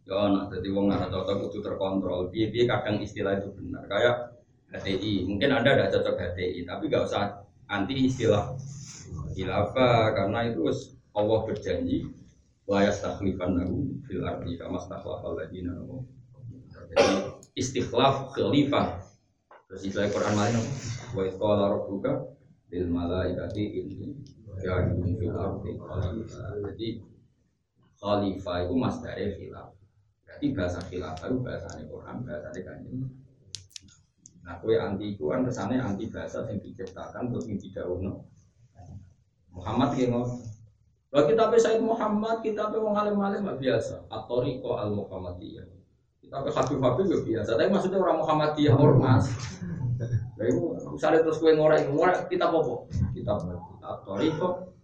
[0.05, 2.29] Ya, nah, jadi wong nggak cocok itu terkontrol.
[2.29, 3.89] Biar kadang istilah itu benar.
[3.89, 4.37] Kayak
[4.69, 8.53] HTI, mungkin anda ada cocok HTI, tapi nggak usah anti istilah
[9.33, 10.61] khilafah karena itu
[11.17, 12.05] Allah berjanji
[12.65, 15.77] wa yastakhlifan nahu fil ardi kama stakhlafal ladina
[16.75, 17.05] Jadi
[17.57, 19.01] istikhlaf khalifah.
[19.65, 20.55] Terus istilah Quran lain
[21.17, 22.13] wa qala rabbuka
[22.69, 24.13] lil malaikati inni
[24.61, 25.71] ja'ilun fil ardi.
[26.65, 26.87] Jadi
[28.01, 29.85] khalifah itu masdare khilafah.
[30.25, 33.07] Jadi bahasa khilafah itu bahasa Quran, bahasa kanjeng.
[34.45, 37.85] Nah, kue anti itu kan kesannya anti bahasa yang diciptakan terus yang tidak.
[39.49, 40.13] Muhammad yang.
[41.15, 44.03] Kalau kita pe Said Muhammad, kita wong alim alim biasa.
[44.11, 45.63] Atoriko al Muhammadiyah.
[46.19, 47.55] Kita pe Habib Habib ya biasa.
[47.55, 49.31] Tapi maksudnya orang Muhammadiyah ormas.
[50.35, 52.83] Lah iku misalnya terus kowe ngorek ngorek kita apa?
[53.15, 54.75] Kita kita toriko.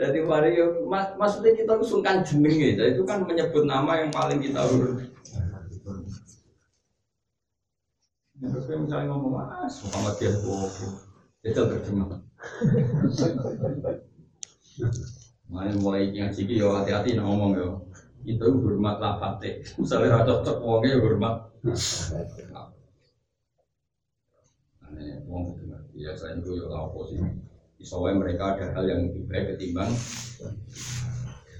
[0.00, 0.56] Jadi mari
[1.20, 5.04] maksudnya kita sungkan jenenge, jadi itu kan menyebut nama yang paling kita urut.
[5.04, 5.56] Ya,
[8.36, 10.52] terus kayak misalnya ngomong, ah, Muhammadiyah itu
[11.46, 12.08] itu terjemah.
[15.46, 17.68] Mana mulai ngaji ki yo hati-hati nak ngomong yo.
[18.26, 19.62] Itu hormat lafate.
[19.78, 21.48] Misalnya rada cocok wonge yo hormat.
[24.84, 27.22] Ane wong itu ngerti ya saya itu yo tahu sih.
[27.78, 29.92] Iso mereka ada hal yang lebih baik ketimbang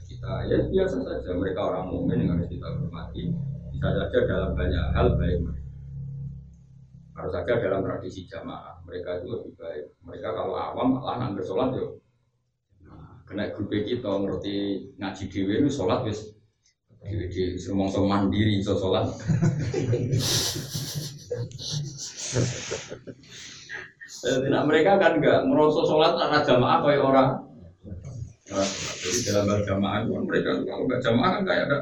[0.09, 3.31] kita ya biasa saja mereka orang mukmin yang harus kita hormati.
[3.71, 5.66] Bisa saja dalam banyak hal baik mereka
[7.17, 8.77] harus saja dalam tradisi jamaah.
[8.85, 9.85] Mereka itu lebih baik.
[10.05, 11.97] Mereka kalau awam malah nang sholat yo.
[12.85, 14.57] Nah, kena grup kita ngerti
[15.01, 16.37] ngaji dewi itu sholat wis.
[17.01, 19.09] Dewi dewi semongso mandiri so sholat.
[24.27, 27.31] Tidak mereka kan enggak merosot sholat karena jamaah kayak orang.
[28.47, 28.69] Nah,
[29.03, 31.79] jadi dalam berjamaah itu kan mereka kalau nggak jamaah kan kayak ada.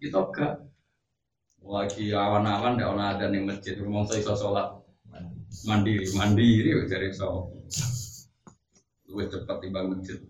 [0.00, 0.65] Kita enggak
[1.66, 3.74] lagi awan-awan ndak ono ada ning masjid.
[3.78, 4.70] Rumah saya iso sholat.
[5.66, 6.06] Mandiri.
[6.14, 7.50] Mandiri cari so
[9.10, 10.18] luwih cepat timbang masjid.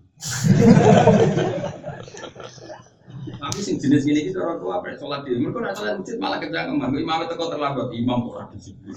[3.26, 6.38] Tapi sing jenis ini kita orang tua apa sholat di mereka nak sholat masjid malah
[6.38, 8.96] kejangan imam itu kok terlambat imam kurang disiplin.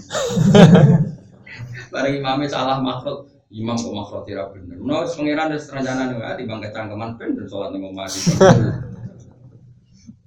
[1.91, 6.61] Bareng imamnya salah makhluk imam kok makhluk tidak benar no pangeran dan seranjana nih timbang
[6.61, 8.05] kecangkeman ben dan sholat nih ngomong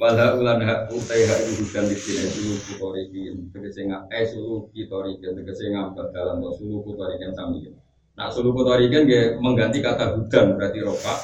[0.02, 4.66] Wala ulan hak utai hak itu hujan di sini sulu kutorikin tegese ngap eh sulu
[4.74, 7.70] kutorikin tegese ngapa dalam bahwa sulu kutorikin sami.
[8.18, 11.14] Nak sulu kutorikin dia mengganti kata hujan berarti roka.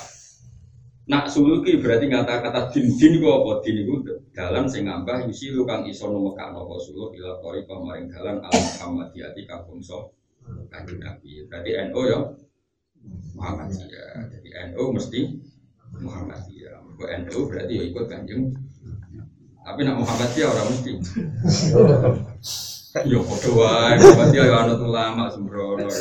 [1.08, 3.94] Nak suluki berarti ngata kata din din gua apa din itu
[4.30, 9.48] dalam sing ngambah yusilu kang iso numekak nopo sulu ila tori pamaring dalam al Muhammadiyati
[9.48, 10.06] kang bangsa
[10.68, 11.48] kanjeng Nabi.
[11.48, 12.20] Berarti NU ya
[13.34, 14.36] Muhammadiyah.
[14.36, 15.20] Jadi NU mesti
[15.98, 16.57] Muhammadiyah.
[16.98, 18.42] Kok NU berarti ya ikut kanjeng
[19.68, 20.92] tapi nak Muhammadiyah orang mesti.
[23.12, 25.92] Yo padha wae, Muhammadiyah yo anut ulama sembrono.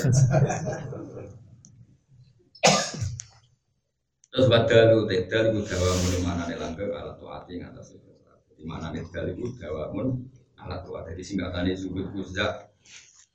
[4.31, 8.07] Terus badalu iku dawa mun mana langgeng alat tuati ngatas itu.
[8.55, 10.31] Di mana tedal iku dawa mun
[10.63, 11.11] alat tuati.
[11.11, 12.71] Jadi singkatane sudut kuzza